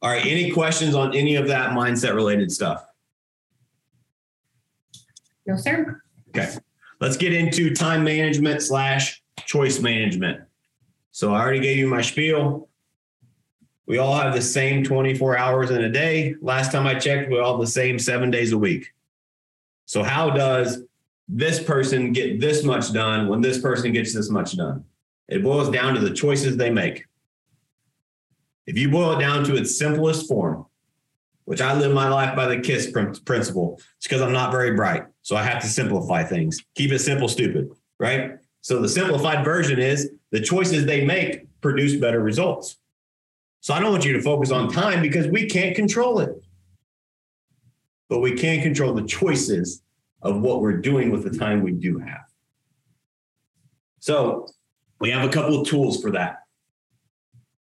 All 0.00 0.10
right. 0.10 0.24
Any 0.24 0.50
questions 0.50 0.94
on 0.94 1.14
any 1.14 1.36
of 1.36 1.48
that 1.48 1.70
mindset 1.70 2.14
related 2.14 2.50
stuff? 2.50 2.86
No, 5.46 5.56
sir. 5.56 6.02
Okay. 6.28 6.50
Let's 7.00 7.16
get 7.16 7.32
into 7.32 7.74
time 7.74 8.04
management 8.04 8.62
slash 8.62 9.22
choice 9.44 9.80
management. 9.80 10.40
So 11.10 11.32
I 11.34 11.40
already 11.40 11.60
gave 11.60 11.76
you 11.76 11.86
my 11.86 12.02
spiel. 12.02 12.68
We 13.86 13.98
all 13.98 14.16
have 14.16 14.34
the 14.34 14.42
same 14.42 14.82
24 14.82 15.36
hours 15.36 15.70
in 15.70 15.84
a 15.84 15.90
day. 15.90 16.34
Last 16.40 16.72
time 16.72 16.86
I 16.86 16.98
checked, 16.98 17.30
we 17.30 17.38
all 17.38 17.52
have 17.52 17.60
the 17.60 17.70
same 17.70 17.98
seven 17.98 18.30
days 18.30 18.52
a 18.52 18.58
week. 18.58 18.92
So 19.84 20.02
how 20.02 20.30
does 20.30 20.82
this 21.28 21.62
person 21.62 22.12
get 22.12 22.40
this 22.40 22.64
much 22.64 22.92
done 22.92 23.28
when 23.28 23.42
this 23.42 23.58
person 23.58 23.92
gets 23.92 24.14
this 24.14 24.30
much 24.30 24.56
done? 24.56 24.84
It 25.28 25.42
boils 25.42 25.70
down 25.70 25.94
to 25.94 26.00
the 26.00 26.14
choices 26.14 26.56
they 26.56 26.70
make. 26.70 27.04
If 28.66 28.78
you 28.78 28.90
boil 28.90 29.18
it 29.18 29.20
down 29.20 29.44
to 29.44 29.56
its 29.56 29.78
simplest 29.78 30.26
form, 30.26 30.66
which 31.44 31.60
I 31.60 31.74
live 31.74 31.92
my 31.92 32.08
life 32.08 32.34
by 32.34 32.46
the 32.46 32.60
KISS 32.60 32.90
principle, 32.90 33.80
it's 33.98 34.06
because 34.06 34.22
I'm 34.22 34.32
not 34.32 34.50
very 34.50 34.74
bright. 34.74 35.04
So 35.22 35.36
I 35.36 35.42
have 35.42 35.60
to 35.62 35.68
simplify 35.68 36.24
things. 36.24 36.58
Keep 36.74 36.92
it 36.92 37.00
simple, 37.00 37.28
stupid, 37.28 37.70
right? 37.98 38.32
So 38.62 38.80
the 38.80 38.88
simplified 38.88 39.44
version 39.44 39.78
is 39.78 40.10
the 40.30 40.40
choices 40.40 40.86
they 40.86 41.04
make 41.04 41.46
produce 41.60 41.96
better 41.96 42.20
results. 42.20 42.76
So 43.60 43.74
I 43.74 43.80
don't 43.80 43.92
want 43.92 44.04
you 44.04 44.12
to 44.14 44.22
focus 44.22 44.50
on 44.50 44.70
time 44.70 45.02
because 45.02 45.26
we 45.26 45.46
can't 45.46 45.74
control 45.74 46.20
it. 46.20 46.30
But 48.08 48.20
we 48.20 48.32
can 48.32 48.62
control 48.62 48.94
the 48.94 49.04
choices 49.04 49.82
of 50.22 50.40
what 50.40 50.60
we're 50.60 50.78
doing 50.78 51.10
with 51.10 51.24
the 51.24 51.38
time 51.38 51.62
we 51.62 51.72
do 51.72 51.98
have. 51.98 52.24
So 54.00 54.48
we 55.00 55.10
have 55.10 55.28
a 55.28 55.32
couple 55.32 55.60
of 55.60 55.66
tools 55.66 56.00
for 56.00 56.10
that. 56.12 56.43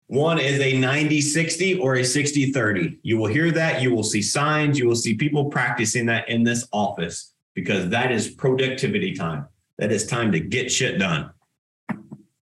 One 0.08 0.38
is 0.38 0.60
a 0.60 0.78
90 0.78 1.20
60 1.20 1.78
or 1.78 1.96
a 1.96 2.04
60 2.04 2.52
30. 2.52 3.00
You 3.02 3.18
will 3.18 3.26
hear 3.26 3.50
that. 3.50 3.82
You 3.82 3.92
will 3.94 4.04
see 4.04 4.22
signs. 4.22 4.78
You 4.78 4.86
will 4.86 4.94
see 4.94 5.14
people 5.14 5.46
practicing 5.46 6.06
that 6.06 6.28
in 6.28 6.44
this 6.44 6.66
office 6.72 7.32
because 7.54 7.88
that 7.88 8.12
is 8.12 8.28
productivity 8.28 9.14
time. 9.14 9.46
That 9.78 9.90
is 9.90 10.06
time 10.06 10.30
to 10.32 10.40
get 10.40 10.70
shit 10.70 10.98
done. 10.98 11.30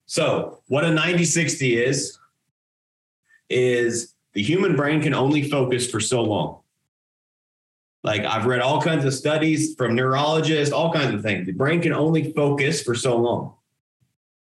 So, 0.07 0.63
what 0.69 0.85
a 0.85 0.91
90 0.91 1.25
60 1.25 1.83
is, 1.83 2.19
is 3.51 4.15
the 4.35 4.43
human 4.43 4.77
brain 4.77 5.03
can 5.03 5.15
only 5.15 5.49
focus 5.51 5.91
for 5.91 6.01
so 6.01 6.23
long. 6.23 6.61
Like 8.05 8.25
I've 8.25 8.47
read 8.47 8.61
all 8.61 8.81
kinds 8.81 9.05
of 9.05 9.13
studies 9.13 9.75
from 9.75 9.95
neurologists, 9.95 10.73
all 10.73 10.93
kinds 10.93 11.13
of 11.13 11.23
things. 11.23 11.47
The 11.47 11.53
brain 11.53 11.83
can 11.83 11.93
only 11.93 12.33
focus 12.33 12.83
for 12.83 12.95
so 12.95 13.17
long. 13.17 13.55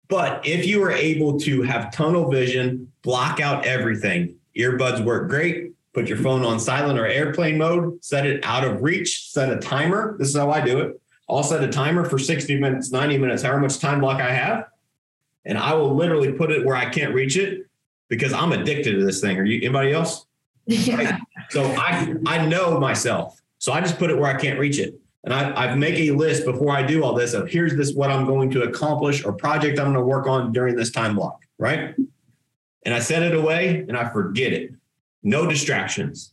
But 0.08 0.46
if 0.46 0.66
you 0.66 0.82
are 0.82 0.90
able 0.90 1.38
to 1.40 1.62
have 1.62 1.92
tunnel 1.92 2.30
vision, 2.30 2.92
block 3.04 3.38
out 3.38 3.66
everything, 3.66 4.36
earbuds 4.56 5.04
work 5.04 5.28
great. 5.28 5.72
Put 5.92 6.08
your 6.08 6.18
phone 6.18 6.44
on 6.44 6.58
silent 6.58 6.98
or 6.98 7.06
airplane 7.06 7.56
mode, 7.56 8.04
set 8.04 8.26
it 8.26 8.44
out 8.44 8.64
of 8.64 8.82
reach, 8.82 9.30
set 9.30 9.52
a 9.52 9.58
timer. 9.58 10.16
This 10.18 10.28
is 10.30 10.36
how 10.36 10.50
I 10.50 10.60
do 10.60 10.80
it. 10.80 11.00
I'll 11.30 11.44
set 11.44 11.62
a 11.62 11.68
timer 11.68 12.04
for 12.04 12.18
60 12.18 12.58
minutes, 12.58 12.90
90 12.90 13.18
minutes, 13.18 13.44
however 13.44 13.60
much 13.60 13.78
time 13.78 14.00
block 14.00 14.20
I 14.20 14.32
have. 14.32 14.66
And 15.44 15.56
I 15.56 15.72
will 15.74 15.94
literally 15.94 16.32
put 16.32 16.50
it 16.50 16.66
where 16.66 16.74
I 16.74 16.86
can't 16.86 17.14
reach 17.14 17.36
it 17.36 17.66
because 18.08 18.32
I'm 18.32 18.52
addicted 18.52 18.92
to 18.94 19.04
this 19.04 19.20
thing. 19.20 19.38
Are 19.38 19.44
you 19.44 19.58
anybody 19.58 19.92
else? 19.92 20.26
Yeah. 20.66 21.18
So 21.50 21.62
I 21.62 22.14
I 22.26 22.46
know 22.46 22.80
myself. 22.80 23.40
So 23.58 23.72
I 23.72 23.80
just 23.80 23.98
put 23.98 24.10
it 24.10 24.18
where 24.18 24.34
I 24.34 24.40
can't 24.40 24.58
reach 24.58 24.78
it. 24.78 24.94
And 25.24 25.32
I, 25.32 25.52
I 25.52 25.74
make 25.74 25.98
a 25.98 26.10
list 26.10 26.44
before 26.44 26.72
I 26.72 26.82
do 26.82 27.02
all 27.02 27.14
this 27.14 27.34
of 27.34 27.48
here's 27.48 27.74
this 27.76 27.94
what 27.94 28.10
I'm 28.10 28.26
going 28.26 28.50
to 28.50 28.62
accomplish 28.62 29.24
or 29.24 29.32
project 29.32 29.78
I'm 29.78 29.86
going 29.86 29.96
to 29.96 30.04
work 30.04 30.26
on 30.26 30.52
during 30.52 30.74
this 30.76 30.90
time 30.90 31.14
block, 31.14 31.42
right? 31.58 31.94
And 32.84 32.92
I 32.94 32.98
set 32.98 33.22
it 33.22 33.34
away 33.34 33.84
and 33.88 33.96
I 33.96 34.10
forget 34.10 34.52
it. 34.52 34.72
No 35.22 35.46
distractions. 35.46 36.32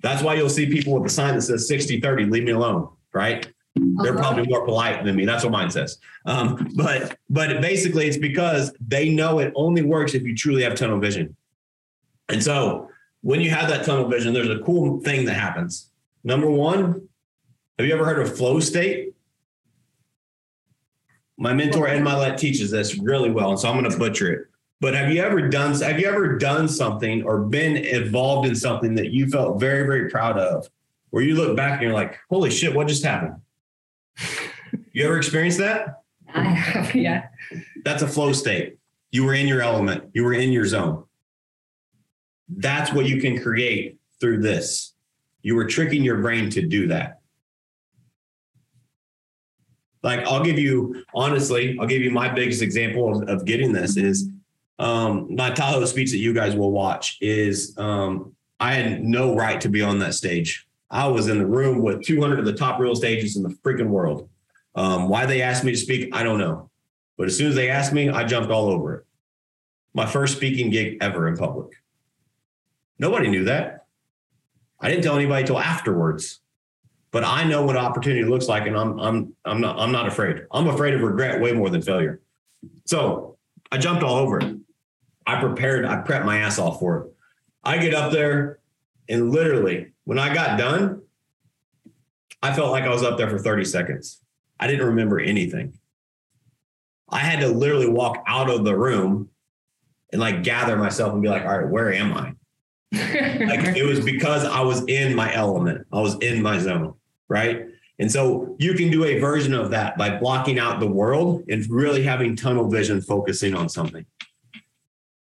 That's 0.00 0.22
why 0.22 0.34
you'll 0.34 0.48
see 0.50 0.66
people 0.66 0.94
with 0.94 1.10
a 1.10 1.14
sign 1.14 1.34
that 1.34 1.42
says 1.42 1.66
60 1.66 2.00
30, 2.00 2.26
leave 2.26 2.44
me 2.44 2.52
alone, 2.52 2.88
right? 3.12 3.46
They're 3.74 4.12
Uh-huh. 4.12 4.18
probably 4.22 4.46
more 4.46 4.64
polite 4.64 5.04
than 5.04 5.16
me. 5.16 5.24
That's 5.24 5.42
what 5.42 5.50
mine 5.50 5.70
says. 5.70 5.98
Um, 6.26 6.68
but 6.76 7.18
but 7.28 7.60
basically, 7.60 8.06
it's 8.06 8.16
because 8.18 8.72
they 8.86 9.08
know 9.08 9.40
it 9.40 9.52
only 9.56 9.82
works 9.82 10.14
if 10.14 10.22
you 10.22 10.34
truly 10.36 10.62
have 10.62 10.76
tunnel 10.76 11.00
vision. 11.00 11.34
And 12.28 12.40
so 12.42 12.88
when 13.22 13.40
you 13.40 13.50
have 13.50 13.68
that 13.70 13.84
tunnel 13.84 14.06
vision, 14.08 14.32
there's 14.32 14.48
a 14.50 14.60
cool 14.60 15.00
thing 15.00 15.24
that 15.26 15.34
happens. 15.34 15.90
Number 16.22 16.48
one, 16.48 17.08
have 17.78 17.86
you 17.86 17.92
ever 17.94 18.04
heard 18.04 18.20
of 18.20 18.36
flow 18.36 18.60
state? 18.60 19.12
My 21.36 21.52
mentor 21.52 21.88
Ed 21.88 22.00
Mylett 22.02 22.38
teaches 22.38 22.70
this 22.70 22.96
really 22.96 23.30
well, 23.30 23.50
and 23.50 23.58
so 23.58 23.68
I'm 23.68 23.78
going 23.78 23.90
to 23.90 23.98
butcher 23.98 24.32
it. 24.32 24.46
But 24.80 24.94
have 24.94 25.10
you 25.10 25.22
ever 25.22 25.48
done 25.48 25.80
have 25.80 25.98
you 25.98 26.06
ever 26.06 26.36
done 26.36 26.68
something 26.68 27.22
or 27.22 27.40
been 27.40 27.76
involved 27.76 28.46
in 28.48 28.54
something 28.54 28.94
that 28.96 29.12
you 29.12 29.28
felt 29.28 29.60
very 29.60 29.86
very 29.86 30.10
proud 30.10 30.38
of, 30.38 30.68
where 31.10 31.22
you 31.22 31.36
look 31.36 31.56
back 31.56 31.74
and 31.74 31.82
you're 31.82 31.92
like, 31.92 32.18
"Holy 32.28 32.50
shit, 32.50 32.74
what 32.74 32.88
just 32.88 33.04
happened?" 33.04 33.36
You 34.94 35.04
ever 35.06 35.16
experienced 35.16 35.58
that? 35.58 36.02
I 36.32 36.44
have, 36.44 36.94
yeah. 36.94 37.26
That's 37.84 38.02
a 38.02 38.08
flow 38.08 38.32
state. 38.32 38.78
You 39.10 39.24
were 39.24 39.34
in 39.34 39.48
your 39.48 39.60
element. 39.60 40.10
You 40.14 40.24
were 40.24 40.34
in 40.34 40.52
your 40.52 40.66
zone. 40.66 41.04
That's 42.48 42.92
what 42.92 43.06
you 43.06 43.20
can 43.20 43.42
create 43.42 43.98
through 44.20 44.40
this. 44.40 44.94
You 45.42 45.56
were 45.56 45.66
tricking 45.66 46.04
your 46.04 46.18
brain 46.18 46.48
to 46.50 46.62
do 46.66 46.88
that. 46.88 47.20
Like 50.02 50.20
I'll 50.20 50.44
give 50.44 50.58
you 50.58 51.04
honestly, 51.14 51.76
I'll 51.80 51.86
give 51.86 52.02
you 52.02 52.10
my 52.10 52.28
biggest 52.28 52.62
example 52.62 53.22
of, 53.22 53.28
of 53.28 53.44
getting 53.44 53.72
this 53.72 53.96
is 53.96 54.28
um, 54.78 55.34
my 55.34 55.50
Tahoe 55.50 55.84
speech 55.84 56.10
that 56.10 56.18
you 56.18 56.34
guys 56.34 56.56
will 56.56 56.72
watch 56.72 57.18
is 57.20 57.76
um, 57.78 58.34
I 58.58 58.74
had 58.74 59.04
no 59.04 59.34
right 59.34 59.60
to 59.60 59.68
be 59.68 59.82
on 59.82 59.98
that 60.00 60.14
stage. 60.14 60.66
I 60.90 61.06
was 61.08 61.28
in 61.28 61.38
the 61.38 61.46
room 61.46 61.82
with 61.82 62.04
200 62.04 62.38
of 62.38 62.44
the 62.44 62.52
top 62.52 62.78
real 62.80 62.92
estate 62.92 63.18
agents 63.18 63.36
in 63.36 63.42
the 63.42 63.50
freaking 63.50 63.88
world. 63.88 64.28
Um, 64.74 65.08
why 65.08 65.26
they 65.26 65.42
asked 65.42 65.64
me 65.64 65.72
to 65.72 65.78
speak, 65.78 66.14
I 66.14 66.22
don't 66.22 66.38
know. 66.38 66.70
But 67.16 67.28
as 67.28 67.36
soon 67.36 67.48
as 67.48 67.54
they 67.54 67.70
asked 67.70 67.92
me, 67.92 68.08
I 68.08 68.24
jumped 68.24 68.50
all 68.50 68.68
over 68.68 68.94
it. 68.94 69.06
My 69.92 70.06
first 70.06 70.36
speaking 70.36 70.70
gig 70.70 70.98
ever 71.00 71.28
in 71.28 71.36
public. 71.36 71.76
Nobody 72.98 73.28
knew 73.28 73.44
that. 73.44 73.86
I 74.80 74.88
didn't 74.88 75.04
tell 75.04 75.16
anybody 75.16 75.46
till 75.46 75.58
afterwards. 75.58 76.40
But 77.12 77.22
I 77.22 77.44
know 77.44 77.64
what 77.64 77.76
opportunity 77.76 78.24
looks 78.24 78.48
like, 78.48 78.66
and 78.66 78.76
I'm 78.76 78.98
I'm 78.98 79.36
I'm 79.44 79.60
not 79.60 79.78
I'm 79.78 79.92
not 79.92 80.08
afraid. 80.08 80.46
I'm 80.50 80.66
afraid 80.66 80.94
of 80.94 81.02
regret 81.02 81.40
way 81.40 81.52
more 81.52 81.70
than 81.70 81.80
failure. 81.80 82.20
So 82.86 83.36
I 83.70 83.78
jumped 83.78 84.02
all 84.02 84.16
over 84.16 84.40
it. 84.40 84.56
I 85.26 85.40
prepared, 85.40 85.84
I 85.84 85.96
prepped 85.96 86.24
my 86.24 86.38
ass 86.38 86.58
off 86.58 86.78
for 86.80 86.98
it. 86.98 87.12
I 87.62 87.78
get 87.78 87.94
up 87.94 88.12
there 88.12 88.58
and 89.08 89.30
literally 89.30 89.92
when 90.04 90.18
I 90.18 90.34
got 90.34 90.58
done, 90.58 91.02
I 92.42 92.52
felt 92.52 92.72
like 92.72 92.84
I 92.84 92.90
was 92.90 93.02
up 93.02 93.16
there 93.16 93.30
for 93.30 93.38
30 93.38 93.64
seconds. 93.64 94.20
I 94.60 94.66
didn't 94.66 94.86
remember 94.86 95.18
anything. 95.18 95.78
I 97.08 97.18
had 97.18 97.40
to 97.40 97.48
literally 97.48 97.88
walk 97.88 98.22
out 98.26 98.50
of 98.50 98.64
the 98.64 98.76
room 98.76 99.30
and 100.12 100.20
like 100.20 100.42
gather 100.42 100.76
myself 100.76 101.12
and 101.12 101.22
be 101.22 101.28
like, 101.28 101.42
all 101.42 101.58
right, 101.58 101.68
where 101.68 101.92
am 101.92 102.12
I? 102.14 102.34
Like 102.94 103.76
it 103.76 103.84
was 103.84 104.04
because 104.04 104.44
I 104.44 104.60
was 104.60 104.84
in 104.86 105.16
my 105.16 105.34
element, 105.34 105.86
I 105.92 106.00
was 106.00 106.14
in 106.20 106.42
my 106.42 106.58
zone, 106.58 106.94
right? 107.28 107.66
And 107.98 108.10
so 108.10 108.56
you 108.58 108.74
can 108.74 108.90
do 108.90 109.04
a 109.04 109.18
version 109.18 109.54
of 109.54 109.70
that 109.70 109.96
by 109.96 110.16
blocking 110.18 110.58
out 110.58 110.80
the 110.80 110.86
world 110.86 111.44
and 111.48 111.68
really 111.68 112.02
having 112.02 112.36
tunnel 112.36 112.68
vision, 112.68 113.00
focusing 113.00 113.54
on 113.54 113.68
something. 113.68 114.04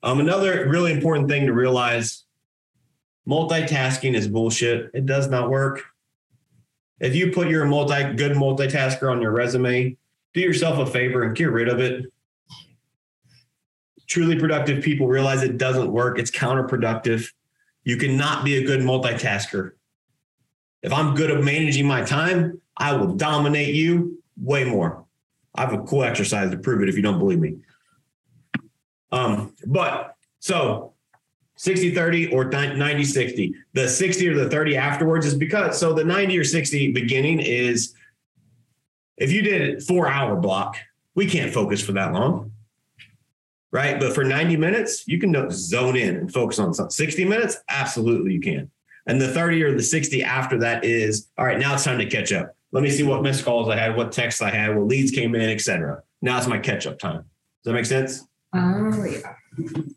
Um, 0.05 0.21
another 0.21 0.69
really 0.69 0.93
important 0.93 1.31
thing 1.31 1.47
to 1.47 1.55
realize 1.55 2.25
multitasking 3.27 4.15
is 4.15 4.29
bullshit. 4.29 4.91
It 4.93 5.07
does 5.07 5.29
not 5.29 5.49
work. 5.49 5.83
If 7.01 7.17
you 7.17 7.33
put 7.33 7.49
your 7.49 7.65
multi 7.65 8.13
good 8.13 8.33
multitasker 8.33 9.11
on 9.11 9.23
your 9.23 9.31
resume, 9.31 9.97
do 10.35 10.41
yourself 10.41 10.79
a 10.79 10.85
favor 10.85 11.23
and 11.23 11.35
get 11.35 11.51
rid 11.51 11.69
of 11.69 11.81
it. 11.81 12.05
Truly 14.07 14.39
productive 14.39 14.85
people 14.85 15.09
realize 15.09 15.43
it 15.43 15.57
doesn't 15.57 15.91
work. 15.91 16.19
It's 16.19 16.31
counterproductive. 16.31 17.33
You 17.85 17.97
cannot 17.97 18.45
be 18.45 18.59
a 18.59 18.67
good 18.67 18.81
multitasker. 18.81 19.73
If 20.83 20.93
I'm 20.93 21.15
good 21.15 21.31
at 21.31 21.43
managing 21.43 21.87
my 21.87 22.03
time, 22.03 22.61
I 22.77 22.93
will 22.93 23.15
dominate 23.15 23.75
you 23.75 24.23
way 24.37 24.65
more. 24.65 25.07
I 25.55 25.63
have 25.63 25.73
a 25.73 25.83
cool 25.85 26.05
exercise 26.05 26.51
to 26.51 26.59
prove 26.59 26.83
it 26.83 26.91
if 26.91 26.97
you 26.97 27.03
don't 27.03 27.19
believe 27.19 27.41
me. 27.41 27.57
Um, 29.15 29.55
but 29.67 30.17
so 30.41 30.95
60 31.57 31.95
30 31.95 32.33
or 32.33 32.45
90 32.45 33.05
60. 33.05 33.55
The 33.73 33.89
60 33.89 34.29
or 34.29 34.35
the 34.35 34.51
30 34.51 34.77
afterwards 34.77 35.25
is 35.27 35.35
because 35.35 35.79
so 35.79 35.93
the 35.93 36.05
90 36.05 36.39
or 36.39 36.45
60 36.45 36.93
beginning 36.93 37.41
is 37.41 37.95
if 39.17 39.31
you 39.31 39.43
did 39.43 39.79
a 39.79 39.81
four 39.81 40.09
hour 40.09 40.37
block, 40.37 40.77
we 41.15 41.27
can't 41.27 41.53
focus 41.53 41.81
for 41.81 41.93
that 41.93 42.13
long. 42.13 42.51
Right. 43.71 43.99
But 43.99 44.15
for 44.15 44.25
90 44.25 44.57
minutes, 44.57 45.07
you 45.07 45.19
can 45.19 45.35
zone 45.51 45.97
in 45.97 46.17
and 46.17 46.33
focus 46.33 46.59
on 46.59 46.75
something. 46.75 46.91
60 46.91 47.25
minutes, 47.25 47.57
absolutely 47.69 48.33
you 48.33 48.41
can. 48.41 48.71
And 49.07 49.21
the 49.21 49.29
30 49.29 49.63
or 49.63 49.77
the 49.77 49.83
60 49.83 50.23
after 50.23 50.59
that 50.59 50.85
is 50.85 51.29
all 51.39 51.45
right, 51.45 51.59
now 51.59 51.75
it's 51.75 51.85
time 51.85 51.99
to 51.99 52.07
catch 52.07 52.33
up. 52.33 52.57
Let 52.73 52.83
me 52.83 52.91
see 52.91 53.05
what 53.05 53.23
missed 53.23 53.45
calls 53.45 53.69
I 53.69 53.77
had, 53.77 53.97
what 53.97 54.11
texts 54.11 54.43
I 54.43 54.51
had, 54.51 54.77
what 54.77 54.87
leads 54.87 55.13
came 55.13 55.35
in, 55.37 55.49
etc. 55.49 56.03
Now 56.21 56.39
it's 56.39 56.49
my 56.49 56.59
catch 56.59 56.87
up 56.87 56.99
time. 56.99 57.19
Does 57.19 57.25
that 57.65 57.73
make 57.75 57.87
sense? 57.87 58.25
Oh, 58.55 59.05
yeah. 59.05 59.35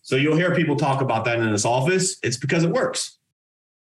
So 0.01 0.16
you'll 0.16 0.36
hear 0.36 0.53
people 0.55 0.76
talk 0.76 1.01
about 1.01 1.26
that 1.26 1.39
in 1.39 1.51
this 1.51 1.66
office. 1.66 2.18
It's 2.24 2.38
because 2.38 2.64
it 2.64 2.72
works. 2.72 3.18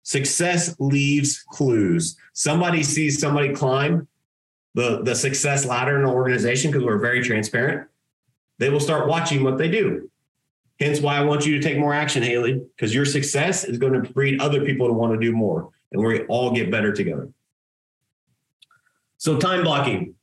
Success 0.04 0.76
leaves 0.80 1.44
clues. 1.50 2.18
Somebody 2.34 2.84
sees 2.84 3.20
somebody 3.20 3.54
climb 3.54 4.08
the, 4.74 5.02
the 5.04 5.16
success 5.16 5.66
ladder 5.66 5.96
in 5.96 6.02
an 6.02 6.10
organization 6.10 6.72
because 6.72 6.86
we're 6.86 7.00
very 7.00 7.24
transparent. 7.24 7.88
They 8.58 8.70
will 8.70 8.80
start 8.80 9.08
watching 9.08 9.44
what 9.44 9.58
they 9.58 9.70
do. 9.70 10.10
Hence 10.80 11.00
why 11.00 11.18
I 11.18 11.24
want 11.24 11.46
you 11.46 11.58
to 11.58 11.64
take 11.66 11.78
more 11.78 11.94
action, 11.94 12.22
Haley, 12.22 12.62
because 12.76 12.94
your 12.94 13.06
success 13.06 13.64
is 13.64 13.78
going 13.78 13.94
to 13.94 14.12
breed 14.12 14.42
other 14.42 14.66
people 14.66 14.88
to 14.88 14.94
want 14.94 15.14
to 15.14 15.20
do 15.20 15.32
more 15.32 15.70
and 15.92 16.06
we 16.06 16.26
all 16.26 16.52
get 16.52 16.70
better 16.70 16.92
together. 16.92 17.30
So, 19.18 19.38
time 19.38 19.64
blocking. 19.64 20.16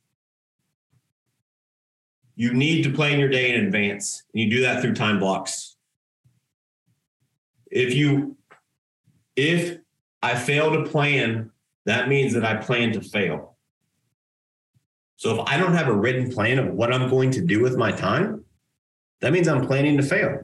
You 2.35 2.53
need 2.53 2.83
to 2.83 2.91
plan 2.91 3.19
your 3.19 3.29
day 3.29 3.53
in 3.53 3.65
advance. 3.65 4.23
And 4.33 4.43
you 4.43 4.49
do 4.49 4.61
that 4.61 4.81
through 4.81 4.95
time 4.95 5.19
blocks. 5.19 5.75
If 7.69 7.93
you 7.93 8.37
if 9.35 9.79
I 10.21 10.35
fail 10.35 10.71
to 10.71 10.83
plan, 10.89 11.51
that 11.85 12.07
means 12.07 12.33
that 12.33 12.45
I 12.45 12.55
plan 12.55 12.93
to 12.93 13.01
fail. 13.01 13.57
So 15.15 15.39
if 15.39 15.47
I 15.47 15.57
don't 15.57 15.73
have 15.73 15.87
a 15.87 15.93
written 15.93 16.31
plan 16.31 16.59
of 16.59 16.73
what 16.73 16.93
I'm 16.93 17.09
going 17.09 17.31
to 17.31 17.41
do 17.41 17.61
with 17.61 17.77
my 17.77 17.91
time, 17.91 18.43
that 19.21 19.31
means 19.31 19.47
I'm 19.47 19.65
planning 19.65 19.97
to 19.97 20.03
fail. 20.03 20.41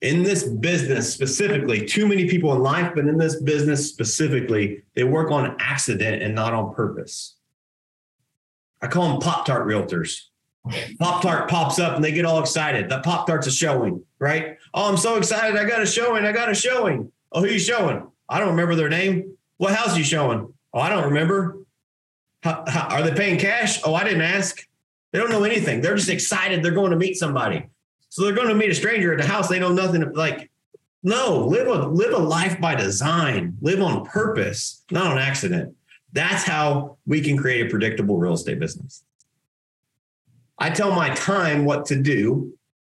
In 0.00 0.22
this 0.22 0.44
business 0.44 1.12
specifically, 1.12 1.84
too 1.84 2.06
many 2.06 2.28
people 2.28 2.52
in 2.54 2.62
life, 2.62 2.92
but 2.94 3.06
in 3.06 3.18
this 3.18 3.40
business 3.42 3.88
specifically, 3.88 4.82
they 4.94 5.02
work 5.02 5.30
on 5.30 5.56
accident 5.58 6.22
and 6.22 6.34
not 6.34 6.52
on 6.52 6.74
purpose. 6.74 7.37
I 8.80 8.86
call 8.86 9.08
them 9.08 9.20
Pop 9.20 9.46
Tart 9.46 9.66
realtors. 9.66 10.22
Pop 10.98 11.22
Tart 11.22 11.48
pops 11.48 11.78
up 11.78 11.96
and 11.96 12.04
they 12.04 12.12
get 12.12 12.24
all 12.24 12.40
excited. 12.40 12.88
The 12.88 13.00
Pop 13.00 13.26
Tart's 13.26 13.46
a 13.46 13.50
showing, 13.50 14.04
right? 14.18 14.56
Oh, 14.74 14.88
I'm 14.88 14.96
so 14.96 15.16
excited. 15.16 15.58
I 15.58 15.64
got 15.64 15.82
a 15.82 15.86
showing. 15.86 16.24
I 16.24 16.32
got 16.32 16.50
a 16.50 16.54
showing. 16.54 17.10
Oh, 17.32 17.40
who 17.40 17.48
you 17.48 17.58
showing? 17.58 18.06
I 18.28 18.38
don't 18.38 18.50
remember 18.50 18.74
their 18.74 18.88
name. 18.88 19.36
What 19.56 19.74
house 19.74 19.96
you 19.96 20.04
showing? 20.04 20.52
Oh, 20.72 20.80
I 20.80 20.90
don't 20.90 21.04
remember. 21.04 21.58
How, 22.42 22.64
how, 22.68 22.88
are 22.88 23.02
they 23.02 23.14
paying 23.14 23.38
cash? 23.38 23.80
Oh, 23.84 23.94
I 23.94 24.04
didn't 24.04 24.22
ask. 24.22 24.62
They 25.12 25.18
don't 25.18 25.30
know 25.30 25.44
anything. 25.44 25.80
They're 25.80 25.96
just 25.96 26.10
excited. 26.10 26.62
They're 26.62 26.72
going 26.72 26.90
to 26.90 26.96
meet 26.96 27.16
somebody. 27.16 27.66
So 28.10 28.24
they're 28.24 28.34
going 28.34 28.48
to 28.48 28.54
meet 28.54 28.70
a 28.70 28.74
stranger 28.74 29.12
at 29.12 29.18
the 29.20 29.26
house. 29.26 29.48
They 29.48 29.58
know 29.58 29.72
nothing. 29.72 30.12
Like, 30.12 30.50
no, 31.02 31.46
live 31.46 31.66
a 31.66 31.86
live 31.86 32.12
a 32.12 32.18
life 32.18 32.60
by 32.60 32.74
design. 32.74 33.56
Live 33.60 33.80
on 33.80 34.04
purpose, 34.04 34.84
not 34.90 35.06
on 35.06 35.18
accident. 35.18 35.74
That's 36.12 36.44
how 36.44 36.98
we 37.06 37.20
can 37.20 37.36
create 37.36 37.66
a 37.66 37.70
predictable 37.70 38.18
real 38.18 38.34
estate 38.34 38.58
business. 38.58 39.04
I 40.58 40.70
tell 40.70 40.92
my 40.92 41.10
time 41.14 41.64
what 41.64 41.86
to 41.86 41.96
do, 42.00 42.54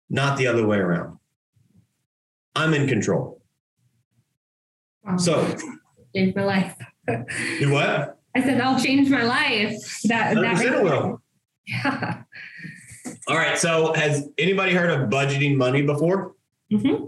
not 0.08 0.38
the 0.38 0.46
other 0.46 0.66
way 0.66 0.78
around. 0.78 1.18
I'm 2.54 2.74
in 2.74 2.88
control. 2.88 3.42
Wow. 5.04 5.16
So, 5.16 5.56
change 6.14 6.34
my 6.34 6.44
life. 6.44 6.76
do 7.06 7.72
what? 7.72 8.18
I 8.34 8.42
said 8.42 8.60
I'll 8.60 8.80
change 8.80 9.08
my 9.10 9.22
life. 9.22 10.00
That, 10.04 10.34
that 10.34 10.56
100% 10.56 10.78
it 10.78 10.82
will. 10.82 11.22
Yeah. 11.66 12.22
All 13.28 13.36
right. 13.36 13.58
So, 13.58 13.92
has 13.94 14.28
anybody 14.38 14.72
heard 14.72 14.90
of 14.90 15.08
budgeting 15.10 15.56
money 15.56 15.82
before? 15.82 16.34
Mm-hmm. 16.72 17.06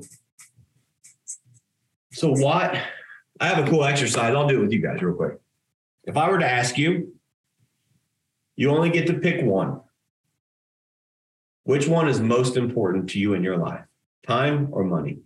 So, 2.12 2.32
what? 2.32 2.76
I 3.40 3.46
have 3.46 3.66
a 3.66 3.68
cool 3.68 3.84
exercise. 3.84 4.34
I'll 4.34 4.46
do 4.46 4.59
it 4.59 4.62
with 4.62 4.72
you 4.72 4.80
guys 4.80 5.03
real 5.03 5.14
quick. 5.14 5.38
If 6.05 6.16
I 6.16 6.28
were 6.30 6.38
to 6.38 6.48
ask 6.48 6.76
you, 6.78 7.14
you 8.57 8.70
only 8.70 8.90
get 8.90 9.07
to 9.07 9.14
pick 9.14 9.44
one. 9.44 9.80
Which 11.64 11.86
one 11.86 12.09
is 12.09 12.20
most 12.20 12.57
important 12.57 13.11
to 13.11 13.20
you 13.20 13.34
in 13.34 13.44
your 13.44 13.57
life? 13.57 13.84
Time 14.26 14.68
or 14.72 14.84
money? 14.84 15.18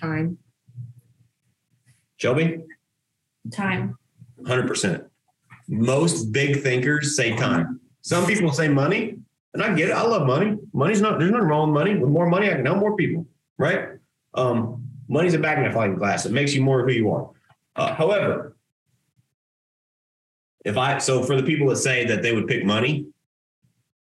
Time. 0.00 0.38
Shelby? 2.16 2.64
Time. 3.52 3.96
100%. 4.42 5.06
Most 5.68 6.32
big 6.32 6.62
thinkers 6.62 7.16
say 7.16 7.36
time. 7.36 7.80
Some 8.02 8.26
people 8.26 8.52
say 8.52 8.68
money, 8.68 9.16
and 9.54 9.62
I 9.62 9.74
get 9.74 9.90
it. 9.90 9.92
I 9.92 10.02
love 10.02 10.26
money. 10.26 10.56
Money's 10.72 11.00
not, 11.00 11.18
there's 11.18 11.30
nothing 11.30 11.46
wrong 11.46 11.72
with 11.72 11.74
money. 11.74 11.96
With 11.96 12.10
more 12.10 12.28
money, 12.28 12.50
I 12.50 12.54
can 12.54 12.66
help 12.66 12.78
more 12.78 12.96
people, 12.96 13.26
right? 13.58 13.90
Um, 14.34 14.88
money's 15.08 15.34
a 15.34 15.38
magnifying 15.38 15.94
glass. 15.94 16.26
It 16.26 16.32
makes 16.32 16.52
you 16.52 16.62
more 16.62 16.84
who 16.84 16.92
you 16.92 17.12
are. 17.12 17.30
Uh, 17.76 17.94
however, 17.94 18.56
if 20.64 20.76
I, 20.76 20.98
so 20.98 21.22
for 21.22 21.36
the 21.36 21.42
people 21.42 21.68
that 21.68 21.76
say 21.76 22.04
that 22.06 22.22
they 22.22 22.34
would 22.34 22.46
pick 22.46 22.64
money, 22.64 23.06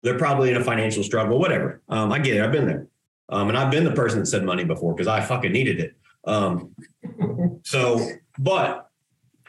they're 0.03 0.19
probably 0.19 0.51
in 0.51 0.57
a 0.57 0.65
financial 0.65 1.03
struggle, 1.03 1.39
whatever. 1.39 1.81
Um, 1.89 2.13
I 2.13 2.19
get 2.19 2.37
it. 2.37 2.43
I've 2.43 2.53
been 2.53 2.67
there. 2.67 2.87
Um, 3.31 3.49
and 3.49 3.57
I've 3.57 3.71
been 3.71 3.85
the 3.85 3.93
person 3.93 4.21
that 4.21 4.27
said 4.27 4.45
money 4.45 4.65
before 4.65 4.95
because 4.95 5.09
I 5.09 5.21
fucking 5.23 5.51
needed 5.51 5.81
it. 5.81 5.97
Um, 6.25 6.75
so, 7.65 8.07
but 8.39 8.91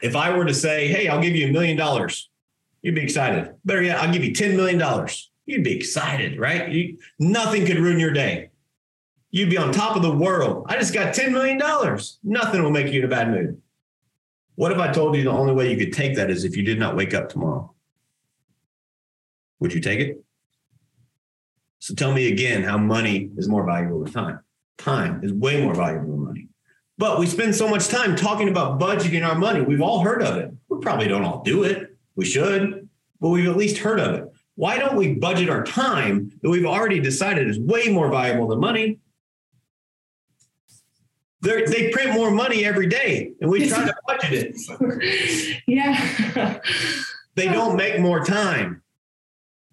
if 0.02 0.16
I 0.16 0.36
were 0.36 0.44
to 0.44 0.54
say, 0.54 0.88
hey, 0.88 1.08
I'll 1.08 1.20
give 1.20 1.36
you 1.36 1.48
a 1.48 1.52
million 1.52 1.76
dollars, 1.76 2.30
you'd 2.82 2.94
be 2.94 3.02
excited. 3.02 3.54
Better 3.64 3.82
yet, 3.82 3.98
I'll 3.98 4.12
give 4.12 4.24
you 4.24 4.32
$10 4.32 4.56
million. 4.56 5.08
You'd 5.44 5.64
be 5.64 5.76
excited, 5.76 6.38
right? 6.38 6.70
You, 6.70 6.98
nothing 7.18 7.66
could 7.66 7.78
ruin 7.78 8.00
your 8.00 8.12
day. 8.12 8.50
You'd 9.30 9.50
be 9.50 9.58
on 9.58 9.72
top 9.72 9.96
of 9.96 10.02
the 10.02 10.10
world. 10.10 10.66
I 10.68 10.78
just 10.78 10.94
got 10.94 11.14
$10 11.14 11.32
million. 11.32 11.58
Nothing 12.22 12.62
will 12.62 12.70
make 12.70 12.92
you 12.92 13.00
in 13.00 13.04
a 13.04 13.08
bad 13.08 13.30
mood. 13.30 13.60
What 14.56 14.72
if 14.72 14.78
I 14.78 14.90
told 14.90 15.14
you 15.14 15.22
the 15.22 15.30
only 15.30 15.52
way 15.52 15.70
you 15.70 15.76
could 15.76 15.92
take 15.92 16.16
that 16.16 16.30
is 16.30 16.44
if 16.44 16.56
you 16.56 16.62
did 16.62 16.78
not 16.78 16.96
wake 16.96 17.14
up 17.14 17.28
tomorrow? 17.28 17.72
Would 19.60 19.72
you 19.72 19.80
take 19.80 20.00
it? 20.00 20.24
So 21.78 21.94
tell 21.94 22.12
me 22.12 22.32
again 22.32 22.62
how 22.62 22.78
money 22.78 23.30
is 23.36 23.48
more 23.48 23.64
valuable 23.64 24.02
than 24.02 24.12
time. 24.12 24.40
Time 24.78 25.22
is 25.22 25.32
way 25.32 25.62
more 25.62 25.74
valuable 25.74 26.10
than 26.10 26.24
money. 26.24 26.48
But 26.98 27.18
we 27.18 27.26
spend 27.26 27.54
so 27.54 27.68
much 27.68 27.88
time 27.88 28.16
talking 28.16 28.48
about 28.48 28.80
budgeting 28.80 29.26
our 29.26 29.34
money. 29.34 29.60
We've 29.60 29.82
all 29.82 30.00
heard 30.00 30.22
of 30.22 30.36
it. 30.36 30.50
We 30.68 30.78
probably 30.80 31.08
don't 31.08 31.24
all 31.24 31.42
do 31.42 31.62
it. 31.62 31.94
We 32.14 32.24
should, 32.24 32.88
but 33.20 33.28
we've 33.28 33.48
at 33.48 33.56
least 33.56 33.78
heard 33.78 34.00
of 34.00 34.14
it. 34.14 34.24
Why 34.54 34.78
don't 34.78 34.96
we 34.96 35.14
budget 35.14 35.50
our 35.50 35.64
time 35.64 36.32
that 36.40 36.48
we've 36.48 36.64
already 36.64 36.98
decided 36.98 37.48
is 37.48 37.58
way 37.58 37.88
more 37.88 38.10
valuable 38.10 38.48
than 38.48 38.58
money? 38.58 38.98
They're, 41.46 41.64
they 41.64 41.90
print 41.90 42.12
more 42.12 42.32
money 42.32 42.64
every 42.64 42.88
day, 42.88 43.30
and 43.40 43.48
we 43.48 43.68
try 43.68 43.86
to 43.86 43.94
budget 44.04 44.56
it. 44.58 45.62
yeah. 45.68 46.58
They 47.36 47.46
don't 47.46 47.76
make 47.76 48.00
more 48.00 48.24
time, 48.24 48.82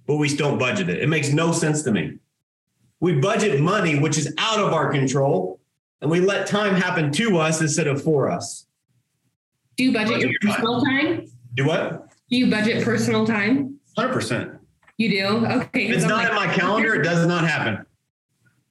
but 0.06 0.18
we 0.18 0.30
still 0.30 0.56
budget 0.56 0.88
it. 0.88 1.02
It 1.02 1.10
makes 1.10 1.30
no 1.30 1.52
sense 1.52 1.82
to 1.84 1.92
me. 1.92 2.20
We 3.00 3.14
budget 3.14 3.60
money, 3.60 3.98
which 3.98 4.20
is 4.20 4.32
out 4.38 4.60
of 4.60 4.72
our 4.72 4.92
control, 4.92 5.60
and 6.00 6.12
we 6.12 6.20
let 6.20 6.46
time 6.46 6.76
happen 6.76 7.12
to 7.14 7.40
us 7.40 7.60
instead 7.60 7.88
of 7.88 8.04
for 8.04 8.30
us. 8.30 8.68
Do 9.76 9.86
you 9.86 9.94
budget 9.94 10.22
your 10.22 10.30
Budget 10.30 10.38
your 10.44 10.52
personal 10.52 10.82
time? 10.84 11.26
Do 11.56 11.66
what? 11.66 12.10
Do 12.30 12.38
you 12.38 12.52
budget 12.52 12.84
personal 12.84 13.26
time? 13.26 13.80
100%. 13.98 14.60
You 14.98 15.10
do? 15.10 15.46
Okay. 15.48 15.88
If 15.88 15.96
it's 15.96 16.06
not 16.06 16.30
in 16.30 16.36
my 16.36 16.54
calendar, 16.54 16.94
it 16.94 17.04
does 17.04 17.26
not 17.26 17.48
happen. 17.48 17.84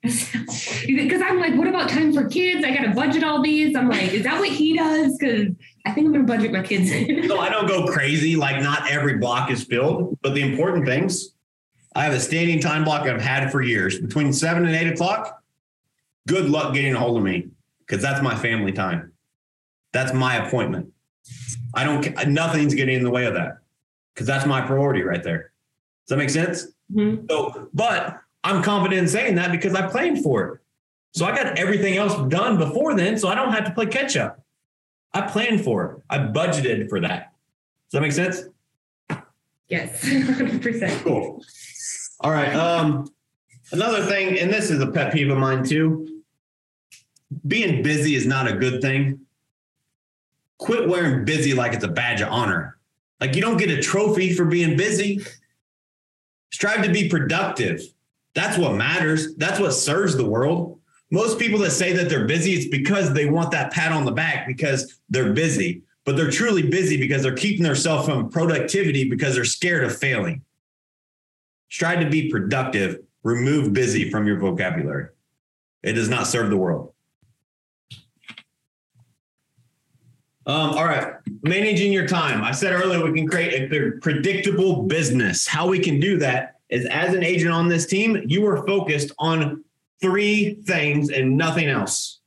Because 0.02 1.22
I'm 1.22 1.38
like, 1.38 1.54
what 1.54 1.68
about 1.68 1.88
time 1.88 2.12
for 2.12 2.28
kids? 2.28 2.64
I 2.64 2.74
got 2.74 2.82
to 2.82 2.90
budget 2.90 3.22
all 3.22 3.40
these. 3.40 3.76
I'm 3.76 3.88
like, 3.88 4.12
is 4.12 4.24
that 4.24 4.38
what 4.40 4.48
he 4.48 4.76
does? 4.76 5.16
Because 5.16 5.54
I 5.86 5.92
think 5.92 6.06
I'm 6.06 6.12
going 6.12 6.26
to 6.26 6.32
budget 6.32 6.52
my 6.52 6.62
kids. 6.62 6.90
So 7.28 7.38
I 7.38 7.48
don't 7.48 7.68
go 7.68 7.86
crazy, 7.86 8.34
like 8.36 8.60
not 8.62 8.90
every 8.90 9.18
block 9.18 9.50
is 9.50 9.62
filled, 9.62 10.18
but 10.22 10.34
the 10.34 10.42
important 10.42 10.86
things, 10.86 11.34
I 11.94 12.04
have 12.04 12.14
a 12.14 12.20
standing 12.20 12.60
time 12.60 12.84
block 12.84 13.02
I've 13.06 13.20
had 13.20 13.52
for 13.52 13.62
years 13.62 14.00
between 14.00 14.32
seven 14.32 14.66
and 14.66 14.74
eight 14.74 14.88
o'clock. 14.92 15.42
Good 16.26 16.48
luck 16.50 16.74
getting 16.74 16.94
a 16.94 16.98
hold 16.98 17.16
of 17.16 17.22
me 17.22 17.48
because 17.80 18.02
that's 18.02 18.22
my 18.22 18.34
family 18.34 18.72
time. 18.72 19.12
That's 19.92 20.12
my 20.12 20.46
appointment. 20.46 20.92
I 21.74 21.84
don't, 21.84 22.26
nothing's 22.28 22.74
getting 22.74 22.96
in 22.96 23.04
the 23.04 23.10
way 23.10 23.26
of 23.26 23.34
that 23.34 23.58
because 24.14 24.26
that's 24.26 24.46
my 24.46 24.60
priority 24.62 25.02
right 25.02 25.22
there. 25.22 25.52
Does 26.06 26.10
that 26.10 26.16
make 26.16 26.30
sense? 26.30 26.68
Mhm. 26.92 27.30
So, 27.30 27.68
but 27.72 28.21
I'm 28.44 28.62
confident 28.62 29.00
in 29.00 29.08
saying 29.08 29.36
that 29.36 29.52
because 29.52 29.74
I 29.74 29.88
planned 29.88 30.22
for 30.22 30.46
it. 30.46 30.60
So 31.12 31.26
I 31.26 31.34
got 31.34 31.58
everything 31.58 31.96
else 31.96 32.14
done 32.28 32.58
before 32.58 32.94
then, 32.94 33.18
so 33.18 33.28
I 33.28 33.34
don't 33.34 33.52
have 33.52 33.64
to 33.66 33.70
play 33.72 33.86
catch 33.86 34.16
up. 34.16 34.42
I 35.12 35.22
planned 35.22 35.62
for 35.62 35.84
it. 35.84 36.02
I 36.08 36.18
budgeted 36.18 36.88
for 36.88 37.00
that. 37.00 37.32
Does 37.90 37.92
that 37.92 38.00
make 38.00 38.12
sense? 38.12 38.42
Yes, 39.68 40.04
100%. 40.04 41.02
Cool. 41.02 41.42
All 42.20 42.30
right. 42.30 42.54
Um, 42.54 43.10
another 43.72 44.04
thing, 44.04 44.38
and 44.38 44.52
this 44.52 44.70
is 44.70 44.80
a 44.80 44.86
pet 44.86 45.12
peeve 45.12 45.30
of 45.30 45.38
mine 45.38 45.64
too. 45.64 46.22
Being 47.46 47.82
busy 47.82 48.14
is 48.14 48.26
not 48.26 48.48
a 48.48 48.54
good 48.54 48.80
thing. 48.80 49.20
Quit 50.58 50.88
wearing 50.88 51.24
busy 51.24 51.54
like 51.54 51.72
it's 51.72 51.84
a 51.84 51.88
badge 51.88 52.20
of 52.20 52.28
honor. 52.28 52.78
Like 53.20 53.34
you 53.34 53.42
don't 53.42 53.56
get 53.56 53.70
a 53.70 53.80
trophy 53.80 54.32
for 54.34 54.44
being 54.44 54.76
busy. 54.76 55.24
Strive 56.52 56.84
to 56.84 56.92
be 56.92 57.08
productive. 57.08 57.82
That's 58.34 58.56
what 58.56 58.74
matters. 58.74 59.34
That's 59.36 59.60
what 59.60 59.72
serves 59.72 60.16
the 60.16 60.28
world. 60.28 60.80
Most 61.10 61.38
people 61.38 61.58
that 61.60 61.72
say 61.72 61.92
that 61.92 62.08
they're 62.08 62.26
busy, 62.26 62.52
it's 62.52 62.68
because 62.68 63.12
they 63.12 63.28
want 63.28 63.50
that 63.50 63.72
pat 63.72 63.92
on 63.92 64.04
the 64.06 64.12
back 64.12 64.46
because 64.46 65.00
they're 65.10 65.34
busy, 65.34 65.82
but 66.04 66.16
they're 66.16 66.30
truly 66.30 66.62
busy 66.62 66.96
because 66.96 67.22
they're 67.22 67.34
keeping 67.34 67.62
themselves 67.62 68.06
from 68.06 68.30
productivity 68.30 69.08
because 69.08 69.34
they're 69.34 69.44
scared 69.44 69.84
of 69.84 69.96
failing. 69.96 70.42
Strive 71.68 72.00
to 72.00 72.08
be 72.08 72.30
productive. 72.30 73.00
Remove 73.22 73.72
busy 73.72 74.10
from 74.10 74.26
your 74.26 74.38
vocabulary. 74.38 75.08
It 75.82 75.92
does 75.92 76.08
not 76.08 76.26
serve 76.26 76.48
the 76.48 76.56
world. 76.56 76.92
Um, 80.44 80.70
all 80.70 80.84
right, 80.84 81.14
managing 81.42 81.92
your 81.92 82.08
time. 82.08 82.42
I 82.42 82.50
said 82.50 82.72
earlier 82.72 83.04
we 83.04 83.16
can 83.16 83.28
create 83.28 83.72
a 83.72 83.92
predictable 84.00 84.82
business. 84.82 85.46
How 85.46 85.68
we 85.68 85.78
can 85.78 86.00
do 86.00 86.18
that 86.18 86.56
is 86.72 86.86
as 86.86 87.14
an 87.14 87.22
agent 87.22 87.52
on 87.52 87.68
this 87.68 87.86
team, 87.86 88.22
you 88.26 88.46
are 88.46 88.66
focused 88.66 89.12
on 89.18 89.62
three 90.00 90.54
things 90.66 91.10
and 91.10 91.36
nothing 91.36 91.68
else. 91.68 92.20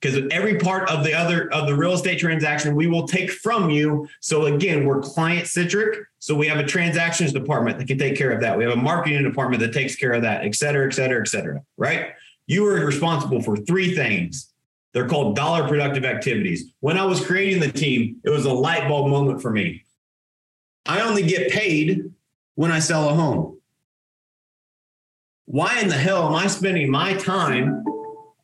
Because 0.00 0.22
every 0.30 0.58
part 0.58 0.88
of 0.90 1.04
the 1.04 1.14
other 1.14 1.50
of 1.52 1.66
the 1.66 1.74
real 1.74 1.94
estate 1.94 2.18
transaction 2.18 2.76
we 2.76 2.86
will 2.86 3.08
take 3.08 3.30
from 3.30 3.70
you. 3.70 4.06
So 4.20 4.44
again, 4.44 4.84
we're 4.84 5.00
client 5.00 5.46
centric. 5.46 5.98
So 6.18 6.34
we 6.34 6.46
have 6.48 6.58
a 6.58 6.64
transactions 6.64 7.32
department 7.32 7.78
that 7.78 7.88
can 7.88 7.98
take 7.98 8.16
care 8.16 8.30
of 8.30 8.40
that. 8.42 8.58
We 8.58 8.64
have 8.64 8.74
a 8.74 8.76
marketing 8.80 9.24
department 9.24 9.60
that 9.62 9.72
takes 9.72 9.96
care 9.96 10.12
of 10.12 10.22
that, 10.22 10.44
et 10.44 10.54
cetera, 10.54 10.86
et 10.86 10.92
cetera, 10.92 11.20
et 11.20 11.28
cetera. 11.28 11.62
Right? 11.78 12.10
You 12.46 12.66
are 12.66 12.84
responsible 12.84 13.40
for 13.42 13.56
three 13.56 13.94
things. 13.94 14.52
They're 14.92 15.08
called 15.08 15.34
dollar 15.34 15.66
productive 15.66 16.04
activities. 16.04 16.72
When 16.80 16.98
I 16.98 17.04
was 17.04 17.24
creating 17.24 17.60
the 17.60 17.72
team, 17.72 18.20
it 18.22 18.30
was 18.30 18.44
a 18.44 18.52
light 18.52 18.86
bulb 18.88 19.10
moment 19.10 19.40
for 19.42 19.50
me. 19.50 19.84
I 20.84 21.00
only 21.00 21.22
get 21.22 21.50
paid 21.50 22.12
when 22.56 22.72
I 22.72 22.80
sell 22.80 23.08
a 23.08 23.14
home. 23.14 23.60
Why 25.44 25.78
in 25.80 25.88
the 25.88 25.94
hell 25.94 26.26
am 26.26 26.34
I 26.34 26.48
spending 26.48 26.90
my 26.90 27.14
time, 27.14 27.84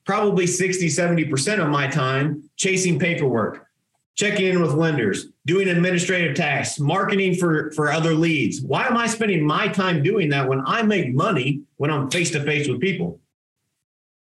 probably 0.06 0.46
60, 0.46 0.86
70% 0.86 1.60
of 1.60 1.68
my 1.68 1.88
time, 1.88 2.48
chasing 2.56 2.98
paperwork, 2.98 3.66
checking 4.14 4.46
in 4.46 4.62
with 4.62 4.72
lenders, 4.72 5.26
doing 5.44 5.68
administrative 5.68 6.36
tasks, 6.36 6.78
marketing 6.78 7.34
for, 7.34 7.72
for 7.72 7.90
other 7.90 8.14
leads? 8.14 8.60
Why 8.60 8.86
am 8.86 8.96
I 8.96 9.08
spending 9.08 9.44
my 9.44 9.66
time 9.66 10.02
doing 10.02 10.28
that 10.28 10.48
when 10.48 10.62
I 10.64 10.82
make 10.82 11.12
money 11.12 11.62
when 11.76 11.90
I'm 11.90 12.08
face 12.08 12.30
to 12.30 12.44
face 12.44 12.68
with 12.68 12.80
people? 12.80 13.18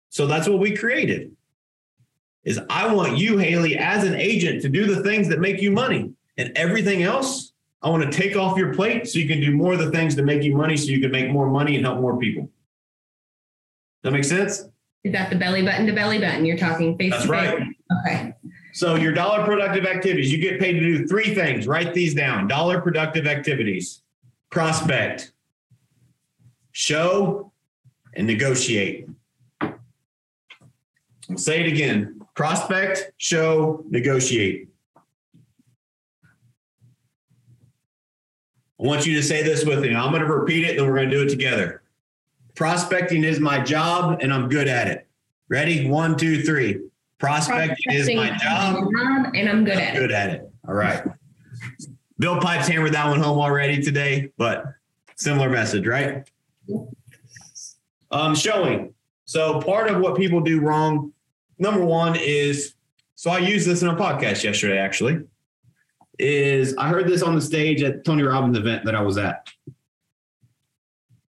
So 0.09 0.27
that's 0.27 0.49
what 0.49 0.59
we 0.59 0.75
created 0.75 1.33
is 2.45 2.61
I 2.69 2.93
want 2.93 3.19
you, 3.19 3.39
Haley, 3.39 3.79
as 3.79 4.05
an 4.05 4.15
agent 4.15 4.63
to 4.63 4.69
do 4.69 4.93
the 4.93 5.03
things 5.03 5.29
that 5.29 5.41
make 5.41 5.61
you 5.63 5.71
money. 5.71 6.13
And 6.37 6.53
everything 6.57 7.03
else, 7.03 7.52
I 7.83 7.89
want 7.89 8.11
to 8.11 8.17
take 8.17 8.37
off 8.37 8.57
your 8.57 8.73
plate 8.73 9.09
so 9.09 9.19
you 9.19 9.27
can 9.27 9.41
do 9.41 9.55
more 9.55 9.73
of 9.73 9.81
the 9.81 9.91
things 9.91 10.15
to 10.15 10.23
make 10.23 10.43
you 10.43 10.55
money 10.57 10.77
so 10.77 10.87
you 10.87 11.01
can 11.01 11.11
make 11.11 11.31
more 11.31 11.51
money 11.51 11.75
and 11.77 11.85
help 11.85 12.01
more 12.01 12.17
people. 12.17 12.49
That 14.03 14.13
make 14.13 14.25
sense? 14.25 14.65
Is 15.05 15.13
that 15.13 15.31
the 15.31 15.37
belly 15.37 15.63
button 15.63 15.87
to 15.87 15.93
belly 15.93 16.19
button? 16.19 16.45
You're 16.45 16.57
talking 16.59 16.97
face 16.97 17.11
That's 17.11 17.25
to 17.25 17.29
face? 17.29 17.51
right. 17.51 17.69
Okay. 18.07 18.35
So 18.73 18.95
your 18.95 19.13
dollar 19.13 19.45
productive 19.45 19.85
activities, 19.85 20.33
you 20.33 20.39
get 20.39 20.61
paid 20.61 20.75
to 20.75 20.81
do 20.81 21.07
three 21.07 21.35
things. 21.35 21.67
Write 21.67 21.93
these 21.93 22.15
down. 22.15 22.47
Dollar 22.47 22.81
productive 22.81 23.27
activities. 23.27 24.03
Prospect, 24.51 25.33
show, 26.71 27.53
and 28.15 28.27
negotiate. 28.27 29.09
I'll 29.61 31.37
say 31.37 31.61
it 31.61 31.67
again. 31.67 32.21
Prospect, 32.35 33.13
show, 33.19 33.85
negotiate. 33.89 34.69
I 38.83 38.87
want 38.87 39.07
you 39.07 39.15
to 39.15 39.23
say 39.23 39.43
this 39.43 39.65
with 39.65 39.81
me. 39.81 39.95
I'm 39.95 40.11
going 40.11 40.23
to 40.23 40.33
repeat 40.33 40.65
it, 40.65 40.77
then 40.77 40.87
we're 40.87 40.97
going 40.97 41.09
to 41.09 41.17
do 41.17 41.23
it 41.23 41.29
together. 41.29 41.83
Prospecting 42.57 43.23
is 43.23 43.39
my 43.39 43.61
job, 43.61 44.19
and 44.21 44.35
I'm 44.35 44.49
good 44.49 44.67
at 44.67 44.89
it. 44.89 45.07
Ready? 45.49 45.89
One, 45.89 46.17
two, 46.17 46.43
three. 46.43 46.81
Prospecting, 47.19 47.93
is 47.93 48.09
my 48.09 48.37
job, 48.37 48.89
and 49.35 49.49
I'm 49.49 49.65
good 49.65 49.75
I'm 49.75 49.81
at 49.81 49.95
it. 49.95 49.99
good 49.99 50.11
at 50.11 50.31
it. 50.31 50.51
All 50.67 50.75
right. 50.75 51.05
Bill 52.19 52.41
Pipes 52.41 52.67
hammered 52.67 52.93
that 52.95 53.09
one 53.09 53.21
home 53.21 53.39
already 53.39 53.81
today, 53.81 54.33
but 54.37 54.65
similar 55.15 55.49
message, 55.49 55.87
right? 55.87 56.29
Um, 58.11 58.35
showing. 58.35 58.95
So 59.27 59.61
part 59.61 59.89
of 59.89 60.01
what 60.01 60.17
people 60.17 60.41
do 60.41 60.61
wrong, 60.61 61.13
number 61.59 61.85
one 61.85 62.17
is 62.17 62.75
so 63.15 63.31
I 63.31 63.39
used 63.39 63.69
this 63.69 63.83
in 63.83 63.89
our 63.89 63.97
podcast 63.97 64.43
yesterday, 64.43 64.79
actually. 64.79 65.23
Is 66.19 66.77
I 66.77 66.89
heard 66.89 67.09
this 67.09 67.23
on 67.23 67.35
the 67.35 67.41
stage 67.41 67.83
at 67.83 68.05
Tony 68.05 68.23
Robbins 68.23 68.57
event 68.57 68.85
that 68.85 68.95
I 68.95 69.01
was 69.01 69.19
at. 69.19 69.49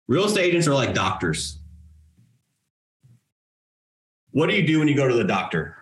Real 0.09 0.24
estate 0.24 0.47
agents 0.47 0.66
are 0.66 0.74
like 0.74 0.95
doctors. 0.95 1.59
What 4.33 4.49
do 4.49 4.57
you 4.57 4.66
do 4.66 4.78
when 4.78 4.89
you 4.89 4.97
go 4.97 5.09
to 5.09 5.14
the 5.14 5.24
doctor? 5.24 5.76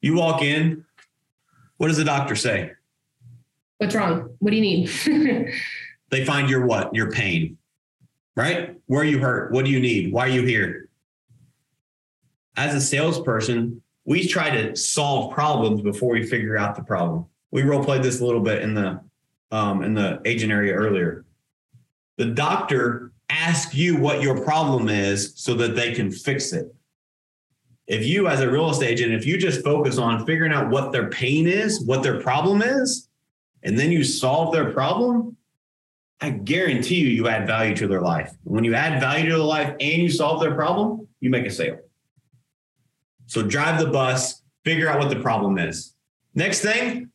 You 0.00 0.14
walk 0.14 0.42
in. 0.42 0.84
What 1.76 1.88
does 1.88 1.96
the 1.96 2.04
doctor 2.04 2.34
say? 2.34 2.72
What's 3.78 3.94
wrong? 3.94 4.30
What 4.38 4.50
do 4.50 4.56
you 4.56 4.62
need? 4.62 5.52
They 6.10 6.24
find 6.24 6.48
your 6.48 6.64
what? 6.64 6.94
Your 6.94 7.10
pain, 7.10 7.58
right? 8.34 8.76
Where 8.86 9.02
are 9.02 9.04
you 9.04 9.18
hurt? 9.18 9.52
What 9.52 9.64
do 9.64 9.70
you 9.70 9.80
need? 9.80 10.12
Why 10.12 10.22
are 10.26 10.30
you 10.30 10.42
here? 10.42 10.88
As 12.56 12.74
a 12.74 12.80
salesperson, 12.80 13.82
we 14.04 14.26
try 14.26 14.50
to 14.50 14.74
solve 14.74 15.34
problems 15.34 15.82
before 15.82 16.12
we 16.12 16.26
figure 16.26 16.56
out 16.56 16.74
the 16.74 16.82
problem. 16.82 17.26
We 17.50 17.62
role 17.62 17.84
played 17.84 18.02
this 18.02 18.20
a 18.20 18.24
little 18.24 18.40
bit 18.40 18.62
in 18.62 18.74
the 18.74 19.00
um, 19.50 19.82
in 19.82 19.94
the 19.94 20.20
agent 20.24 20.52
area 20.52 20.74
earlier. 20.74 21.24
The 22.18 22.26
doctor 22.26 23.12
asks 23.30 23.74
you 23.74 23.96
what 23.96 24.22
your 24.22 24.42
problem 24.42 24.88
is 24.88 25.32
so 25.36 25.54
that 25.54 25.74
they 25.74 25.94
can 25.94 26.10
fix 26.10 26.52
it. 26.52 26.74
If 27.86 28.04
you, 28.04 28.28
as 28.28 28.40
a 28.40 28.50
real 28.50 28.68
estate 28.68 28.90
agent, 28.90 29.14
if 29.14 29.24
you 29.24 29.38
just 29.38 29.64
focus 29.64 29.96
on 29.96 30.26
figuring 30.26 30.52
out 30.52 30.68
what 30.68 30.92
their 30.92 31.08
pain 31.08 31.46
is, 31.46 31.80
what 31.80 32.02
their 32.02 32.20
problem 32.20 32.60
is, 32.60 33.08
and 33.62 33.78
then 33.78 33.90
you 33.90 34.04
solve 34.04 34.52
their 34.52 34.72
problem, 34.72 35.36
I 36.20 36.30
guarantee 36.30 36.96
you, 36.96 37.08
you 37.08 37.28
add 37.28 37.46
value 37.46 37.74
to 37.76 37.88
their 37.88 38.02
life. 38.02 38.32
When 38.44 38.64
you 38.64 38.74
add 38.74 39.00
value 39.00 39.30
to 39.30 39.36
their 39.36 39.38
life 39.38 39.74
and 39.80 40.02
you 40.02 40.10
solve 40.10 40.40
their 40.40 40.54
problem, 40.54 41.08
you 41.20 41.30
make 41.30 41.46
a 41.46 41.50
sale. 41.50 41.78
So 43.26 43.42
drive 43.42 43.78
the 43.78 43.90
bus, 43.90 44.42
figure 44.64 44.88
out 44.88 44.98
what 44.98 45.10
the 45.10 45.20
problem 45.20 45.58
is. 45.58 45.94
Next 46.34 46.60
thing, 46.60 47.10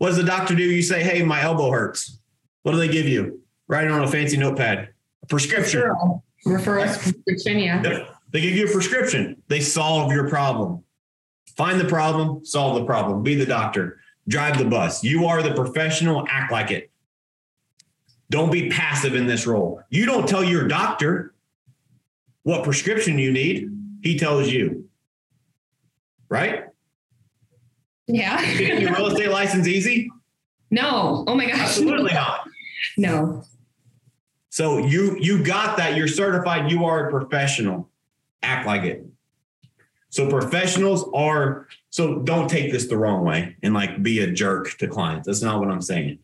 what 0.00 0.08
does 0.08 0.16
the 0.16 0.24
doctor 0.24 0.54
do? 0.54 0.62
You 0.62 0.80
say, 0.80 1.02
hey, 1.02 1.22
my 1.22 1.42
elbow 1.42 1.70
hurts. 1.70 2.18
What 2.62 2.72
do 2.72 2.78
they 2.78 2.88
give 2.88 3.06
you? 3.06 3.42
Write 3.68 3.84
it 3.84 3.90
on 3.90 4.02
a 4.02 4.08
fancy 4.08 4.38
notepad. 4.38 4.88
A 5.22 5.26
prescription. 5.26 5.82
Referral. 5.82 6.22
Referral 6.46 7.02
prescription, 7.02 7.58
yeah. 7.58 7.82
Yep. 7.82 8.08
They 8.30 8.40
give 8.40 8.56
you 8.56 8.66
a 8.66 8.70
prescription. 8.70 9.42
They 9.48 9.60
solve 9.60 10.10
your 10.10 10.26
problem. 10.26 10.84
Find 11.54 11.78
the 11.78 11.84
problem, 11.84 12.46
solve 12.46 12.76
the 12.76 12.86
problem. 12.86 13.22
Be 13.22 13.34
the 13.34 13.44
doctor. 13.44 14.00
Drive 14.26 14.56
the 14.56 14.64
bus. 14.64 15.04
You 15.04 15.26
are 15.26 15.42
the 15.42 15.52
professional. 15.52 16.26
Act 16.30 16.50
like 16.50 16.70
it. 16.70 16.90
Don't 18.30 18.50
be 18.50 18.70
passive 18.70 19.14
in 19.14 19.26
this 19.26 19.46
role. 19.46 19.82
You 19.90 20.06
don't 20.06 20.26
tell 20.26 20.42
your 20.42 20.66
doctor 20.66 21.34
what 22.44 22.64
prescription 22.64 23.18
you 23.18 23.32
need. 23.32 23.68
He 24.00 24.18
tells 24.18 24.48
you. 24.48 24.88
Right? 26.30 26.69
Yeah. 28.14 28.40
Getting 28.58 28.82
your 28.82 28.92
real 28.94 29.06
estate 29.06 29.30
license 29.30 29.66
easy? 29.66 30.10
no. 30.70 31.24
Oh 31.26 31.34
my 31.34 31.46
gosh. 31.46 31.60
Absolutely 31.60 32.12
not. 32.12 32.48
No. 32.96 33.44
So 34.50 34.78
you 34.78 35.16
you 35.20 35.42
got 35.42 35.76
that. 35.76 35.96
You're 35.96 36.08
certified. 36.08 36.70
You 36.70 36.84
are 36.84 37.08
a 37.08 37.10
professional. 37.10 37.88
Act 38.42 38.66
like 38.66 38.82
it. 38.82 39.04
So 40.10 40.28
professionals 40.28 41.08
are. 41.14 41.68
So 41.90 42.20
don't 42.20 42.48
take 42.48 42.72
this 42.72 42.86
the 42.86 42.96
wrong 42.96 43.24
way 43.24 43.56
and 43.62 43.74
like 43.74 44.02
be 44.02 44.20
a 44.20 44.30
jerk 44.30 44.76
to 44.78 44.88
clients. 44.88 45.26
That's 45.26 45.42
not 45.42 45.60
what 45.60 45.70
I'm 45.70 45.82
saying. 45.82 46.18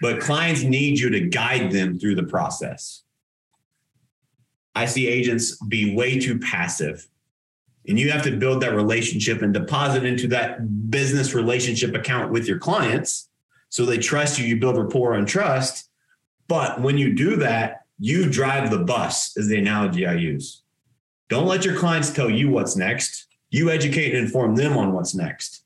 But 0.00 0.20
clients 0.20 0.62
need 0.62 0.98
you 0.98 1.10
to 1.10 1.20
guide 1.20 1.70
them 1.72 1.98
through 1.98 2.14
the 2.14 2.22
process. 2.24 3.02
I 4.74 4.86
see 4.86 5.08
agents 5.08 5.56
be 5.56 5.94
way 5.94 6.18
too 6.18 6.38
passive. 6.38 7.06
And 7.90 7.98
you 7.98 8.12
have 8.12 8.22
to 8.22 8.30
build 8.30 8.62
that 8.62 8.72
relationship 8.72 9.42
and 9.42 9.52
deposit 9.52 10.04
into 10.04 10.28
that 10.28 10.90
business 10.90 11.34
relationship 11.34 11.92
account 11.96 12.30
with 12.30 12.46
your 12.46 12.58
clients 12.58 13.28
so 13.68 13.84
they 13.84 13.98
trust 13.98 14.38
you. 14.38 14.46
You 14.46 14.60
build 14.60 14.78
rapport 14.78 15.14
and 15.14 15.26
trust. 15.26 15.90
But 16.46 16.80
when 16.80 16.98
you 16.98 17.14
do 17.14 17.34
that, 17.36 17.82
you 17.98 18.30
drive 18.30 18.70
the 18.70 18.78
bus, 18.78 19.36
is 19.36 19.48
the 19.48 19.58
analogy 19.58 20.06
I 20.06 20.14
use. 20.14 20.62
Don't 21.28 21.48
let 21.48 21.64
your 21.64 21.76
clients 21.76 22.12
tell 22.12 22.30
you 22.30 22.48
what's 22.48 22.76
next. 22.76 23.26
You 23.50 23.70
educate 23.70 24.14
and 24.14 24.24
inform 24.24 24.54
them 24.54 24.78
on 24.78 24.92
what's 24.92 25.14
next. 25.14 25.64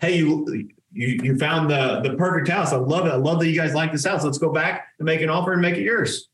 Hey, 0.00 0.18
you 0.18 0.68
you 0.92 1.18
you 1.22 1.38
found 1.38 1.70
the 1.70 2.00
the 2.02 2.14
perfect 2.16 2.48
house. 2.48 2.74
I 2.74 2.76
love 2.76 3.06
it. 3.06 3.10
I 3.10 3.16
love 3.16 3.40
that 3.40 3.48
you 3.48 3.56
guys 3.56 3.74
like 3.74 3.90
this 3.90 4.04
house. 4.04 4.22
Let's 4.22 4.36
go 4.36 4.52
back 4.52 4.88
and 4.98 5.06
make 5.06 5.22
an 5.22 5.30
offer 5.30 5.52
and 5.54 5.62
make 5.62 5.76
it 5.76 5.82
yours. 5.82 6.28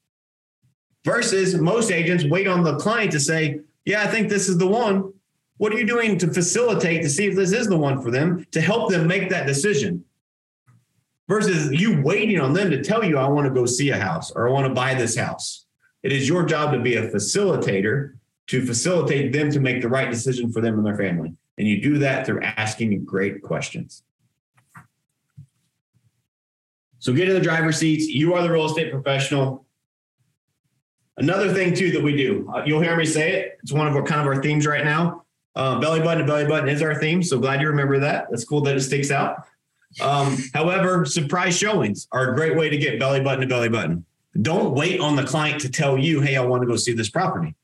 Versus 1.05 1.55
most 1.55 1.91
agents 1.91 2.25
wait 2.25 2.47
on 2.47 2.63
the 2.63 2.77
client 2.77 3.13
to 3.13 3.21
say, 3.21 3.61
"Yeah, 3.85 4.03
I 4.03 4.07
think 4.07 4.29
this 4.29 4.49
is 4.49 4.59
the 4.59 4.67
one." 4.67 5.13
What 5.57 5.73
are 5.73 5.79
you 5.79 5.87
doing 5.87 6.17
to 6.19 6.33
facilitate 6.33 7.03
to 7.03 7.11
see 7.11 7.27
if 7.27 7.37
this 7.37 7.53
is 7.53 7.67
the 7.67 7.77
one 7.77 8.01
for 8.01 8.11
them 8.11 8.47
to 8.51 8.61
help 8.61 8.91
them 8.91 9.07
make 9.07 9.29
that 9.29 9.47
decision? 9.47 10.05
versus 11.31 11.71
you 11.71 12.03
waiting 12.03 12.41
on 12.41 12.53
them 12.53 12.71
to 12.71 12.83
tell 12.83 13.05
you, 13.05 13.17
I 13.17 13.29
want 13.29 13.47
to 13.47 13.55
go 13.55 13.65
see 13.65 13.91
a 13.91 13.97
house 13.97 14.33
or 14.33 14.49
I 14.49 14.53
want 14.53 14.67
to 14.67 14.75
buy 14.75 14.95
this 14.95 15.17
house. 15.17 15.65
It 16.03 16.11
is 16.11 16.29
your 16.29 16.45
job 16.45 16.73
to 16.73 16.81
be 16.81 16.97
a 16.97 17.09
facilitator 17.09 18.15
to 18.49 18.67
facilitate 18.67 19.33
them 19.33 19.49
to 19.53 19.61
make 19.61 19.81
the 19.81 19.89
right 19.89 20.11
decision 20.11 20.53
for 20.53 20.61
them 20.61 20.75
and 20.75 20.85
their 20.85 20.97
family. 20.97 21.33
And 21.57 21.69
you 21.69 21.81
do 21.81 21.99
that 21.99 22.27
through 22.27 22.43
asking 22.43 23.05
great 23.05 23.43
questions. 23.43 24.03
So 26.99 27.13
get 27.13 27.29
in 27.29 27.35
the 27.35 27.41
driver's 27.41 27.77
seats. 27.77 28.09
You 28.09 28.35
are 28.35 28.43
the 28.43 28.51
real 28.51 28.67
estate 28.67 28.91
professional. 28.91 29.65
Another 31.21 31.53
thing 31.53 31.75
too 31.75 31.93
that 31.93 32.03
we 32.03 32.17
do, 32.17 32.51
uh, 32.55 32.63
you'll 32.65 32.81
hear 32.81 32.97
me 32.97 33.05
say 33.05 33.33
it. 33.33 33.59
It's 33.63 33.73
one 33.73 33.87
of 33.87 33.95
our 33.95 34.03
kind 34.03 34.23
of 34.23 34.27
our 34.27 34.43
themes 34.43 34.67
right 34.67 34.85
now. 34.85 35.25
Uh, 35.55 35.79
belly 35.79 36.01
button 36.01 36.21
to 36.21 36.27
belly 36.27 36.47
button 36.47 36.69
is 36.69 36.81
our 36.81 36.95
theme. 36.95 37.23
So 37.23 37.39
glad 37.39 37.61
you 37.61 37.69
remember 37.69 37.99
that. 38.01 38.29
That's 38.31 38.45
cool 38.45 38.63
that 38.63 38.77
it 38.77 38.81
sticks 38.81 39.11
out. 39.11 39.45
Um, 40.01 40.39
however, 40.55 41.05
surprise 41.05 41.59
showings 41.59 42.09
are 42.11 42.33
a 42.33 42.35
great 42.35 42.57
way 42.57 42.71
to 42.71 42.77
get 42.79 42.99
belly 42.99 43.21
button 43.21 43.43
to 43.43 43.47
belly 43.47 43.69
button. 43.69 44.07
Don't 44.41 44.75
wait 44.75 45.01
on 45.01 45.17
the 45.17 45.25
client 45.25 45.61
to 45.63 45.69
tell 45.69 45.99
you, 45.99 46.21
hey, 46.21 46.37
I 46.37 46.41
want 46.41 46.63
to 46.63 46.67
go 46.67 46.77
see 46.77 46.95
this 46.95 47.11
property. 47.11 47.55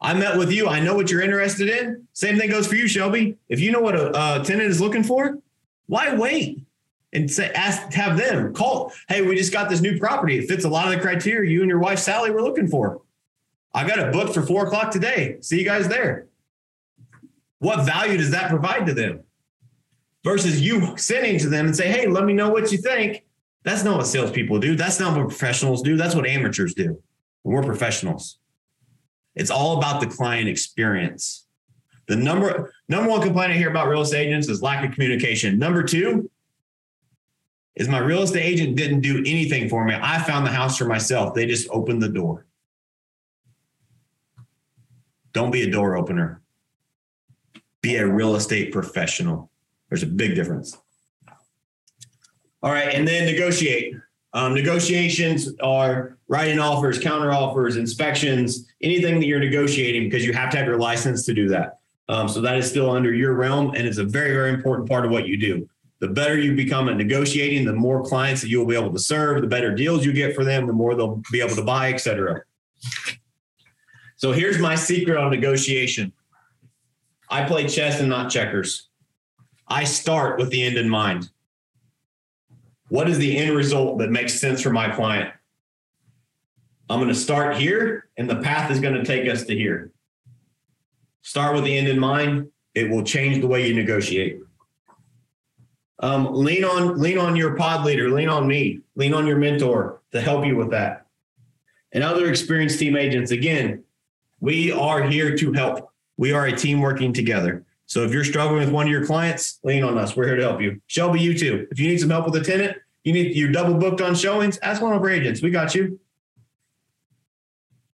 I 0.00 0.14
met 0.14 0.38
with 0.38 0.52
you. 0.52 0.68
I 0.68 0.80
know 0.80 0.94
what 0.94 1.10
you're 1.10 1.22
interested 1.22 1.68
in. 1.68 2.06
Same 2.12 2.38
thing 2.38 2.50
goes 2.50 2.66
for 2.66 2.76
you, 2.76 2.88
Shelby. 2.88 3.36
If 3.48 3.60
you 3.60 3.72
know 3.72 3.80
what 3.80 3.96
a, 3.96 4.10
a 4.10 4.44
tenant 4.44 4.70
is 4.70 4.80
looking 4.80 5.02
for, 5.02 5.38
why 5.86 6.14
wait? 6.14 6.65
And 7.12 7.30
say, 7.30 7.50
ask, 7.52 7.92
have 7.94 8.18
them 8.18 8.52
call. 8.52 8.92
Hey, 9.08 9.22
we 9.22 9.36
just 9.36 9.52
got 9.52 9.70
this 9.70 9.80
new 9.80 9.98
property. 9.98 10.38
It 10.38 10.48
fits 10.48 10.64
a 10.64 10.68
lot 10.68 10.86
of 10.86 10.94
the 10.94 11.00
criteria 11.00 11.50
you 11.50 11.62
and 11.62 11.68
your 11.68 11.78
wife 11.78 11.98
Sally 11.98 12.30
were 12.30 12.42
looking 12.42 12.66
for. 12.66 13.00
I 13.72 13.86
got 13.86 13.98
it 13.98 14.12
booked 14.12 14.34
for 14.34 14.42
four 14.42 14.66
o'clock 14.66 14.90
today. 14.90 15.36
See 15.40 15.58
you 15.58 15.64
guys 15.64 15.88
there. 15.88 16.26
What 17.58 17.86
value 17.86 18.18
does 18.18 18.32
that 18.32 18.50
provide 18.50 18.86
to 18.86 18.94
them? 18.94 19.22
versus 20.26 20.60
you 20.60 20.92
sending 20.96 21.38
to 21.38 21.48
them 21.48 21.66
and 21.66 21.76
say, 21.76 21.88
hey, 21.88 22.08
let 22.08 22.24
me 22.24 22.32
know 22.32 22.50
what 22.50 22.72
you 22.72 22.78
think. 22.78 23.24
That's 23.62 23.84
not 23.84 23.98
what 23.98 24.08
salespeople 24.08 24.58
do. 24.58 24.74
That's 24.74 24.98
not 24.98 25.16
what 25.16 25.28
professionals 25.28 25.82
do. 25.82 25.96
That's 25.96 26.16
what 26.16 26.26
amateurs 26.26 26.74
do. 26.74 27.00
We're 27.44 27.62
professionals. 27.62 28.40
It's 29.36 29.52
all 29.52 29.78
about 29.78 30.00
the 30.00 30.08
client 30.08 30.48
experience. 30.48 31.46
The 32.08 32.16
number 32.16 32.72
number 32.88 33.08
one 33.08 33.22
complaint 33.22 33.52
I 33.52 33.56
hear 33.56 33.70
about 33.70 33.86
real 33.86 34.00
estate 34.00 34.26
agents 34.26 34.48
is 34.48 34.62
lack 34.62 34.84
of 34.84 34.92
communication. 34.92 35.60
Number 35.60 35.84
two 35.84 36.28
is 37.76 37.88
my 37.88 37.98
real 37.98 38.22
estate 38.22 38.42
agent 38.42 38.76
didn't 38.76 39.02
do 39.02 39.18
anything 39.18 39.68
for 39.68 39.84
me. 39.84 39.94
I 40.00 40.22
found 40.22 40.46
the 40.46 40.50
house 40.50 40.78
for 40.78 40.86
myself. 40.86 41.34
They 41.34 41.46
just 41.46 41.68
opened 41.70 42.02
the 42.02 42.08
door. 42.08 42.46
Don't 45.32 45.50
be 45.50 45.62
a 45.62 45.70
door 45.70 45.96
opener. 45.96 46.40
Be 47.82 47.96
a 47.96 48.06
real 48.06 48.34
estate 48.34 48.72
professional. 48.72 49.50
There's 49.90 50.02
a 50.02 50.06
big 50.06 50.34
difference. 50.34 50.76
All 52.62 52.72
right, 52.72 52.94
and 52.94 53.06
then 53.06 53.26
negotiate. 53.26 53.94
Um, 54.32 54.54
negotiations 54.54 55.50
are 55.62 56.18
writing 56.28 56.58
offers, 56.58 56.98
counter 56.98 57.32
offers, 57.32 57.76
inspections, 57.76 58.66
anything 58.82 59.20
that 59.20 59.26
you're 59.26 59.38
negotiating 59.38 60.04
because 60.04 60.24
you 60.24 60.32
have 60.32 60.50
to 60.50 60.56
have 60.56 60.66
your 60.66 60.78
license 60.78 61.24
to 61.26 61.34
do 61.34 61.48
that. 61.48 61.78
Um, 62.08 62.28
so 62.28 62.40
that 62.40 62.56
is 62.56 62.68
still 62.68 62.90
under 62.90 63.12
your 63.12 63.34
realm, 63.34 63.74
and 63.74 63.86
it's 63.86 63.98
a 63.98 64.04
very, 64.04 64.32
very 64.32 64.50
important 64.50 64.88
part 64.88 65.04
of 65.04 65.10
what 65.10 65.26
you 65.26 65.36
do. 65.36 65.68
The 65.98 66.08
better 66.08 66.38
you 66.38 66.54
become 66.54 66.88
at 66.88 66.96
negotiating, 66.96 67.64
the 67.64 67.72
more 67.72 68.02
clients 68.02 68.42
that 68.42 68.48
you 68.48 68.58
will 68.58 68.66
be 68.66 68.76
able 68.76 68.92
to 68.92 68.98
serve, 68.98 69.40
the 69.40 69.48
better 69.48 69.74
deals 69.74 70.04
you 70.04 70.12
get 70.12 70.34
for 70.34 70.44
them, 70.44 70.66
the 70.66 70.72
more 70.72 70.94
they'll 70.94 71.22
be 71.32 71.40
able 71.40 71.56
to 71.56 71.64
buy, 71.64 71.90
et 71.92 71.98
cetera. 71.98 72.42
So 74.16 74.32
here's 74.32 74.58
my 74.58 74.74
secret 74.74 75.16
on 75.16 75.30
negotiation. 75.30 76.12
I 77.30 77.44
play 77.44 77.66
chess 77.66 77.98
and 78.00 78.08
not 78.08 78.30
checkers. 78.30 78.88
I 79.68 79.84
start 79.84 80.38
with 80.38 80.50
the 80.50 80.62
end 80.62 80.76
in 80.76 80.88
mind. 80.88 81.30
What 82.88 83.08
is 83.08 83.18
the 83.18 83.36
end 83.36 83.56
result 83.56 83.98
that 83.98 84.10
makes 84.10 84.38
sense 84.38 84.60
for 84.60 84.70
my 84.70 84.88
client? 84.88 85.30
I'm 86.88 87.00
going 87.00 87.08
to 87.08 87.14
start 87.14 87.56
here, 87.56 88.10
and 88.16 88.30
the 88.30 88.36
path 88.36 88.70
is 88.70 88.78
going 88.78 88.94
to 88.94 89.04
take 89.04 89.28
us 89.28 89.44
to 89.46 89.56
here. 89.56 89.90
Start 91.22 91.54
with 91.54 91.64
the 91.64 91.76
end 91.76 91.88
in 91.88 91.98
mind. 91.98 92.48
It 92.74 92.88
will 92.90 93.02
change 93.02 93.40
the 93.40 93.48
way 93.48 93.66
you 93.66 93.74
negotiate. 93.74 94.38
Um, 96.00 96.34
lean 96.34 96.64
on 96.64 97.00
lean 97.00 97.18
on 97.18 97.36
your 97.36 97.56
pod 97.56 97.84
leader, 97.84 98.10
lean 98.10 98.28
on 98.28 98.46
me, 98.46 98.80
lean 98.96 99.14
on 99.14 99.26
your 99.26 99.38
mentor 99.38 100.00
to 100.12 100.20
help 100.20 100.44
you 100.44 100.56
with 100.56 100.70
that. 100.70 101.06
And 101.92 102.04
other 102.04 102.28
experienced 102.28 102.78
team 102.78 102.96
agents, 102.96 103.30
again, 103.30 103.84
we 104.40 104.70
are 104.70 105.02
here 105.02 105.36
to 105.36 105.52
help. 105.52 105.90
We 106.18 106.32
are 106.32 106.46
a 106.46 106.56
team 106.56 106.80
working 106.80 107.12
together. 107.12 107.64
So 107.86 108.02
if 108.02 108.12
you're 108.12 108.24
struggling 108.24 108.60
with 108.60 108.70
one 108.70 108.86
of 108.86 108.92
your 108.92 109.06
clients, 109.06 109.60
lean 109.62 109.84
on 109.84 109.96
us. 109.96 110.16
We're 110.16 110.26
here 110.26 110.36
to 110.36 110.42
help 110.42 110.60
you. 110.60 110.80
Shelby, 110.86 111.20
you 111.20 111.38
too. 111.38 111.66
If 111.70 111.78
you 111.78 111.88
need 111.88 112.00
some 112.00 112.10
help 112.10 112.26
with 112.26 112.36
a 112.36 112.44
tenant, 112.44 112.76
you 113.04 113.12
need 113.12 113.36
you're 113.36 113.52
double 113.52 113.74
booked 113.74 114.00
on 114.00 114.14
showings, 114.14 114.58
ask 114.62 114.82
one 114.82 114.92
of 114.92 115.00
our 115.00 115.08
agents. 115.08 115.40
We 115.40 115.50
got 115.50 115.74
you. 115.74 116.00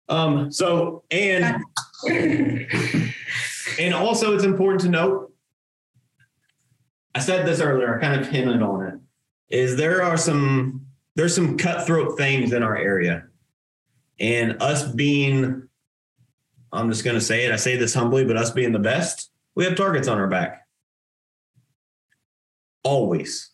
Um, 0.08 0.50
so 0.50 1.02
and 1.10 1.62
and 3.78 3.94
also 3.94 4.34
it's 4.34 4.44
important 4.44 4.82
to 4.82 4.88
note, 4.88 5.29
I 7.14 7.20
said 7.20 7.46
this 7.46 7.60
earlier, 7.60 7.96
I 7.96 8.00
kind 8.00 8.20
of 8.20 8.28
hinted 8.28 8.62
on 8.62 8.86
it, 8.86 8.94
is 9.48 9.76
there 9.76 10.02
are 10.02 10.16
some 10.16 10.86
there's 11.16 11.34
some 11.34 11.58
cutthroat 11.58 12.16
things 12.16 12.52
in 12.52 12.62
our 12.62 12.76
area. 12.76 13.24
And 14.18 14.62
us 14.62 14.86
being, 14.90 15.68
I'm 16.72 16.88
just 16.90 17.04
gonna 17.04 17.20
say 17.20 17.46
it, 17.46 17.52
I 17.52 17.56
say 17.56 17.76
this 17.76 17.94
humbly, 17.94 18.24
but 18.24 18.36
us 18.36 18.50
being 18.50 18.72
the 18.72 18.78
best, 18.78 19.30
we 19.54 19.64
have 19.64 19.74
targets 19.74 20.08
on 20.08 20.18
our 20.18 20.28
back. 20.28 20.66
Always, 22.84 23.50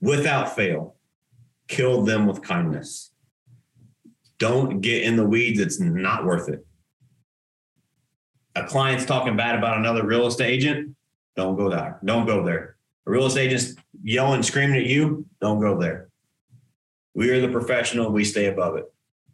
without 0.00 0.54
fail, 0.54 0.96
kill 1.68 2.02
them 2.02 2.26
with 2.26 2.42
kindness. 2.42 3.10
Don't 4.38 4.80
get 4.80 5.04
in 5.04 5.16
the 5.16 5.26
weeds. 5.26 5.60
It's 5.60 5.80
not 5.80 6.24
worth 6.24 6.48
it. 6.48 6.66
A 8.54 8.66
client's 8.66 9.06
talking 9.06 9.36
bad 9.36 9.56
about 9.56 9.78
another 9.78 10.04
real 10.04 10.26
estate 10.26 10.50
agent. 10.50 10.94
Don't 11.36 11.56
go 11.56 11.70
there. 11.70 11.98
Don't 12.04 12.26
go 12.26 12.44
there. 12.44 12.76
A 13.06 13.10
real 13.10 13.26
estate 13.26 13.52
agent's 13.52 13.74
yelling, 14.02 14.42
screaming 14.42 14.76
at 14.76 14.86
you. 14.86 15.26
Don't 15.40 15.60
go 15.60 15.78
there. 15.78 16.08
We 17.14 17.30
are 17.30 17.40
the 17.40 17.48
professional. 17.48 18.10
We 18.10 18.24
stay 18.24 18.46
above 18.46 18.76
it. 18.76 18.84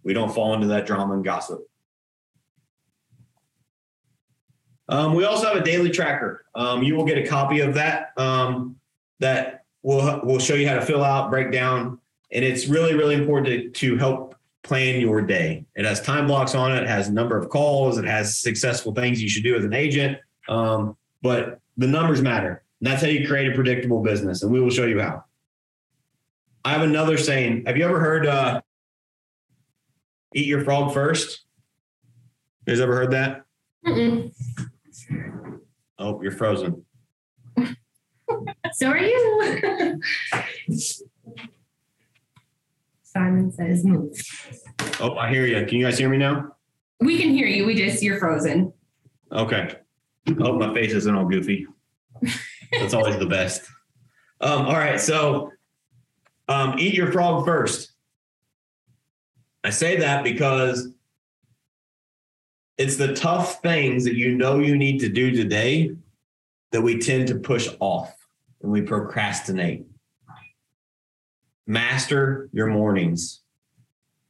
We 0.03 0.15
don't 0.15 0.33
fall 0.33 0.55
into 0.55 0.69
that 0.69 0.87
drama 0.87 1.15
and 1.15 1.25
gossip. 1.25 1.61
Um, 4.89 5.15
we 5.15 5.25
also 5.25 5.47
have 5.47 5.57
a 5.57 5.63
daily 5.63 5.91
tracker. 5.91 6.45
Um, 6.55 6.83
you 6.83 6.95
will 6.95 7.05
get 7.05 7.19
a 7.19 7.27
copy 7.27 7.61
of 7.61 7.75
that. 7.75 8.13
Um, 8.17 8.77
that 9.21 9.65
will 9.83 10.21
will 10.25 10.39
show 10.39 10.55
you 10.55 10.67
how 10.67 10.77
to 10.77 10.83
fill 10.83 11.05
out, 11.05 11.31
break 11.31 11.53
down, 11.53 11.99
and 12.33 12.45
it's 12.45 12.69
really 12.69 12.95
really 12.95 13.15
important 13.15 13.47
to, 13.49 13.71
to 13.71 13.99
help 13.99 14.35
plan 14.63 15.01
your 15.01 15.21
day. 15.23 15.65
It 15.77 15.85
has 15.85 16.01
time 16.01 16.27
blocks 16.27 16.55
on 16.55 16.73
it. 16.73 16.83
It 16.83 16.89
has 16.89 17.09
a 17.09 17.13
number 17.13 17.37
of 17.37 17.49
calls. 17.49 17.99
It 17.99 18.05
has 18.05 18.39
successful 18.39 18.95
things 18.95 19.23
you 19.23 19.29
should 19.29 19.43
do 19.43 19.57
as 19.57 19.65
an 19.65 19.75
agent. 19.75 20.19
Um, 20.49 20.97
but 21.23 21.61
the 21.79 21.87
numbers 21.87 22.21
matter. 22.21 22.63
And 22.81 22.87
that's 22.91 23.01
how 23.03 23.09
you 23.09 23.27
create 23.27 23.51
a 23.51 23.55
predictable 23.55 24.03
business, 24.03 24.43
and 24.43 24.53
we 24.53 24.61
will 24.61 24.71
show 24.71 24.85
you 24.85 25.01
how. 25.01 25.25
I 26.65 26.73
have 26.73 26.83
another 26.83 27.17
saying. 27.17 27.65
Have 27.67 27.77
you 27.77 27.85
ever 27.85 27.99
heard 27.99 28.27
uh, 28.27 28.61
"Eat 30.35 30.47
your 30.47 30.63
frog 30.63 30.93
first? 30.93 31.45
You 32.67 32.73
guys 32.73 32.81
ever 32.81 32.95
heard 32.95 33.13
that? 33.13 33.45
Mm-mm. 33.87 34.33
Oh, 35.99 36.21
you're 36.23 36.33
frozen. 36.33 36.85
So 38.75 38.89
are 38.89 38.99
you. 38.99 40.01
Simon 43.03 43.51
says 43.51 43.85
move. 43.85 44.15
Oh, 45.01 45.17
I 45.17 45.31
hear 45.31 45.47
you. 45.47 45.65
Can 45.65 45.79
you 45.79 45.87
guys 45.87 45.99
hear 45.99 46.09
me 46.09 46.19
now? 46.19 46.55
We 47.01 47.19
can 47.19 47.31
hear 47.31 47.47
you. 47.47 47.65
We 47.65 47.75
just 47.75 48.03
you're 48.03 48.19
frozen. 48.19 48.73
Okay. 49.33 49.75
Oh, 50.41 50.59
my 50.59 50.73
face 50.75 50.93
isn't 50.93 51.15
all 51.15 51.25
goofy. 51.25 51.67
That's 52.73 52.95
always 52.95 53.19
the 53.19 53.27
best. 53.27 53.63
Um, 54.41 54.67
all 54.67 54.75
right. 54.75 55.01
So 55.01 55.53
um, 56.49 56.79
eat 56.79 56.95
your 56.95 57.13
frog 57.13 57.45
first. 57.45 57.93
I 59.65 59.71
say 59.71 59.97
that 59.97 60.25
because 60.25 60.93
it's 62.77 62.97
the 62.97 63.15
tough 63.15 63.61
things 63.61 64.05
that 64.05 64.15
you 64.15 64.37
know 64.37 64.61
you 64.61 64.77
need 64.77 65.01
to 65.01 65.09
do 65.09 65.33
today 65.33 65.91
that 66.71 66.83
we 66.83 66.99
tend 66.99 67.29
to 67.29 67.37
push 67.37 67.69
off 67.81 68.15
and 68.63 68.71
we 68.71 68.83
procrastinate. 68.83 69.85
Master 71.67 72.49
your 72.53 72.69
mornings. 72.69 73.41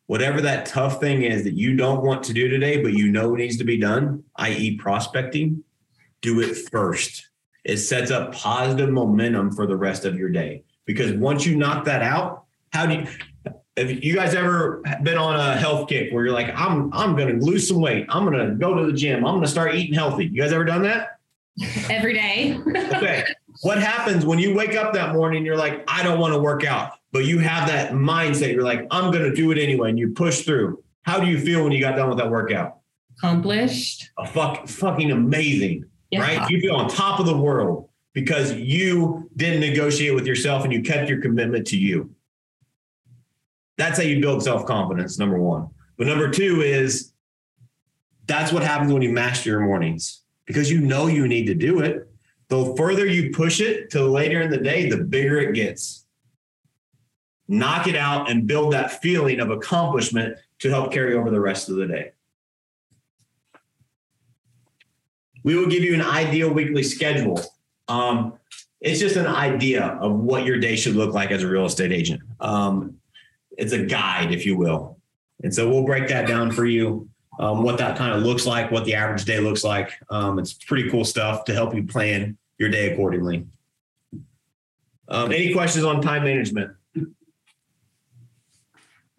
Whatever 0.07 0.41
that 0.41 0.65
tough 0.65 1.01
thing 1.01 1.23
is 1.23 1.45
that 1.45 1.55
you 1.55 1.77
don't 1.77 2.03
want 2.03 2.23
to 2.25 2.33
do 2.33 2.49
today, 2.49 2.83
but 2.83 2.95
you 2.95 3.13
know 3.13 3.35
needs 3.35 3.59
to 3.59 3.65
be 3.65 3.77
done, 3.77 4.25
i.e., 4.37 4.79
prospecting, 4.79 5.63
do 6.23 6.41
it 6.41 6.55
first. 6.71 7.29
It 7.65 7.79
sets 7.79 8.11
up 8.11 8.33
positive 8.33 8.91
momentum 8.91 9.53
for 9.53 9.67
the 9.67 9.77
rest 9.77 10.05
of 10.05 10.17
your 10.17 10.31
day. 10.31 10.65
Because 10.87 11.13
once 11.13 11.45
you 11.45 11.57
knock 11.57 11.85
that 11.85 12.03
out, 12.03 12.45
how 12.73 12.87
do 12.87 12.95
you 12.95 13.07
have 13.77 13.91
you 14.03 14.15
guys 14.15 14.35
ever 14.35 14.83
been 15.03 15.19
on 15.19 15.37
a 15.37 15.57
health 15.57 15.89
kick 15.89 16.13
where 16.13 16.25
you're 16.25 16.35
like, 16.35 16.53
I'm 16.55 16.93
I'm 16.93 17.17
gonna 17.17 17.35
lose 17.35 17.69
some 17.69 17.81
weight. 17.81 18.07
I'm 18.09 18.25
gonna 18.25 18.55
go 18.55 18.75
to 18.75 18.87
the 18.87 18.93
gym. 18.93 19.25
I'm 19.25 19.35
gonna 19.35 19.47
start 19.47 19.75
eating 19.75 19.95
healthy. 19.95 20.27
You 20.27 20.43
guys 20.43 20.53
ever 20.53 20.65
done 20.65 20.83
that? 20.83 21.19
Every 21.91 22.15
day. 22.15 22.59
Okay. 22.99 23.25
what 23.63 23.81
happens 23.81 24.25
when 24.25 24.39
you 24.39 24.55
wake 24.55 24.75
up 24.75 24.93
that 24.95 25.15
morning 25.15 25.45
you're 25.45 25.57
like, 25.57 25.85
I 25.89 26.03
don't 26.03 26.19
want 26.19 26.33
to 26.33 26.39
work 26.39 26.65
out, 26.65 26.93
but 27.13 27.25
you 27.27 27.39
have 27.39 27.69
that 27.69 27.93
mindset, 27.93 28.53
you're 28.53 28.63
like, 28.63 28.87
I'm 28.91 29.13
gonna 29.13 29.35
do 29.35 29.51
it 29.53 29.59
anyway, 29.59 29.91
and 29.91 29.99
you 29.99 30.11
push 30.15 30.43
through. 30.43 30.83
How 31.03 31.21
do 31.21 31.27
you 31.27 31.39
feel 31.41 31.63
when 31.63 31.73
you 31.73 31.81
got 31.81 31.97
done 31.97 32.09
with 32.09 32.19
that 32.19 32.31
workout? 32.31 32.79
Accomplished. 33.19 34.11
A 34.19 34.27
fuck 34.27 34.69
fucking 34.69 35.11
amazing 35.11 35.85
Yeah. 36.11 36.21
right? 36.21 36.51
You 36.51 36.61
feel 36.61 36.77
on 36.77 36.89
top 36.89 37.21
of 37.21 37.27
the 37.27 37.37
world 37.37 37.89
because 38.15 38.53
you 38.53 39.31
didn't 39.37 39.61
negotiate 39.61 40.15
with 40.15 40.27
yourself 40.27 40.65
and 40.65 40.73
you 40.73 40.83
kept 40.83 41.09
your 41.09 41.21
commitment 41.21 41.67
to 41.69 41.79
you. 41.79 42.15
That's 43.77 43.99
how 43.99 44.05
you 44.05 44.21
build 44.21 44.43
self 44.43 44.67
confidence, 44.67 45.19
number 45.19 45.39
one. 45.39 45.69
But 45.97 46.07
number 46.07 46.31
two 46.31 46.63
is 46.63 47.13
that's 48.27 48.53
what 48.53 48.63
happens 48.63 48.93
when 48.93 49.03
you 49.03 49.11
master 49.11 49.51
your 49.51 49.61
mornings 49.61 50.23
because 50.47 50.71
you 50.71 50.81
know 50.81 51.07
you 51.07 51.29
need 51.29 51.47
to 51.47 51.55
do 51.55 51.81
it. 51.81 52.09
The 52.49 52.75
further 52.77 53.07
you 53.07 53.31
push 53.31 53.61
it 53.61 53.91
to 53.91 54.03
later 54.05 54.41
in 54.41 54.51
the 54.51 54.59
day, 54.59 54.89
the 54.89 54.97
bigger 54.99 55.39
it 55.39 55.55
gets. 55.55 56.07
Knock 57.47 57.87
it 57.87 57.97
out 57.97 58.31
and 58.31 58.47
build 58.47 58.73
that 58.73 59.01
feeling 59.01 59.41
of 59.41 59.51
accomplishment 59.51 60.37
to 60.61 60.71
help 60.71 60.93
carry 60.93 61.15
over 61.15 61.31
the 61.31 61.41
rest 61.41 61.69
of 61.69 61.77
the 61.77 61.87
day. 61.87 62.13
We 65.45 65.57
will 65.57 65.67
give 65.67 65.83
you 65.83 65.95
an 65.95 66.03
ideal 66.03 66.53
weekly 66.53 66.83
schedule. 66.83 67.41
Um, 67.89 68.35
it's 68.81 69.01
just 69.01 69.17
an 69.17 69.27
idea 69.27 69.85
of 70.01 70.15
what 70.15 70.45
your 70.45 70.59
day 70.59 70.77
should 70.77 70.95
look 70.95 71.13
like 71.13 71.31
as 71.31 71.43
a 71.43 71.49
real 71.49 71.67
estate 71.67 71.93
agent. 71.93 72.23
Um, 72.41 72.97
it's 73.57 73.73
a 73.73 73.85
guide, 73.85 74.33
if 74.33 74.47
you 74.47 74.57
will. 74.57 74.99
And 75.43 75.55
so 75.55 75.69
we'll 75.69 75.85
break 75.85 76.09
that 76.09 76.29
down 76.29 76.51
for 76.51 76.65
you, 76.65 77.09
um, 77.39 77.63
what 77.63 77.79
that 77.79 77.97
kind 77.97 78.13
of 78.13 78.23
looks 78.23 78.47
like, 78.47 78.71
what 78.71 78.85
the 78.85 78.95
average 78.95 79.25
day 79.25 79.41
looks 79.41 79.65
like. 79.65 79.93
Um, 80.11 80.39
it's 80.39 80.53
pretty 80.53 80.91
cool 80.91 81.05
stuff 81.05 81.45
to 81.45 81.55
help 81.55 81.75
you 81.75 81.85
plan 81.85 82.37
your 82.59 82.69
day 82.69 82.93
accordingly. 82.93 83.47
Um, 85.09 85.33
any 85.33 85.53
questions 85.53 85.85
on 85.85 86.03
time 86.03 86.25
management? 86.25 86.73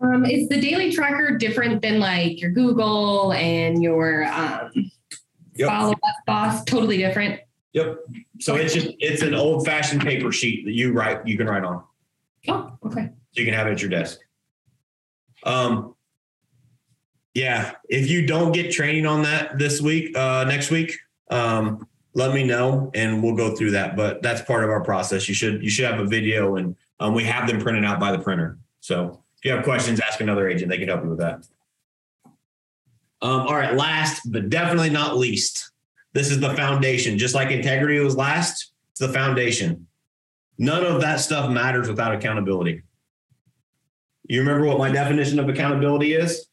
Um, 0.02 0.26
is 0.26 0.48
the 0.48 0.62
daily 0.62 0.92
tracker 0.92 1.38
different 1.38 1.82
than 1.82 2.00
like 2.00 2.40
your 2.40 2.52
Google 2.52 3.34
and 3.34 3.84
your 3.84 4.26
um, 4.26 4.72
Yep. 5.60 5.68
follow 5.68 5.92
up 5.92 6.16
boss? 6.26 6.64
Totally 6.64 6.98
different. 6.98 7.42
Yep. 7.74 7.98
So 8.40 8.56
it's 8.56 8.74
just 8.74 8.88
it's 9.00 9.22
an 9.22 9.34
old 9.36 9.66
fashioned 9.66 10.02
paper 10.02 10.32
sheet 10.32 10.66
that 10.66 10.72
you 10.72 10.94
write 10.94 11.28
you 11.28 11.38
can 11.38 11.48
write 11.48 11.66
on. 11.66 11.84
Oh, 12.48 12.72
okay. 12.86 13.10
So 13.34 13.42
you 13.42 13.46
can 13.46 13.54
have 13.54 13.68
it 13.68 13.72
at 13.72 13.82
your 13.82 13.90
desk. 13.90 14.20
Um, 15.44 15.96
yeah, 17.34 17.74
if 17.90 18.10
you 18.10 18.26
don't 18.26 18.54
get 18.54 18.72
training 18.72 19.06
on 19.06 19.24
that 19.24 19.60
this 19.60 19.82
week, 19.82 20.18
uh, 20.18 20.46
next 20.46 20.72
week, 20.72 20.98
um, 21.30 21.86
let 22.14 22.34
me 22.34 22.44
know 22.44 22.90
and 22.96 23.22
we'll 23.22 23.36
go 23.36 23.56
through 23.56 23.72
that. 23.72 23.96
But 23.96 24.22
that's 24.24 24.42
part 24.42 24.64
of 24.64 24.70
our 24.70 24.84
process. 24.84 25.28
You 25.28 25.36
should 25.36 25.62
you 25.62 25.70
should 25.70 25.86
have 25.86 26.00
a 26.00 26.06
video 26.06 26.56
and 26.56 26.76
um, 27.02 27.14
we 27.14 27.26
have 27.26 27.48
them 27.48 27.60
printed 27.60 27.84
out 27.84 28.00
by 28.00 28.14
the 28.14 28.20
printer. 28.20 28.58
So 28.80 29.22
if 29.38 29.46
you 29.46 29.52
have 29.52 29.66
questions, 29.66 30.00
ask 30.00 30.22
another 30.22 30.48
agent. 30.48 30.72
They 30.72 30.78
can 30.78 30.88
help 30.88 31.04
you 31.04 31.10
with 31.10 31.20
that. 31.20 31.46
Um, 33.22 33.42
all 33.42 33.56
right, 33.56 33.76
last 33.76 34.32
but 34.32 34.50
definitely 34.50 34.90
not 34.90 35.18
least, 35.18 35.72
this 36.14 36.32
is 36.32 36.40
the 36.40 36.54
foundation. 36.56 37.18
Just 37.18 37.36
like 37.36 37.52
integrity 37.52 38.00
was 38.00 38.16
last, 38.16 38.72
it's 38.92 39.00
the 39.00 39.10
foundation. 39.10 39.88
None 40.58 40.86
of 40.86 41.02
that 41.02 41.20
stuff 41.20 41.50
matters 41.52 41.88
without 41.88 42.14
accountability. 42.14 42.84
You 44.28 44.40
remember 44.40 44.68
what 44.68 44.78
my 44.78 44.92
definition 44.92 45.40
of 45.40 45.50
accountability 45.50 46.14
is? 46.14 46.48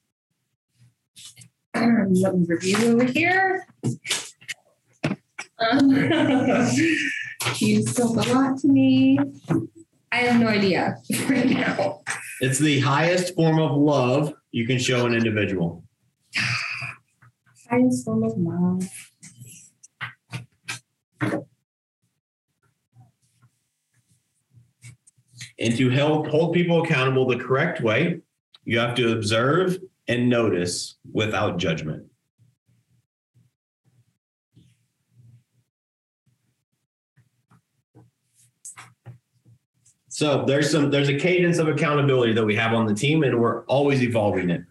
Let 1.74 2.08
me 2.36 2.46
review 2.46 2.92
over 2.92 3.04
here. 3.04 3.66
Um, 5.58 5.90
you 7.58 7.82
spoke 7.82 8.16
a 8.16 8.32
lot 8.32 8.58
to 8.60 8.68
me. 8.68 9.18
I 10.12 10.16
have 10.16 10.40
no 10.40 10.48
idea 10.48 10.98
right 11.28 11.50
now. 11.50 12.02
It's 12.40 12.58
the 12.58 12.80
highest 12.80 13.34
form 13.34 13.58
of 13.58 13.76
love 13.76 14.32
you 14.52 14.66
can 14.66 14.78
show 14.78 15.06
an 15.06 15.14
individual. 15.14 15.85
Highest 17.70 18.04
form 18.04 18.22
of. 18.24 18.34
And 25.58 25.76
to 25.76 25.88
help 25.88 26.26
hold 26.26 26.52
people 26.54 26.82
accountable 26.82 27.26
the 27.26 27.38
correct 27.38 27.80
way, 27.80 28.20
you 28.64 28.78
have 28.78 28.94
to 28.96 29.12
observe 29.12 29.78
and 30.06 30.28
notice 30.28 30.96
without 31.12 31.56
judgment. 31.56 32.04
So 40.08 40.44
there's 40.46 40.70
some 40.70 40.90
there's 40.90 41.10
a 41.10 41.18
cadence 41.18 41.58
of 41.58 41.68
accountability 41.68 42.32
that 42.32 42.44
we 42.44 42.56
have 42.56 42.72
on 42.72 42.86
the 42.86 42.94
team, 42.94 43.22
and 43.22 43.38
we're 43.38 43.64
always 43.64 44.02
evolving 44.02 44.48
it. 44.48 44.62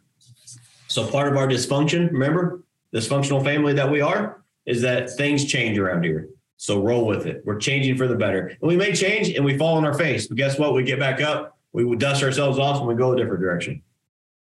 So 0.96 1.06
part 1.06 1.28
of 1.28 1.36
our 1.36 1.46
dysfunction, 1.46 2.10
remember, 2.10 2.64
dysfunctional 2.94 3.44
family 3.44 3.74
that 3.74 3.92
we 3.92 4.00
are, 4.00 4.42
is 4.66 4.82
that 4.84 5.10
things 5.10 5.44
change 5.44 5.78
around 5.78 6.06
here. 6.06 6.30
So 6.56 6.82
roll 6.82 7.06
with 7.06 7.26
it. 7.26 7.42
We're 7.44 7.60
changing 7.60 7.98
for 7.98 8.08
the 8.08 8.16
better. 8.16 8.48
And 8.48 8.62
we 8.62 8.78
may 8.78 8.94
change 8.94 9.28
and 9.32 9.44
we 9.44 9.58
fall 9.58 9.76
on 9.76 9.84
our 9.84 9.94
face. 9.94 10.28
But 10.28 10.38
guess 10.38 10.58
what? 10.58 10.74
We 10.74 10.84
get 10.84 10.98
back 10.98 11.20
up, 11.20 11.58
we 11.74 11.94
dust 11.98 12.24
ourselves 12.24 12.58
off 12.58 12.78
and 12.78 12.88
we 12.88 12.96
go 12.96 13.12
a 13.12 13.18
different 13.18 13.42
direction. 13.42 13.82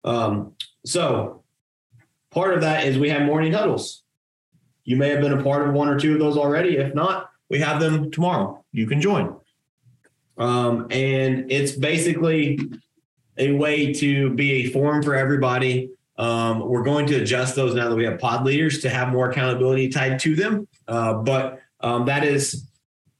Um, 0.03 0.53
so 0.83 1.43
part 2.31 2.55
of 2.55 2.61
that 2.61 2.87
is 2.87 2.97
we 2.97 3.09
have 3.09 3.21
morning 3.21 3.53
huddles. 3.53 4.01
You 4.83 4.97
may 4.97 5.09
have 5.09 5.21
been 5.21 5.33
a 5.33 5.43
part 5.43 5.67
of 5.67 5.75
one 5.75 5.89
or 5.89 5.99
two 5.99 6.13
of 6.13 6.19
those 6.19 6.37
already. 6.37 6.77
If 6.77 6.95
not, 6.95 7.29
we 7.51 7.59
have 7.59 7.79
them 7.79 8.09
tomorrow. 8.09 8.65
You 8.71 8.87
can 8.87 8.99
join. 8.99 9.35
Um, 10.39 10.87
and 10.89 11.51
it's 11.51 11.73
basically 11.73 12.57
a 13.37 13.51
way 13.51 13.93
to 13.93 14.31
be 14.31 14.53
a 14.53 14.71
forum 14.71 15.03
for 15.03 15.13
everybody. 15.13 15.91
Um, 16.21 16.59
we're 16.69 16.83
going 16.83 17.07
to 17.07 17.15
adjust 17.15 17.55
those 17.55 17.73
now 17.73 17.89
that 17.89 17.95
we 17.95 18.05
have 18.05 18.19
pod 18.19 18.45
leaders 18.45 18.79
to 18.81 18.89
have 18.89 19.09
more 19.09 19.31
accountability 19.31 19.89
tied 19.89 20.19
to 20.19 20.35
them. 20.35 20.67
Uh, 20.87 21.15
but 21.15 21.59
um, 21.79 22.05
that 22.05 22.23
is, 22.23 22.67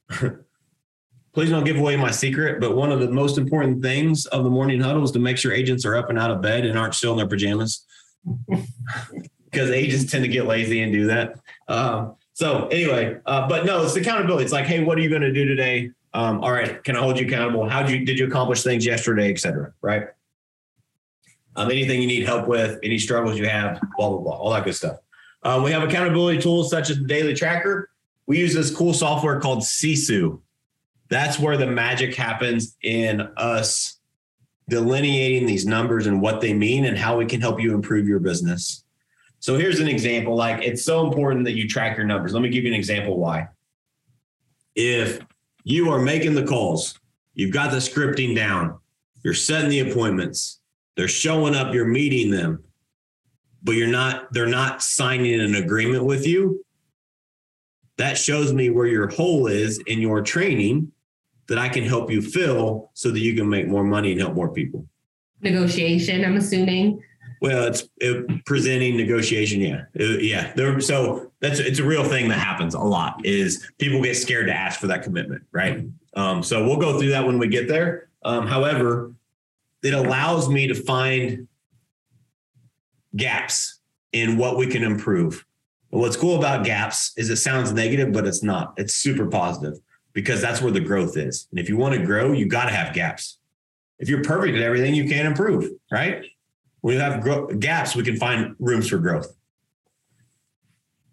please 1.32 1.50
don't 1.50 1.64
give 1.64 1.76
away 1.76 1.96
my 1.96 2.12
secret. 2.12 2.60
But 2.60 2.76
one 2.76 2.92
of 2.92 3.00
the 3.00 3.10
most 3.10 3.38
important 3.38 3.82
things 3.82 4.26
of 4.26 4.44
the 4.44 4.50
morning 4.50 4.80
huddle 4.80 5.02
is 5.02 5.10
to 5.10 5.18
make 5.18 5.36
sure 5.36 5.52
agents 5.52 5.84
are 5.84 5.96
up 5.96 6.10
and 6.10 6.18
out 6.18 6.30
of 6.30 6.40
bed 6.40 6.64
and 6.64 6.78
aren't 6.78 6.94
still 6.94 7.10
in 7.10 7.18
their 7.18 7.26
pajamas. 7.26 7.84
because 9.50 9.70
agents 9.70 10.10
tend 10.10 10.24
to 10.24 10.28
get 10.28 10.46
lazy 10.46 10.82
and 10.82 10.92
do 10.92 11.08
that. 11.08 11.34
Um, 11.66 12.14
so 12.34 12.68
anyway, 12.68 13.18
uh, 13.26 13.48
but 13.48 13.66
no, 13.66 13.82
it's 13.82 13.96
accountability. 13.96 14.44
It's 14.44 14.52
like, 14.52 14.66
hey, 14.66 14.84
what 14.84 14.96
are 14.96 15.00
you 15.00 15.10
going 15.10 15.22
to 15.22 15.32
do 15.32 15.44
today? 15.44 15.90
Um, 16.14 16.42
all 16.42 16.52
right, 16.52 16.82
can 16.84 16.96
I 16.96 17.00
hold 17.00 17.18
you 17.18 17.26
accountable? 17.26 17.68
How 17.68 17.82
did 17.82 17.90
you 17.90 18.06
did 18.06 18.18
you 18.18 18.26
accomplish 18.26 18.62
things 18.62 18.86
yesterday, 18.86 19.30
et 19.30 19.38
cetera, 19.38 19.72
right? 19.82 20.08
Um, 21.54 21.70
anything 21.70 22.00
you 22.00 22.06
need 22.06 22.24
help 22.24 22.48
with, 22.48 22.78
any 22.82 22.98
struggles 22.98 23.38
you 23.38 23.46
have, 23.46 23.80
blah 23.96 24.08
blah 24.08 24.18
blah, 24.18 24.36
all 24.36 24.52
that 24.52 24.64
good 24.64 24.74
stuff. 24.74 24.98
Um, 25.42 25.62
we 25.62 25.72
have 25.72 25.82
accountability 25.82 26.40
tools 26.40 26.70
such 26.70 26.90
as 26.90 26.98
the 26.98 27.04
Daily 27.04 27.34
Tracker. 27.34 27.90
We 28.26 28.38
use 28.38 28.54
this 28.54 28.74
cool 28.74 28.94
software 28.94 29.40
called 29.40 29.60
Sisu. 29.60 30.40
That's 31.08 31.38
where 31.38 31.56
the 31.56 31.66
magic 31.66 32.14
happens 32.14 32.76
in 32.82 33.20
us 33.36 33.98
delineating 34.68 35.46
these 35.46 35.66
numbers 35.66 36.06
and 36.06 36.22
what 36.22 36.40
they 36.40 36.54
mean 36.54 36.86
and 36.86 36.96
how 36.96 37.18
we 37.18 37.26
can 37.26 37.40
help 37.40 37.60
you 37.60 37.74
improve 37.74 38.08
your 38.08 38.20
business. 38.20 38.84
So 39.40 39.58
here's 39.58 39.80
an 39.80 39.88
example. 39.88 40.36
Like 40.36 40.62
it's 40.62 40.84
so 40.84 41.04
important 41.04 41.44
that 41.44 41.52
you 41.52 41.68
track 41.68 41.96
your 41.96 42.06
numbers. 42.06 42.32
Let 42.32 42.42
me 42.42 42.48
give 42.48 42.64
you 42.64 42.70
an 42.70 42.78
example 42.78 43.18
why. 43.18 43.48
If 44.74 45.20
you 45.64 45.90
are 45.90 45.98
making 45.98 46.34
the 46.34 46.46
calls, 46.46 46.98
you've 47.34 47.52
got 47.52 47.72
the 47.72 47.78
scripting 47.78 48.34
down, 48.34 48.78
you're 49.22 49.34
setting 49.34 49.68
the 49.68 49.80
appointments, 49.80 50.60
they're 50.96 51.08
showing 51.08 51.54
up, 51.54 51.72
you're 51.74 51.86
meeting 51.86 52.30
them, 52.30 52.62
but 53.62 53.72
you're 53.72 53.88
not, 53.88 54.32
they're 54.32 54.46
not 54.46 54.82
signing 54.82 55.40
an 55.40 55.54
agreement 55.54 56.04
with 56.04 56.26
you. 56.26 56.64
That 57.98 58.18
shows 58.18 58.52
me 58.52 58.70
where 58.70 58.86
your 58.86 59.08
hole 59.08 59.46
is 59.46 59.78
in 59.86 60.00
your 60.00 60.22
training 60.22 60.92
that 61.48 61.58
I 61.58 61.68
can 61.68 61.84
help 61.84 62.10
you 62.10 62.22
fill 62.22 62.90
so 62.94 63.10
that 63.10 63.20
you 63.20 63.34
can 63.34 63.48
make 63.48 63.68
more 63.68 63.84
money 63.84 64.12
and 64.12 64.20
help 64.20 64.34
more 64.34 64.52
people. 64.52 64.86
Negotiation, 65.40 66.24
I'm 66.24 66.36
assuming. 66.36 67.02
Well, 67.40 67.64
it's 67.66 67.88
it, 67.98 68.44
presenting 68.44 68.96
negotiation. 68.96 69.60
Yeah, 69.60 69.82
It- 69.94 70.22
yeah. 70.22 70.52
There, 70.54 70.78
so 70.80 71.32
that's 71.40 71.58
it's 71.58 71.80
a 71.80 71.84
real 71.84 72.04
thing 72.04 72.28
that 72.28 72.38
happens 72.38 72.74
a 72.74 72.78
lot. 72.80 73.20
Is 73.26 73.68
people 73.78 74.00
get 74.00 74.16
scared 74.16 74.46
to 74.46 74.54
ask 74.54 74.78
for 74.80 74.86
that 74.86 75.02
commitment, 75.02 75.42
right? 75.50 75.84
Um, 76.14 76.42
so 76.44 76.64
we'll 76.64 76.76
go 76.76 76.98
through 76.98 77.10
that 77.10 77.26
when 77.26 77.38
we 77.38 77.48
get 77.48 77.66
there. 77.66 78.08
Um, 78.24 78.46
however, 78.46 79.12
it 79.82 79.94
allows 79.94 80.48
me 80.48 80.66
to 80.68 80.74
find 80.74 81.48
gaps 83.16 83.80
in 84.12 84.36
what 84.36 84.56
we 84.56 84.66
can 84.66 84.82
improve. 84.82 85.44
And 85.90 86.00
what's 86.00 86.16
cool 86.16 86.38
about 86.38 86.64
gaps 86.64 87.12
is 87.16 87.30
it 87.30 87.36
sounds 87.36 87.72
negative, 87.72 88.12
but 88.12 88.26
it's 88.26 88.42
not. 88.42 88.74
It's 88.76 88.94
super 88.94 89.26
positive 89.26 89.78
because 90.12 90.40
that's 90.40 90.62
where 90.62 90.72
the 90.72 90.80
growth 90.80 91.16
is. 91.16 91.48
And 91.50 91.58
if 91.58 91.68
you 91.68 91.76
want 91.76 91.94
to 91.94 92.04
grow, 92.04 92.32
you 92.32 92.46
got 92.46 92.64
to 92.64 92.72
have 92.72 92.94
gaps. 92.94 93.38
If 93.98 94.08
you're 94.08 94.22
perfect 94.22 94.56
at 94.56 94.62
everything, 94.62 94.94
you 94.94 95.08
can't 95.08 95.28
improve, 95.28 95.70
right? 95.90 96.24
When 96.80 96.94
you 96.94 97.00
have 97.00 97.20
gro- 97.20 97.46
gaps, 97.46 97.94
we 97.94 98.02
can 98.02 98.16
find 98.16 98.56
rooms 98.58 98.88
for 98.88 98.98
growth. 98.98 99.32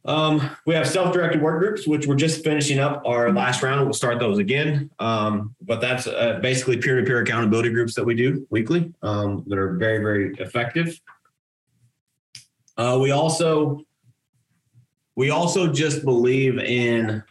Um, 0.10 0.50
we 0.66 0.74
have 0.74 0.88
self-directed 0.88 1.40
work 1.40 1.60
groups, 1.60 1.88
which 1.88 2.08
we're 2.08 2.16
just 2.16 2.44
finishing 2.44 2.80
up 2.80 3.04
our 3.06 3.32
last 3.32 3.62
round. 3.62 3.84
We'll 3.84 3.94
start 3.94 4.18
those 4.18 4.40
again. 4.40 4.90
Um, 4.98 5.56
but 5.62 5.82
that's 5.82 6.08
uh, 6.08 6.40
basically 6.42 6.78
peer-to-peer 6.78 7.22
accountability 7.22 7.70
groups 7.70 7.94
that 7.94 8.04
we 8.04 8.16
do 8.16 8.48
weekly 8.50 8.92
um, 9.04 9.44
that 9.46 9.60
are 9.60 9.74
very, 9.74 10.00
very 10.00 10.34
effective. 10.40 11.00
Uh, 12.76 12.98
we 13.00 13.12
also 13.12 13.82
we 15.16 15.30
also 15.30 15.72
just 15.72 16.04
believe 16.04 16.58
in 16.58 17.22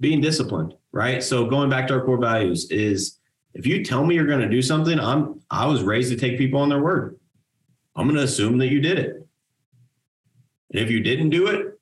being 0.00 0.22
disciplined, 0.22 0.74
right? 0.92 1.22
So 1.22 1.44
going 1.44 1.68
back 1.68 1.88
to 1.88 1.94
our 1.94 2.04
core 2.06 2.16
values 2.16 2.70
is 2.70 3.18
if 3.52 3.66
you 3.66 3.84
tell 3.84 4.06
me 4.06 4.14
you're 4.14 4.26
going 4.26 4.40
to 4.40 4.48
do 4.48 4.62
something, 4.62 4.98
I'm 4.98 5.42
I 5.50 5.66
was 5.66 5.82
raised 5.82 6.10
to 6.10 6.16
take 6.16 6.38
people 6.38 6.60
on 6.60 6.70
their 6.70 6.82
word. 6.82 7.18
I'm 7.96 8.06
going 8.06 8.16
to 8.16 8.24
assume 8.24 8.56
that 8.58 8.68
you 8.68 8.80
did 8.80 8.98
it. 8.98 9.21
If 10.72 10.90
you 10.90 11.00
didn't 11.00 11.30
do 11.30 11.46
it, 11.48 11.78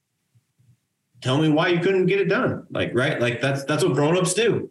tell 1.21 1.39
me 1.39 1.49
why 1.49 1.69
you 1.69 1.81
couldn't 1.81 2.07
get 2.07 2.21
it 2.21 2.27
done. 2.27 2.67
Like 2.71 2.93
right, 2.95 3.21
like 3.21 3.41
that's 3.41 3.65
that's 3.65 3.85
what 3.85 3.95
grown-ups 3.95 4.35
do. 4.35 4.71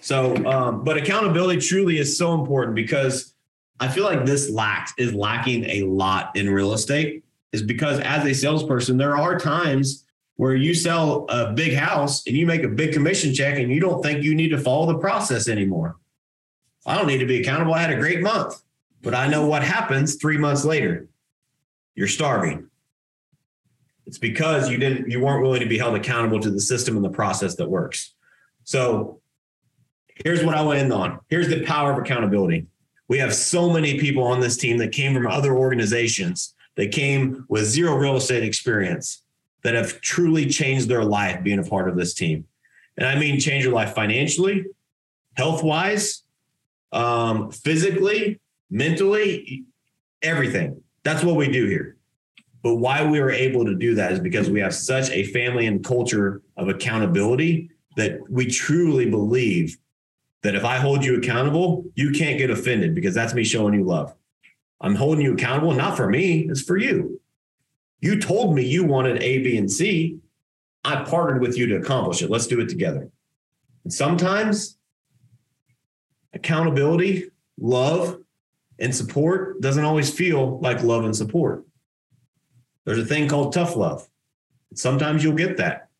So, 0.00 0.36
um, 0.46 0.84
but 0.84 0.96
accountability 0.96 1.60
truly 1.60 1.98
is 1.98 2.16
so 2.16 2.34
important 2.34 2.74
because 2.74 3.34
I 3.80 3.88
feel 3.88 4.04
like 4.04 4.24
this 4.24 4.50
lacks 4.50 4.92
is 4.98 5.14
lacking 5.14 5.64
a 5.64 5.82
lot 5.82 6.36
in 6.36 6.50
real 6.50 6.72
estate. 6.72 7.24
Is 7.50 7.62
because 7.62 7.98
as 8.00 8.26
a 8.26 8.34
salesperson, 8.34 8.98
there 8.98 9.16
are 9.16 9.38
times 9.38 10.04
where 10.36 10.54
you 10.54 10.74
sell 10.74 11.24
a 11.30 11.52
big 11.52 11.74
house 11.74 12.26
and 12.26 12.36
you 12.36 12.46
make 12.46 12.62
a 12.62 12.68
big 12.68 12.92
commission 12.92 13.34
check 13.34 13.58
and 13.58 13.72
you 13.72 13.80
don't 13.80 14.02
think 14.02 14.22
you 14.22 14.34
need 14.34 14.50
to 14.50 14.58
follow 14.58 14.86
the 14.86 14.98
process 14.98 15.48
anymore. 15.48 15.96
I 16.86 16.96
don't 16.96 17.06
need 17.06 17.18
to 17.18 17.26
be 17.26 17.40
accountable. 17.40 17.74
I 17.74 17.80
had 17.80 17.90
a 17.90 17.98
great 17.98 18.20
month, 18.20 18.62
but 19.02 19.14
I 19.14 19.28
know 19.28 19.46
what 19.46 19.62
happens 19.62 20.16
three 20.16 20.38
months 20.38 20.64
later. 20.64 21.08
You're 21.94 22.06
starving. 22.06 22.68
It's 24.08 24.18
because 24.18 24.68
you 24.68 24.78
didn't, 24.78 25.08
you 25.08 25.20
weren't 25.20 25.42
willing 25.42 25.60
to 25.60 25.68
be 25.68 25.78
held 25.78 25.94
accountable 25.94 26.40
to 26.40 26.50
the 26.50 26.60
system 26.60 26.96
and 26.96 27.04
the 27.04 27.10
process 27.10 27.54
that 27.56 27.70
works. 27.70 28.14
So 28.64 29.20
here's 30.24 30.42
what 30.42 30.56
I 30.56 30.62
will 30.62 30.72
end 30.72 30.92
on. 30.92 31.20
Here's 31.28 31.48
the 31.48 31.64
power 31.64 31.92
of 31.92 31.98
accountability. 31.98 32.66
We 33.06 33.18
have 33.18 33.34
so 33.34 33.70
many 33.70 34.00
people 34.00 34.24
on 34.24 34.40
this 34.40 34.56
team 34.56 34.78
that 34.78 34.90
came 34.92 35.14
from 35.14 35.26
other 35.26 35.56
organizations. 35.56 36.54
that 36.78 36.92
came 36.92 37.44
with 37.48 37.64
zero 37.64 37.96
real 37.96 38.16
estate 38.16 38.44
experience 38.44 39.24
that 39.64 39.74
have 39.74 40.00
truly 40.00 40.46
changed 40.46 40.88
their 40.88 41.04
life 41.04 41.42
being 41.42 41.58
a 41.58 41.64
part 41.64 41.88
of 41.88 41.96
this 41.96 42.14
team. 42.14 42.46
And 42.96 43.06
I 43.06 43.18
mean, 43.18 43.40
change 43.40 43.64
your 43.64 43.72
life 43.72 43.94
financially, 43.94 44.64
health 45.36 45.64
wise, 45.64 46.22
um, 46.92 47.50
physically, 47.50 48.40
mentally, 48.70 49.64
everything. 50.22 50.82
That's 51.02 51.24
what 51.24 51.34
we 51.34 51.48
do 51.48 51.66
here. 51.66 51.97
But 52.62 52.76
why 52.76 53.04
we 53.04 53.20
were 53.20 53.30
able 53.30 53.64
to 53.64 53.74
do 53.74 53.94
that 53.94 54.12
is 54.12 54.20
because 54.20 54.50
we 54.50 54.60
have 54.60 54.74
such 54.74 55.10
a 55.10 55.24
family 55.24 55.66
and 55.66 55.84
culture 55.84 56.42
of 56.56 56.68
accountability 56.68 57.70
that 57.96 58.18
we 58.28 58.46
truly 58.46 59.08
believe 59.08 59.76
that 60.42 60.54
if 60.54 60.64
I 60.64 60.76
hold 60.76 61.04
you 61.04 61.18
accountable, 61.18 61.84
you 61.94 62.10
can't 62.10 62.38
get 62.38 62.50
offended 62.50 62.94
because 62.94 63.14
that's 63.14 63.34
me 63.34 63.44
showing 63.44 63.74
you 63.74 63.84
love. 63.84 64.14
I'm 64.80 64.94
holding 64.94 65.24
you 65.24 65.34
accountable, 65.34 65.72
not 65.72 65.96
for 65.96 66.08
me, 66.08 66.48
it's 66.48 66.62
for 66.62 66.76
you. 66.76 67.20
You 68.00 68.20
told 68.20 68.54
me 68.54 68.64
you 68.64 68.84
wanted 68.84 69.22
A, 69.22 69.38
B, 69.42 69.56
and 69.56 69.70
C. 69.70 70.18
I 70.84 71.02
partnered 71.02 71.42
with 71.42 71.58
you 71.58 71.66
to 71.66 71.76
accomplish 71.76 72.22
it. 72.22 72.30
Let's 72.30 72.46
do 72.46 72.60
it 72.60 72.68
together. 72.68 73.10
And 73.82 73.92
sometimes 73.92 74.78
accountability, 76.32 77.30
love, 77.58 78.18
and 78.78 78.94
support 78.94 79.60
doesn't 79.60 79.84
always 79.84 80.10
feel 80.10 80.60
like 80.60 80.84
love 80.84 81.04
and 81.04 81.16
support. 81.16 81.64
There's 82.88 83.00
a 83.00 83.04
thing 83.04 83.28
called 83.28 83.52
tough 83.52 83.76
love. 83.76 84.08
Sometimes 84.74 85.22
you'll 85.22 85.34
get 85.34 85.58
that. 85.58 85.90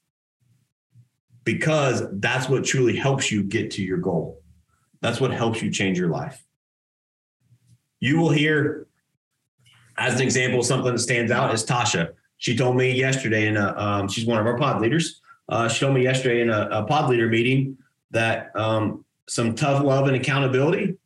because 1.48 2.02
that's 2.12 2.46
what 2.46 2.62
truly 2.62 2.94
helps 2.94 3.32
you 3.32 3.42
get 3.42 3.70
to 3.70 3.82
your 3.82 3.96
goal. 3.96 4.42
That's 5.00 5.18
what 5.18 5.30
helps 5.30 5.62
you 5.62 5.70
change 5.70 5.98
your 5.98 6.10
life. 6.10 6.44
You 8.00 8.18
will 8.18 8.28
hear, 8.28 8.86
as 9.96 10.16
an 10.16 10.20
example, 10.20 10.62
something 10.62 10.92
that 10.92 10.98
stands 10.98 11.32
out 11.32 11.54
is 11.54 11.64
Tasha. 11.64 12.12
She 12.36 12.54
told 12.54 12.76
me 12.76 12.92
yesterday 12.92 13.46
in 13.46 13.56
um, 13.56 14.08
she's 14.08 14.26
one 14.26 14.38
of 14.38 14.46
our 14.46 14.58
pod 14.58 14.82
leaders. 14.82 15.22
Uh, 15.48 15.68
she 15.68 15.80
told 15.80 15.94
me 15.94 16.02
yesterday 16.02 16.42
in 16.42 16.50
a, 16.50 16.68
a 16.70 16.84
pod 16.84 17.08
leader 17.08 17.30
meeting 17.30 17.78
that 18.10 18.54
um, 18.54 19.06
some 19.26 19.54
tough 19.54 19.82
love 19.82 20.06
and 20.06 20.16
accountability. 20.16 20.96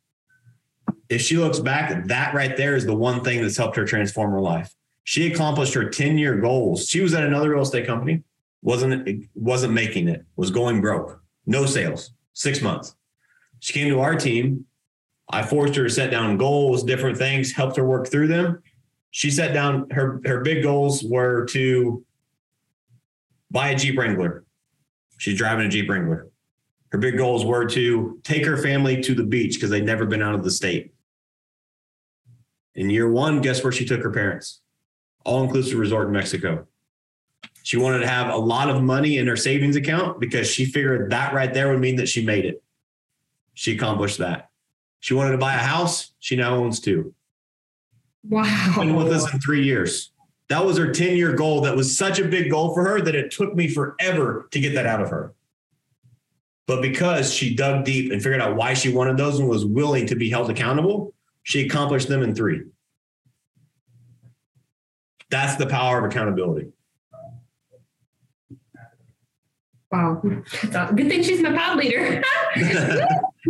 If 1.07 1.21
she 1.21 1.37
looks 1.37 1.59
back, 1.59 2.07
that 2.07 2.33
right 2.33 2.57
there 2.57 2.75
is 2.75 2.85
the 2.85 2.95
one 2.95 3.23
thing 3.23 3.41
that's 3.41 3.55
helped 3.55 3.77
her 3.77 3.85
transform 3.85 4.31
her 4.31 4.41
life. 4.41 4.75
She 5.03 5.31
accomplished 5.31 5.73
her 5.73 5.89
10 5.89 6.17
year 6.17 6.37
goals. 6.37 6.87
She 6.87 7.01
was 7.01 7.13
at 7.13 7.23
another 7.23 7.49
real 7.51 7.61
estate 7.61 7.85
company, 7.85 8.23
wasn't 8.61 9.25
wasn't 9.35 9.73
making 9.73 10.07
it, 10.07 10.25
was 10.35 10.49
going 10.49 10.81
broke, 10.81 11.21
no 11.45 11.65
sales, 11.65 12.11
six 12.33 12.61
months. 12.61 12.95
She 13.59 13.73
came 13.73 13.89
to 13.89 13.99
our 13.99 14.15
team. 14.15 14.65
I 15.29 15.43
forced 15.43 15.75
her 15.75 15.83
to 15.83 15.89
set 15.89 16.11
down 16.11 16.37
goals, 16.37 16.83
different 16.83 17.17
things, 17.17 17.53
helped 17.53 17.77
her 17.77 17.85
work 17.85 18.09
through 18.09 18.27
them. 18.27 18.61
She 19.11 19.29
set 19.29 19.53
down 19.53 19.89
her 19.91 20.21
her 20.25 20.41
big 20.41 20.63
goals 20.63 21.03
were 21.03 21.45
to 21.47 22.05
buy 23.51 23.69
a 23.69 23.75
Jeep 23.75 23.97
Wrangler. 23.97 24.45
She's 25.17 25.37
driving 25.37 25.65
a 25.65 25.69
Jeep 25.69 25.89
Wrangler. 25.89 26.29
Her 26.91 26.97
big 26.97 27.17
goals 27.17 27.45
were 27.45 27.65
to 27.69 28.19
take 28.23 28.45
her 28.45 28.57
family 28.57 29.01
to 29.01 29.15
the 29.15 29.23
beach 29.23 29.55
because 29.55 29.69
they'd 29.69 29.85
never 29.85 30.05
been 30.05 30.21
out 30.21 30.35
of 30.35 30.43
the 30.43 30.51
state. 30.51 30.93
In 32.75 32.89
year 32.89 33.09
one, 33.09 33.41
guess 33.41 33.63
where 33.63 33.71
she 33.71 33.85
took 33.85 34.01
her 34.01 34.11
parents? 34.11 34.61
All 35.23 35.43
inclusive 35.43 35.79
resort 35.79 36.07
in 36.07 36.13
Mexico. 36.13 36.67
She 37.63 37.77
wanted 37.77 37.99
to 37.99 38.07
have 38.07 38.33
a 38.33 38.37
lot 38.37 38.69
of 38.69 38.83
money 38.83 39.17
in 39.17 39.27
her 39.27 39.37
savings 39.37 39.77
account 39.77 40.19
because 40.19 40.49
she 40.49 40.65
figured 40.65 41.11
that 41.11 41.33
right 41.33 41.53
there 41.53 41.69
would 41.69 41.79
mean 41.79 41.95
that 41.95 42.09
she 42.09 42.25
made 42.25 42.45
it. 42.45 42.61
She 43.53 43.75
accomplished 43.75 44.17
that. 44.17 44.49
She 44.99 45.13
wanted 45.13 45.31
to 45.31 45.37
buy 45.37 45.53
a 45.53 45.59
house. 45.59 46.13
She 46.19 46.35
now 46.35 46.55
owns 46.55 46.79
two. 46.79 47.13
Wow. 48.27 48.75
Been 48.77 48.95
with 48.95 49.11
us 49.11 49.31
in 49.33 49.39
three 49.39 49.63
years. 49.63 50.11
That 50.49 50.65
was 50.65 50.77
her 50.77 50.91
10 50.91 51.17
year 51.17 51.33
goal. 51.33 51.61
That 51.61 51.75
was 51.75 51.97
such 51.97 52.19
a 52.19 52.25
big 52.25 52.49
goal 52.49 52.73
for 52.73 52.83
her 52.83 53.01
that 53.01 53.15
it 53.15 53.31
took 53.31 53.55
me 53.55 53.67
forever 53.67 54.47
to 54.51 54.59
get 54.59 54.75
that 54.75 54.85
out 54.85 55.01
of 55.01 55.09
her. 55.09 55.33
But 56.67 56.81
because 56.81 57.33
she 57.33 57.55
dug 57.55 57.85
deep 57.85 58.11
and 58.11 58.21
figured 58.21 58.41
out 58.41 58.55
why 58.55 58.73
she 58.73 58.93
wanted 58.93 59.17
those 59.17 59.39
and 59.39 59.49
was 59.49 59.65
willing 59.65 60.05
to 60.07 60.15
be 60.15 60.29
held 60.29 60.49
accountable, 60.49 61.13
she 61.43 61.65
accomplished 61.65 62.07
them 62.07 62.23
in 62.23 62.33
three. 62.33 62.61
That's 65.33 65.55
the 65.55 65.65
power 65.65 65.97
of 65.97 66.05
accountability. 66.05 66.67
Wow. 69.91 70.21
Good 70.21 71.09
thing 71.09 71.23
she's 71.23 71.41
my 71.41 71.57
pod 71.57 71.77
leader. 71.77 72.21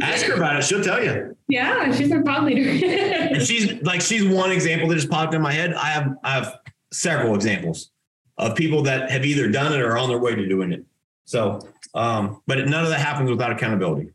Ask 0.01 0.25
her 0.27 0.35
about 0.35 0.55
it. 0.55 0.63
She'll 0.63 0.81
tell 0.81 1.03
you. 1.03 1.35
yeah, 1.49 1.93
she's 1.93 2.09
my 2.09 2.21
pod 2.21 2.45
leader. 2.45 3.41
She's 3.41 3.81
like, 3.81 3.99
she's 3.99 4.25
one 4.25 4.49
example 4.49 4.87
that 4.87 4.95
just 4.95 5.09
popped 5.09 5.33
in 5.33 5.41
my 5.41 5.51
head. 5.51 5.73
I 5.73 5.87
have, 5.87 6.15
I 6.23 6.31
have 6.31 6.59
several 6.93 7.35
examples 7.35 7.91
of 8.37 8.55
people 8.55 8.83
that 8.83 9.11
have 9.11 9.25
either 9.25 9.49
done 9.49 9.73
it 9.73 9.81
or 9.81 9.91
are 9.91 9.97
on 9.97 10.07
their 10.07 10.19
way 10.19 10.35
to 10.35 10.47
doing 10.47 10.71
it. 10.71 10.85
So, 11.25 11.59
um, 11.93 12.41
but 12.47 12.59
none 12.59 12.85
of 12.85 12.91
that 12.91 13.01
happens 13.01 13.29
without 13.29 13.51
accountability. 13.51 14.11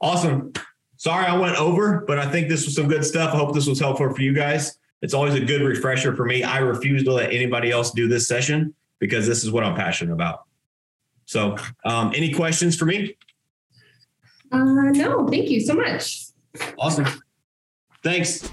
Awesome. 0.00 0.54
Sorry 0.96 1.26
I 1.26 1.36
went 1.36 1.56
over, 1.56 2.02
but 2.06 2.18
I 2.18 2.30
think 2.30 2.48
this 2.48 2.64
was 2.64 2.74
some 2.74 2.88
good 2.88 3.04
stuff. 3.04 3.34
I 3.34 3.36
hope 3.36 3.52
this 3.52 3.66
was 3.66 3.78
helpful 3.78 4.10
for 4.14 4.22
you 4.22 4.32
guys. 4.32 4.78
It's 5.02 5.14
always 5.14 5.34
a 5.34 5.40
good 5.40 5.62
refresher 5.62 6.16
for 6.16 6.24
me. 6.24 6.42
I 6.42 6.58
refuse 6.58 7.04
to 7.04 7.12
let 7.12 7.32
anybody 7.32 7.70
else 7.70 7.90
do 7.90 8.08
this 8.08 8.26
session 8.26 8.74
because 8.98 9.26
this 9.26 9.44
is 9.44 9.50
what 9.50 9.62
I'm 9.62 9.74
passionate 9.74 10.12
about. 10.12 10.44
So, 11.26 11.56
um, 11.84 12.12
any 12.14 12.32
questions 12.32 12.76
for 12.76 12.86
me? 12.86 13.16
Uh, 14.52 14.64
no, 14.64 15.26
thank 15.28 15.50
you 15.50 15.60
so 15.60 15.74
much. 15.74 16.26
Awesome. 16.78 17.06
Thanks. 18.02 18.48